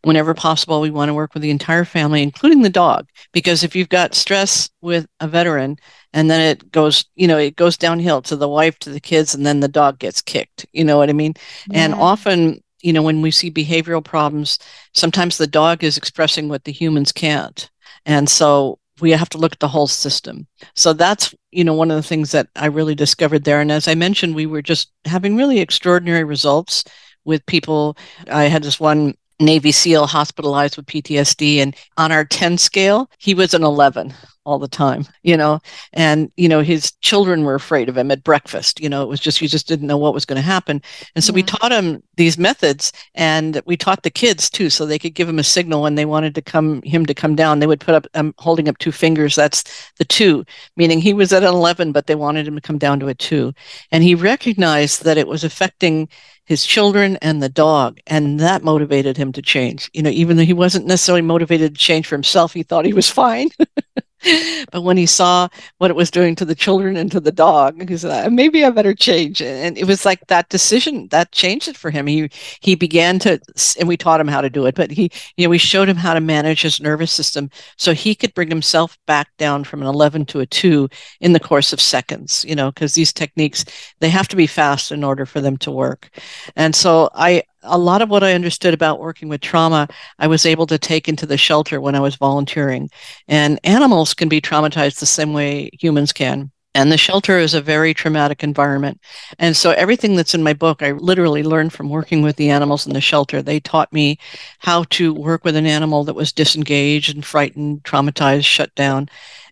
whenever 0.03 0.33
possible, 0.33 0.79
we 0.79 0.89
want 0.89 1.09
to 1.09 1.13
work 1.13 1.33
with 1.33 1.43
the 1.43 1.49
entire 1.51 1.83
family, 1.83 2.23
including 2.23 2.61
the 2.61 2.69
dog, 2.69 3.09
because 3.33 3.61
if 3.61 3.75
you've 3.75 3.89
got 3.89 4.15
stress 4.15 4.69
with 4.81 5.05
a 5.19 5.27
veteran 5.27 5.75
and 6.13 6.31
then 6.31 6.39
it 6.39 6.71
goes, 6.71 7.03
you 7.15 7.27
know, 7.27 7.37
it 7.37 7.57
goes 7.57 7.75
downhill 7.75 8.21
to 8.21 8.37
the 8.37 8.47
wife, 8.47 8.79
to 8.79 8.89
the 8.89 9.01
kids, 9.01 9.35
and 9.35 9.45
then 9.45 9.59
the 9.59 9.67
dog 9.67 9.99
gets 9.99 10.21
kicked. 10.21 10.65
You 10.71 10.85
know 10.85 10.97
what 10.97 11.09
I 11.09 11.13
mean? 11.13 11.33
And 11.73 11.93
often, 11.93 12.63
you 12.81 12.93
know, 12.93 13.01
when 13.01 13.21
we 13.21 13.31
see 13.31 13.51
behavioral 13.51 14.03
problems, 14.03 14.59
sometimes 14.93 15.37
the 15.37 15.47
dog 15.47 15.83
is 15.83 15.97
expressing 15.97 16.47
what 16.47 16.63
the 16.63 16.71
humans 16.71 17.11
can't. 17.11 17.69
And 18.05 18.29
so 18.29 18.79
we 19.03 19.11
have 19.11 19.27
to 19.27 19.37
look 19.37 19.51
at 19.51 19.59
the 19.59 19.67
whole 19.67 19.85
system. 19.85 20.47
So 20.75 20.93
that's, 20.93 21.35
you 21.51 21.65
know, 21.65 21.73
one 21.73 21.91
of 21.91 21.97
the 21.97 22.07
things 22.07 22.31
that 22.31 22.47
I 22.55 22.67
really 22.67 22.95
discovered 22.95 23.43
there. 23.43 23.59
And 23.59 23.69
as 23.69 23.89
I 23.89 23.95
mentioned, 23.95 24.33
we 24.33 24.45
were 24.45 24.61
just 24.61 24.93
having 25.03 25.35
really 25.35 25.59
extraordinary 25.59 26.23
results 26.23 26.85
with 27.25 27.45
people. 27.45 27.97
I 28.29 28.45
had 28.45 28.63
this 28.63 28.79
one 28.79 29.15
Navy 29.45 29.71
SEAL 29.71 30.07
hospitalized 30.07 30.77
with 30.77 30.85
PTSD. 30.85 31.57
And 31.57 31.75
on 31.97 32.11
our 32.11 32.25
10 32.25 32.57
scale, 32.57 33.09
he 33.17 33.33
was 33.33 33.53
an 33.53 33.63
11 33.63 34.13
all 34.45 34.59
the 34.59 34.67
time, 34.67 35.05
you 35.23 35.37
know, 35.37 35.59
and, 35.93 36.31
you 36.35 36.49
know, 36.49 36.61
his 36.61 36.91
children 37.01 37.43
were 37.43 37.55
afraid 37.55 37.87
of 37.87 37.97
him 37.97 38.11
at 38.11 38.23
breakfast. 38.23 38.79
You 38.79 38.89
know, 38.89 39.01
it 39.01 39.07
was 39.07 39.19
just, 39.19 39.41
you 39.41 39.47
just 39.47 39.67
didn't 39.67 39.87
know 39.87 39.97
what 39.97 40.13
was 40.13 40.25
going 40.25 40.35
to 40.35 40.41
happen. 40.41 40.81
And 41.15 41.23
so 41.23 41.31
yeah. 41.31 41.35
we 41.35 41.43
taught 41.43 41.71
him 41.71 42.03
these 42.17 42.37
methods 42.37 42.91
and 43.15 43.61
we 43.65 43.77
taught 43.77 44.03
the 44.03 44.09
kids 44.09 44.49
too, 44.49 44.69
so 44.69 44.85
they 44.85 44.99
could 44.99 45.13
give 45.13 45.29
him 45.29 45.39
a 45.39 45.43
signal 45.43 45.81
when 45.81 45.95
they 45.95 46.05
wanted 46.05 46.35
to 46.35 46.41
come, 46.41 46.81
him 46.81 47.05
to 47.05 47.13
come 47.13 47.35
down. 47.35 47.59
They 47.59 47.67
would 47.67 47.79
put 47.79 47.95
up, 47.95 48.07
um, 48.15 48.33
holding 48.37 48.67
up 48.67 48.77
two 48.79 48.91
fingers. 48.91 49.35
That's 49.35 49.63
the 49.97 50.05
two, 50.05 50.45
meaning 50.75 50.99
he 50.99 51.13
was 51.13 51.31
at 51.31 51.43
an 51.43 51.49
11, 51.49 51.93
but 51.93 52.07
they 52.07 52.15
wanted 52.15 52.47
him 52.47 52.55
to 52.55 52.61
come 52.61 52.77
down 52.77 52.99
to 52.99 53.07
a 53.07 53.13
two. 53.13 53.53
And 53.91 54.03
he 54.03 54.15
recognized 54.15 55.05
that 55.05 55.17
it 55.17 55.27
was 55.27 55.43
affecting 55.43 56.09
his 56.45 56.65
children 56.65 57.17
and 57.17 57.41
the 57.41 57.49
dog 57.49 57.99
and 58.07 58.39
that 58.39 58.63
motivated 58.63 59.17
him 59.17 59.31
to 59.33 59.41
change. 59.41 59.89
You 59.93 60.03
know 60.03 60.09
even 60.09 60.37
though 60.37 60.43
he 60.43 60.53
wasn't 60.53 60.85
necessarily 60.85 61.21
motivated 61.21 61.75
to 61.75 61.79
change 61.79 62.07
for 62.07 62.15
himself 62.15 62.53
he 62.53 62.63
thought 62.63 62.85
he 62.85 62.93
was 62.93 63.09
fine 63.09 63.49
but 64.71 64.81
when 64.81 64.97
he 64.97 65.05
saw 65.05 65.47
what 65.77 65.91
it 65.91 65.95
was 65.95 66.11
doing 66.11 66.35
to 66.35 66.45
the 66.45 66.55
children 66.55 66.95
and 66.95 67.11
to 67.11 67.19
the 67.19 67.31
dog, 67.31 67.89
he 67.89 67.97
said, 67.97 68.27
uh, 68.27 68.29
"Maybe 68.29 68.63
I 68.63 68.69
better 68.69 68.93
change." 68.93 69.41
And 69.41 69.77
it 69.77 69.85
was 69.85 70.05
like 70.05 70.25
that 70.27 70.49
decision 70.49 71.07
that 71.09 71.31
changed 71.31 71.67
it 71.67 71.77
for 71.77 71.91
him. 71.91 72.07
He 72.07 72.29
he 72.61 72.75
began 72.75 73.19
to, 73.19 73.39
and 73.79 73.87
we 73.87 73.97
taught 73.97 74.21
him 74.21 74.27
how 74.27 74.41
to 74.41 74.49
do 74.49 74.65
it. 74.65 74.75
But 74.75 74.91
he, 74.91 75.09
you 75.37 75.45
know, 75.45 75.49
we 75.49 75.57
showed 75.57 75.89
him 75.89 75.97
how 75.97 76.13
to 76.13 76.21
manage 76.21 76.61
his 76.61 76.79
nervous 76.79 77.11
system 77.11 77.49
so 77.77 77.93
he 77.93 78.15
could 78.15 78.33
bring 78.33 78.49
himself 78.49 78.97
back 79.07 79.29
down 79.37 79.63
from 79.63 79.81
an 79.81 79.87
eleven 79.87 80.25
to 80.27 80.39
a 80.39 80.45
two 80.45 80.89
in 81.19 81.33
the 81.33 81.39
course 81.39 81.73
of 81.73 81.81
seconds. 81.81 82.45
You 82.47 82.55
know, 82.55 82.71
because 82.71 82.93
these 82.93 83.13
techniques 83.13 83.65
they 83.99 84.09
have 84.09 84.27
to 84.29 84.35
be 84.35 84.47
fast 84.47 84.91
in 84.91 85.03
order 85.03 85.25
for 85.25 85.41
them 85.41 85.57
to 85.57 85.71
work. 85.71 86.09
And 86.55 86.75
so 86.75 87.09
I 87.13 87.43
a 87.63 87.77
lot 87.77 88.01
of 88.01 88.09
what 88.09 88.23
I 88.23 88.33
understood 88.33 88.73
about 88.73 88.99
working 88.99 89.29
with 89.29 89.41
trauma, 89.41 89.87
I 90.19 90.27
was 90.27 90.45
able 90.45 90.67
to 90.67 90.77
take 90.77 91.07
into 91.07 91.25
the 91.25 91.37
shelter 91.37 91.81
when 91.81 91.95
I 91.95 91.99
was 91.99 92.15
volunteering. 92.15 92.89
And 93.27 93.59
animals 93.63 94.13
can 94.13 94.29
be 94.29 94.41
traumatized 94.41 94.99
the 94.99 95.05
same 95.05 95.33
way 95.33 95.69
humans 95.79 96.13
can. 96.13 96.51
And 96.75 96.91
the 96.91 96.97
shelter 96.97 97.37
is 97.37 97.53
a 97.53 97.61
very 97.61 97.93
traumatic 97.93 98.43
environment. 98.43 98.99
And 99.37 99.55
so 99.55 99.71
everything 99.71 100.15
that's 100.15 100.33
in 100.33 100.41
my 100.41 100.53
book, 100.53 100.81
I 100.81 100.91
literally 100.93 101.43
learned 101.43 101.71
from 101.71 101.89
working 101.89 102.23
with 102.23 102.35
the 102.35 102.49
animals 102.49 102.87
in 102.87 102.93
the 102.93 103.01
shelter. 103.01 103.41
They 103.41 103.59
taught 103.59 103.93
me 103.93 104.17
how 104.59 104.85
to 104.85 105.13
work 105.13 105.45
with 105.45 105.55
an 105.55 105.67
animal 105.67 106.03
that 106.05 106.15
was 106.15 106.31
disengaged 106.31 107.13
and 107.13 107.23
frightened, 107.23 107.83
traumatized, 107.83 108.45
shut 108.45 108.73
down, 108.73 109.07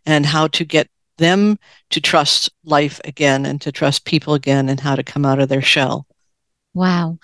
and 0.05 0.25
how 0.25 0.47
to 0.47 0.65
get 0.65 0.89
them 1.17 1.59
to 1.91 2.01
trust 2.01 2.49
life 2.63 2.99
again 3.05 3.45
and 3.45 3.61
to 3.61 3.71
trust 3.71 4.05
people 4.05 4.33
again 4.33 4.67
and 4.67 4.79
how 4.79 4.95
to 4.95 5.03
come 5.03 5.23
out 5.23 5.39
of 5.39 5.49
their 5.49 5.61
shell. 5.61 6.07
Wow. 6.73 7.19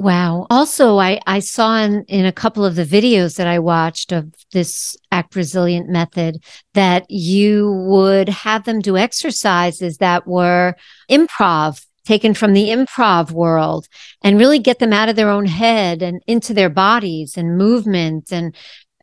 Wow. 0.00 0.46
Also, 0.48 0.96
I, 0.98 1.20
I 1.26 1.40
saw 1.40 1.76
in, 1.76 2.04
in 2.04 2.24
a 2.24 2.32
couple 2.32 2.64
of 2.64 2.74
the 2.74 2.86
videos 2.86 3.36
that 3.36 3.46
I 3.46 3.58
watched 3.58 4.12
of 4.12 4.32
this 4.50 4.96
Act 5.12 5.36
Resilient 5.36 5.90
method 5.90 6.42
that 6.72 7.04
you 7.10 7.70
would 7.86 8.30
have 8.30 8.64
them 8.64 8.80
do 8.80 8.96
exercises 8.96 9.98
that 9.98 10.26
were 10.26 10.74
improv, 11.10 11.84
taken 12.06 12.32
from 12.32 12.54
the 12.54 12.70
improv 12.70 13.30
world, 13.30 13.88
and 14.24 14.38
really 14.38 14.58
get 14.58 14.78
them 14.78 14.94
out 14.94 15.10
of 15.10 15.16
their 15.16 15.28
own 15.28 15.44
head 15.44 16.00
and 16.00 16.22
into 16.26 16.54
their 16.54 16.70
bodies 16.70 17.36
and 17.36 17.58
movement 17.58 18.32
and 18.32 18.56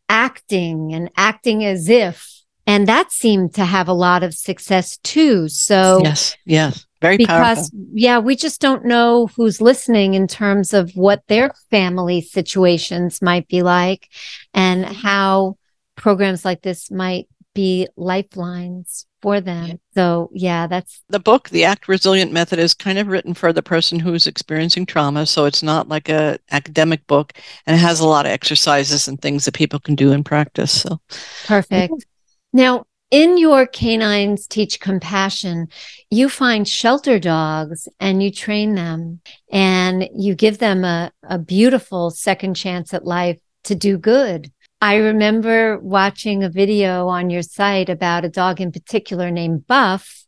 acting 0.09 0.95
and 0.95 1.11
acting 1.15 1.63
as 1.63 1.89
if. 1.89 2.41
And 2.65 2.87
that 2.87 3.11
seemed 3.11 3.53
to 3.53 3.65
have 3.65 3.87
a 3.87 3.93
lot 3.93 4.23
of 4.23 4.33
success 4.33 4.97
too. 5.03 5.47
So, 5.47 6.01
yes, 6.03 6.35
yes 6.43 6.86
very 7.01 7.17
because 7.17 7.69
powerful. 7.69 7.69
yeah 7.93 8.19
we 8.19 8.35
just 8.35 8.59
don't 8.61 8.85
know 8.85 9.27
who's 9.35 9.61
listening 9.61 10.13
in 10.13 10.27
terms 10.27 10.73
of 10.73 10.91
what 10.95 11.21
their 11.27 11.51
family 11.69 12.21
situations 12.21 13.21
might 13.21 13.47
be 13.47 13.61
like 13.61 14.09
and 14.53 14.85
how 14.85 15.57
programs 15.95 16.45
like 16.45 16.61
this 16.61 16.89
might 16.89 17.27
be 17.53 17.87
lifelines 17.97 19.07
for 19.19 19.41
them. 19.41 19.79
So 19.95 20.29
yeah 20.31 20.67
that's 20.67 21.01
the 21.09 21.19
book 21.19 21.49
the 21.49 21.65
act 21.65 21.87
resilient 21.87 22.31
method 22.31 22.59
is 22.59 22.75
kind 22.75 22.99
of 22.99 23.07
written 23.07 23.33
for 23.33 23.51
the 23.51 23.63
person 23.63 23.99
who's 23.99 24.27
experiencing 24.27 24.85
trauma. 24.85 25.25
So 25.25 25.45
it's 25.45 25.63
not 25.63 25.89
like 25.89 26.07
a 26.07 26.37
academic 26.51 27.05
book 27.07 27.33
and 27.65 27.75
it 27.75 27.79
has 27.79 27.99
a 27.99 28.07
lot 28.07 28.27
of 28.27 28.31
exercises 28.31 29.07
and 29.07 29.19
things 29.19 29.45
that 29.45 29.55
people 29.55 29.79
can 29.79 29.95
do 29.95 30.11
in 30.11 30.23
practice. 30.23 30.81
So 30.83 31.01
perfect. 31.47 32.05
Now 32.53 32.85
in 33.11 33.37
your 33.37 33.65
canines 33.65 34.47
teach 34.47 34.79
compassion, 34.79 35.67
you 36.09 36.29
find 36.29 36.67
shelter 36.67 37.19
dogs 37.19 37.87
and 37.99 38.21
you 38.21 38.31
train 38.31 38.75
them 38.75 39.21
and 39.51 40.09
you 40.15 40.35
give 40.35 40.57
them 40.57 40.83
a, 40.83 41.11
a 41.23 41.37
beautiful 41.37 42.11
second 42.11 42.55
chance 42.55 42.93
at 42.93 43.05
life 43.05 43.39
to 43.63 43.75
do 43.75 43.97
good. 43.97 44.51
I 44.81 44.95
remember 44.95 45.79
watching 45.79 46.43
a 46.43 46.49
video 46.49 47.07
on 47.07 47.29
your 47.29 47.41
site 47.41 47.89
about 47.89 48.25
a 48.25 48.29
dog 48.29 48.61
in 48.61 48.71
particular 48.71 49.31
named 49.31 49.65
Buff. 49.67 50.25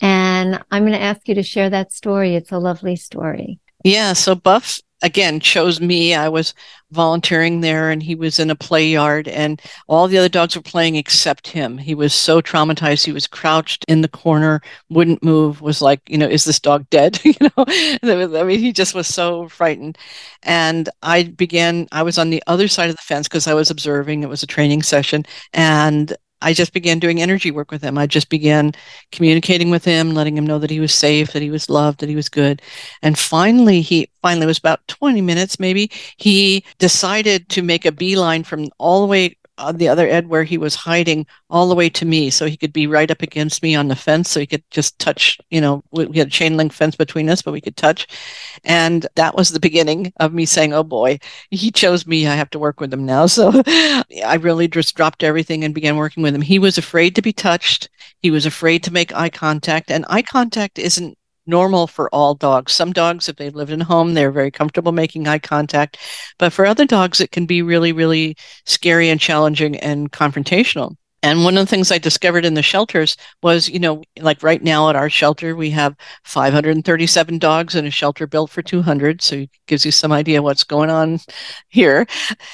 And 0.00 0.62
I'm 0.70 0.82
going 0.82 0.92
to 0.92 1.02
ask 1.02 1.28
you 1.28 1.34
to 1.34 1.42
share 1.42 1.70
that 1.70 1.92
story. 1.92 2.34
It's 2.34 2.52
a 2.52 2.58
lovely 2.58 2.96
story. 2.96 3.60
Yeah. 3.84 4.12
So 4.14 4.34
Buff 4.34 4.80
again 5.02 5.40
chose 5.40 5.80
me. 5.80 6.14
I 6.14 6.28
was 6.28 6.54
volunteering 6.90 7.60
there 7.60 7.90
and 7.90 8.02
he 8.02 8.14
was 8.14 8.38
in 8.38 8.50
a 8.50 8.56
play 8.56 8.88
yard 8.88 9.28
and 9.28 9.60
all 9.88 10.08
the 10.08 10.18
other 10.18 10.28
dogs 10.28 10.56
were 10.56 10.62
playing 10.62 10.96
except 10.96 11.48
him. 11.48 11.78
He 11.78 11.94
was 11.94 12.14
so 12.14 12.40
traumatized. 12.40 13.04
He 13.04 13.12
was 13.12 13.26
crouched 13.26 13.84
in 13.88 14.00
the 14.00 14.08
corner, 14.08 14.60
wouldn't 14.88 15.22
move, 15.22 15.60
was 15.60 15.82
like, 15.82 16.00
you 16.08 16.18
know, 16.18 16.28
is 16.28 16.44
this 16.44 16.60
dog 16.60 16.88
dead? 16.90 17.20
you 17.24 17.34
know, 17.40 17.64
I 18.38 18.42
mean, 18.44 18.60
he 18.60 18.72
just 18.72 18.94
was 18.94 19.06
so 19.06 19.48
frightened. 19.48 19.98
And 20.42 20.88
I 21.02 21.24
began, 21.24 21.88
I 21.92 22.02
was 22.02 22.18
on 22.18 22.30
the 22.30 22.42
other 22.46 22.68
side 22.68 22.90
of 22.90 22.96
the 22.96 23.02
fence 23.02 23.28
because 23.28 23.46
I 23.46 23.54
was 23.54 23.70
observing. 23.70 24.22
It 24.22 24.28
was 24.28 24.42
a 24.42 24.46
training 24.46 24.82
session. 24.82 25.24
And 25.52 26.16
I 26.40 26.52
just 26.52 26.72
began 26.72 26.98
doing 26.98 27.20
energy 27.20 27.50
work 27.50 27.70
with 27.70 27.82
him. 27.82 27.98
I 27.98 28.06
just 28.06 28.28
began 28.28 28.72
communicating 29.12 29.70
with 29.70 29.84
him, 29.84 30.14
letting 30.14 30.36
him 30.36 30.46
know 30.46 30.58
that 30.58 30.70
he 30.70 30.80
was 30.80 30.94
safe, 30.94 31.32
that 31.32 31.42
he 31.42 31.50
was 31.50 31.70
loved, 31.70 32.00
that 32.00 32.08
he 32.08 32.16
was 32.16 32.28
good. 32.28 32.62
And 33.02 33.18
finally, 33.18 33.80
he 33.80 34.08
finally 34.22 34.46
was 34.46 34.58
about 34.58 34.86
20 34.88 35.20
minutes 35.20 35.58
maybe, 35.58 35.90
he 36.16 36.64
decided 36.78 37.48
to 37.50 37.62
make 37.62 37.84
a 37.84 37.92
beeline 37.92 38.44
from 38.44 38.68
all 38.78 39.00
the 39.00 39.06
way 39.06 39.36
on 39.58 39.76
the 39.76 39.88
other 39.88 40.06
end 40.08 40.28
where 40.28 40.44
he 40.44 40.58
was 40.58 40.74
hiding 40.74 41.26
all 41.50 41.68
the 41.68 41.74
way 41.74 41.88
to 41.88 42.04
me 42.04 42.30
so 42.30 42.46
he 42.46 42.56
could 42.56 42.72
be 42.72 42.86
right 42.86 43.10
up 43.10 43.22
against 43.22 43.62
me 43.62 43.74
on 43.74 43.88
the 43.88 43.96
fence 43.96 44.30
so 44.30 44.40
he 44.40 44.46
could 44.46 44.62
just 44.70 44.98
touch 44.98 45.38
you 45.50 45.60
know 45.60 45.82
we 45.90 46.18
had 46.18 46.28
a 46.28 46.30
chain 46.30 46.56
link 46.56 46.72
fence 46.72 46.96
between 46.96 47.28
us 47.28 47.42
but 47.42 47.52
we 47.52 47.60
could 47.60 47.76
touch. 47.76 48.06
And 48.64 49.06
that 49.14 49.36
was 49.36 49.50
the 49.50 49.60
beginning 49.60 50.12
of 50.20 50.32
me 50.32 50.46
saying 50.46 50.72
oh 50.72 50.84
boy 50.84 51.18
he 51.50 51.70
chose 51.70 52.06
me. 52.06 52.26
I 52.26 52.34
have 52.34 52.50
to 52.50 52.58
work 52.58 52.80
with 52.80 52.92
him 52.92 53.06
now. 53.06 53.26
So 53.38 53.62
i 54.26 54.34
really 54.40 54.66
just 54.66 54.96
dropped 54.96 55.22
everything 55.22 55.62
and 55.62 55.74
began 55.74 55.96
working 55.96 56.24
with 56.24 56.34
him. 56.34 56.40
He 56.40 56.58
was 56.58 56.76
afraid 56.76 57.14
to 57.14 57.22
be 57.22 57.32
touched. 57.32 57.88
He 58.20 58.32
was 58.32 58.46
afraid 58.46 58.82
to 58.84 58.92
make 58.92 59.14
eye 59.14 59.28
contact. 59.28 59.90
And 59.90 60.04
eye 60.08 60.22
contact 60.22 60.78
isn't 60.78 61.16
normal 61.48 61.86
for 61.86 62.08
all 62.14 62.34
dogs. 62.34 62.72
Some 62.72 62.92
dogs, 62.92 63.28
if 63.28 63.36
they 63.36 63.50
live 63.50 63.70
in 63.70 63.80
a 63.80 63.84
home, 63.84 64.14
they're 64.14 64.30
very 64.30 64.50
comfortable 64.50 64.92
making 64.92 65.26
eye 65.26 65.38
contact. 65.38 65.98
But 66.38 66.52
for 66.52 66.66
other 66.66 66.84
dogs, 66.84 67.20
it 67.20 67.32
can 67.32 67.46
be 67.46 67.62
really, 67.62 67.92
really 67.92 68.36
scary 68.66 69.08
and 69.08 69.20
challenging 69.20 69.76
and 69.76 70.12
confrontational. 70.12 70.94
And 71.22 71.42
one 71.42 71.56
of 71.56 71.62
the 71.62 71.70
things 71.70 71.90
I 71.90 71.98
discovered 71.98 72.44
in 72.44 72.54
the 72.54 72.62
shelters 72.62 73.16
was, 73.42 73.68
you 73.68 73.80
know, 73.80 74.04
like 74.20 74.42
right 74.42 74.62
now 74.62 74.88
at 74.88 74.94
our 74.94 75.10
shelter, 75.10 75.56
we 75.56 75.70
have 75.70 75.96
537 76.22 77.38
dogs 77.38 77.74
in 77.74 77.86
a 77.86 77.90
shelter 77.90 78.26
built 78.28 78.50
for 78.50 78.62
200. 78.62 79.20
So 79.20 79.36
it 79.36 79.50
gives 79.66 79.84
you 79.84 79.90
some 79.90 80.12
idea 80.12 80.42
what's 80.42 80.62
going 80.62 80.90
on 80.90 81.18
here. 81.68 82.06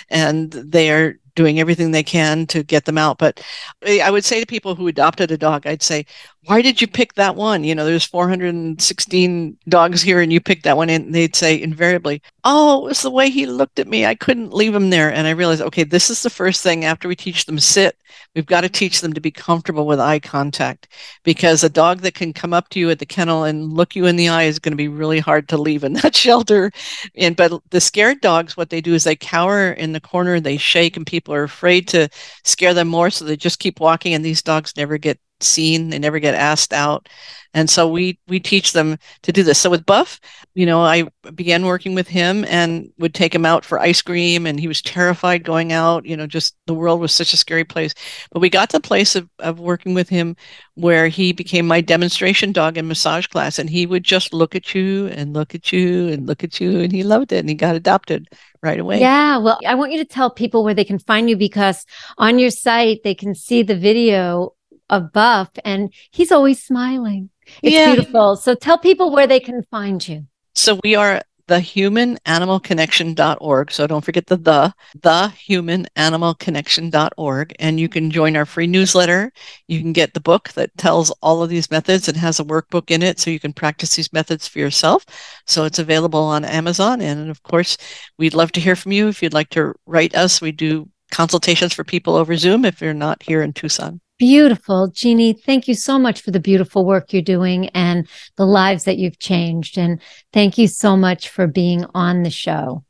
And 0.08 0.50
they 0.50 0.90
are 0.90 1.18
doing 1.34 1.58
everything 1.60 1.90
they 1.90 2.02
can 2.02 2.46
to 2.46 2.62
get 2.62 2.84
them 2.84 2.98
out. 2.98 3.18
But 3.18 3.42
I 3.86 4.10
would 4.10 4.24
say 4.24 4.40
to 4.40 4.46
people 4.46 4.74
who 4.74 4.86
adopted 4.88 5.30
a 5.30 5.38
dog, 5.38 5.66
I'd 5.66 5.82
say, 5.82 6.06
why 6.46 6.62
did 6.62 6.80
you 6.80 6.86
pick 6.86 7.14
that 7.14 7.36
one? 7.36 7.64
You 7.64 7.74
know, 7.74 7.84
there's 7.84 8.04
416 8.04 9.58
dogs 9.68 10.02
here 10.02 10.20
and 10.20 10.32
you 10.32 10.40
picked 10.40 10.64
that 10.64 10.76
one. 10.76 10.90
And 10.90 11.14
they'd 11.14 11.36
say 11.36 11.60
invariably, 11.60 12.22
oh, 12.44 12.84
it 12.84 12.88
was 12.88 13.02
the 13.02 13.10
way 13.10 13.30
he 13.30 13.46
looked 13.46 13.78
at 13.78 13.88
me. 13.88 14.04
I 14.04 14.14
couldn't 14.14 14.52
leave 14.52 14.74
him 14.74 14.90
there. 14.90 15.10
And 15.12 15.26
I 15.26 15.30
realized, 15.30 15.62
okay, 15.62 15.82
this 15.82 16.10
is 16.10 16.22
the 16.22 16.30
first 16.30 16.62
thing 16.62 16.84
after 16.84 17.08
we 17.08 17.16
teach 17.16 17.46
them 17.46 17.58
sit, 17.58 17.96
we've 18.34 18.44
got 18.44 18.60
to 18.60 18.68
teach 18.68 19.00
them 19.00 19.14
to 19.14 19.20
be 19.20 19.30
comfortable 19.30 19.86
with 19.86 19.98
eye 19.98 20.20
contact 20.20 20.88
because 21.22 21.64
a 21.64 21.70
dog 21.70 22.00
that 22.00 22.14
can 22.14 22.34
come 22.34 22.52
up 22.52 22.68
to 22.68 22.78
you 22.78 22.90
at 22.90 22.98
the 22.98 23.06
kennel 23.06 23.44
and 23.44 23.72
look 23.72 23.96
you 23.96 24.04
in 24.04 24.16
the 24.16 24.28
eye 24.28 24.42
is 24.44 24.58
going 24.58 24.72
to 24.72 24.76
be 24.76 24.88
really 24.88 25.20
hard 25.20 25.48
to 25.48 25.56
leave 25.56 25.84
in 25.84 25.94
that 25.94 26.14
shelter. 26.24 26.70
And, 27.16 27.34
but 27.34 27.62
the 27.70 27.80
scared 27.80 28.20
dogs, 28.20 28.56
what 28.56 28.68
they 28.68 28.82
do 28.82 28.94
is 28.94 29.04
they 29.04 29.16
cower 29.16 29.72
in 29.72 29.92
the 29.92 30.00
corner, 30.00 30.38
they 30.38 30.58
shake 30.58 30.96
and 30.98 31.06
people 31.06 31.34
are 31.34 31.44
afraid 31.44 31.88
to 31.88 32.08
scare 32.44 32.74
them 32.74 32.88
more. 32.88 33.08
So 33.08 33.24
they 33.24 33.36
just 33.36 33.58
keep 33.58 33.80
walking 33.80 34.12
and 34.12 34.24
these 34.24 34.42
dogs 34.42 34.76
never 34.76 34.98
get 34.98 35.18
seen. 35.44 35.90
They 35.90 35.98
never 35.98 36.18
get 36.18 36.34
asked 36.34 36.72
out. 36.72 37.08
And 37.54 37.70
so 37.70 37.88
we 37.88 38.18
we 38.26 38.40
teach 38.40 38.72
them 38.72 38.98
to 39.22 39.32
do 39.32 39.44
this. 39.44 39.60
So 39.60 39.70
with 39.70 39.86
Buff, 39.86 40.20
you 40.54 40.66
know, 40.66 40.82
I 40.82 41.04
began 41.34 41.64
working 41.64 41.94
with 41.94 42.08
him 42.08 42.44
and 42.48 42.90
would 42.98 43.14
take 43.14 43.32
him 43.32 43.46
out 43.46 43.64
for 43.64 43.78
ice 43.78 44.02
cream 44.02 44.44
and 44.44 44.58
he 44.58 44.66
was 44.66 44.82
terrified 44.82 45.44
going 45.44 45.72
out, 45.72 46.04
you 46.04 46.16
know, 46.16 46.26
just 46.26 46.56
the 46.66 46.74
world 46.74 47.00
was 47.00 47.12
such 47.12 47.32
a 47.32 47.36
scary 47.36 47.64
place. 47.64 47.94
But 48.32 48.40
we 48.40 48.50
got 48.50 48.70
to 48.70 48.78
the 48.78 48.80
place 48.80 49.14
of, 49.14 49.28
of 49.38 49.60
working 49.60 49.94
with 49.94 50.08
him 50.08 50.36
where 50.74 51.06
he 51.06 51.32
became 51.32 51.66
my 51.66 51.80
demonstration 51.80 52.50
dog 52.50 52.76
in 52.76 52.88
massage 52.88 53.28
class 53.28 53.60
and 53.60 53.70
he 53.70 53.86
would 53.86 54.02
just 54.02 54.34
look 54.34 54.56
at 54.56 54.74
you 54.74 55.06
and 55.08 55.32
look 55.32 55.54
at 55.54 55.70
you 55.72 56.08
and 56.08 56.26
look 56.26 56.42
at 56.42 56.60
you 56.60 56.80
and 56.80 56.90
he 56.90 57.04
loved 57.04 57.32
it 57.32 57.38
and 57.38 57.48
he 57.48 57.54
got 57.54 57.76
adopted 57.76 58.28
right 58.62 58.80
away. 58.80 58.98
Yeah. 58.98 59.38
Well, 59.38 59.60
I 59.64 59.76
want 59.76 59.92
you 59.92 59.98
to 59.98 60.04
tell 60.04 60.30
people 60.30 60.64
where 60.64 60.74
they 60.74 60.84
can 60.84 60.98
find 60.98 61.30
you 61.30 61.36
because 61.36 61.86
on 62.18 62.40
your 62.40 62.50
site, 62.50 63.02
they 63.04 63.14
can 63.14 63.34
see 63.34 63.62
the 63.62 63.76
video 63.76 64.53
of 64.90 65.12
Buff 65.12 65.50
and 65.64 65.92
he's 66.10 66.32
always 66.32 66.62
smiling. 66.62 67.30
It's 67.62 67.74
yeah. 67.74 67.94
beautiful. 67.94 68.36
So 68.36 68.54
tell 68.54 68.78
people 68.78 69.10
where 69.10 69.26
they 69.26 69.40
can 69.40 69.62
find 69.64 70.06
you. 70.06 70.26
So 70.54 70.78
we 70.82 70.94
are 70.94 71.20
the 71.46 71.56
humananimalconnection.org. 71.56 73.70
So 73.70 73.86
don't 73.86 74.04
forget 74.04 74.26
the 74.26 74.36
the, 74.36 74.74
the 75.02 75.32
humananimalconnection.org. 75.48 77.54
And 77.58 77.78
you 77.78 77.88
can 77.88 78.10
join 78.10 78.36
our 78.36 78.46
free 78.46 78.66
newsletter. 78.66 79.30
You 79.68 79.80
can 79.80 79.92
get 79.92 80.14
the 80.14 80.20
book 80.20 80.50
that 80.52 80.74
tells 80.78 81.10
all 81.22 81.42
of 81.42 81.50
these 81.50 81.70
methods 81.70 82.08
and 82.08 82.16
has 82.16 82.40
a 82.40 82.44
workbook 82.44 82.90
in 82.90 83.02
it 83.02 83.20
so 83.20 83.30
you 83.30 83.40
can 83.40 83.52
practice 83.52 83.94
these 83.96 84.10
methods 84.12 84.48
for 84.48 84.58
yourself. 84.58 85.04
So 85.46 85.64
it's 85.64 85.78
available 85.78 86.22
on 86.22 86.44
Amazon. 86.44 87.02
And 87.02 87.30
of 87.30 87.42
course, 87.42 87.76
we'd 88.18 88.34
love 88.34 88.52
to 88.52 88.60
hear 88.60 88.76
from 88.76 88.92
you. 88.92 89.08
If 89.08 89.22
you'd 89.22 89.34
like 89.34 89.50
to 89.50 89.74
write 89.86 90.14
us, 90.14 90.40
we 90.40 90.52
do 90.52 90.88
consultations 91.10 91.74
for 91.74 91.84
people 91.84 92.16
over 92.16 92.36
Zoom 92.36 92.64
if 92.64 92.80
you're 92.80 92.94
not 92.94 93.22
here 93.22 93.42
in 93.42 93.52
Tucson. 93.52 94.00
Beautiful. 94.24 94.88
Genie, 94.88 95.34
thank 95.34 95.68
you 95.68 95.74
so 95.74 95.98
much 95.98 96.22
for 96.22 96.30
the 96.30 96.40
beautiful 96.40 96.86
work 96.86 97.12
you're 97.12 97.20
doing 97.20 97.68
and 97.74 98.08
the 98.36 98.46
lives 98.46 98.84
that 98.84 98.96
you've 98.96 99.18
changed. 99.18 99.76
And 99.76 100.00
thank 100.32 100.56
you 100.56 100.66
so 100.66 100.96
much 100.96 101.28
for 101.28 101.46
being 101.46 101.84
on 101.94 102.22
the 102.22 102.30
show. 102.30 102.86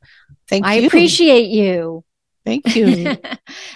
Thank 0.49 0.65
I 0.65 0.75
you. 0.75 0.83
I 0.83 0.87
appreciate 0.87 1.49
you. 1.49 2.05
Thank 2.45 2.77
you. 2.77 3.17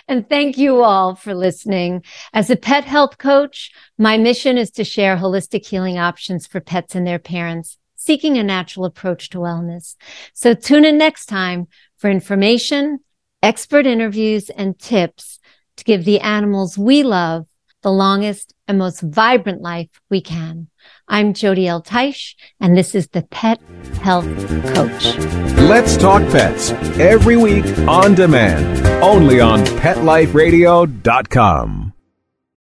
and 0.07 0.29
thank 0.29 0.57
you 0.57 0.85
all 0.85 1.17
for 1.17 1.35
listening. 1.35 2.05
As 2.33 2.49
a 2.49 2.55
pet 2.55 2.85
health 2.85 3.19
coach, 3.19 3.73
my 3.99 4.19
mission 4.19 4.57
is 4.57 4.71
to 4.71 4.85
share 4.85 5.17
holistic 5.17 5.67
healing 5.67 5.99
options 5.99 6.47
for 6.47 6.61
pets 6.61 6.95
and 6.95 7.05
their 7.05 7.19
parents 7.19 7.77
seeking 7.97 8.39
a 8.39 8.45
natural 8.45 8.87
approach 8.87 9.31
to 9.31 9.39
wellness. 9.39 9.97
So 10.33 10.55
tune 10.55 10.85
in 10.85 10.97
next 10.97 11.27
time 11.27 11.67
for 11.97 12.09
information, 12.09 13.01
expert 13.43 13.85
interviews, 13.85 14.49
and 14.49 14.79
tips 14.79 15.38
to 15.79 15.85
give 15.85 16.05
the 16.05 16.21
animals 16.21 16.77
we 16.77 17.03
love 17.03 17.47
the 17.83 17.91
longest 17.91 18.55
and 18.67 18.79
most 18.79 19.01
vibrant 19.01 19.63
life 19.63 19.89
we 20.11 20.21
can. 20.21 20.69
I'm 21.07 21.33
Jody 21.33 21.69
L. 21.69 21.83
Teisch, 21.83 22.35
and 22.61 22.77
this 22.77 22.95
is 22.95 23.09
the 23.09 23.23
Pet 23.23 23.59
Health 24.03 24.27
Coach. 24.75 25.17
Let's 25.59 25.97
talk 25.97 26.21
pets 26.31 26.73
every 26.99 27.37
week 27.37 27.67
on 27.87 28.15
demand, 28.15 28.87
only 29.03 29.41
on 29.41 29.61
PetLifeRadio.com. 29.61 31.93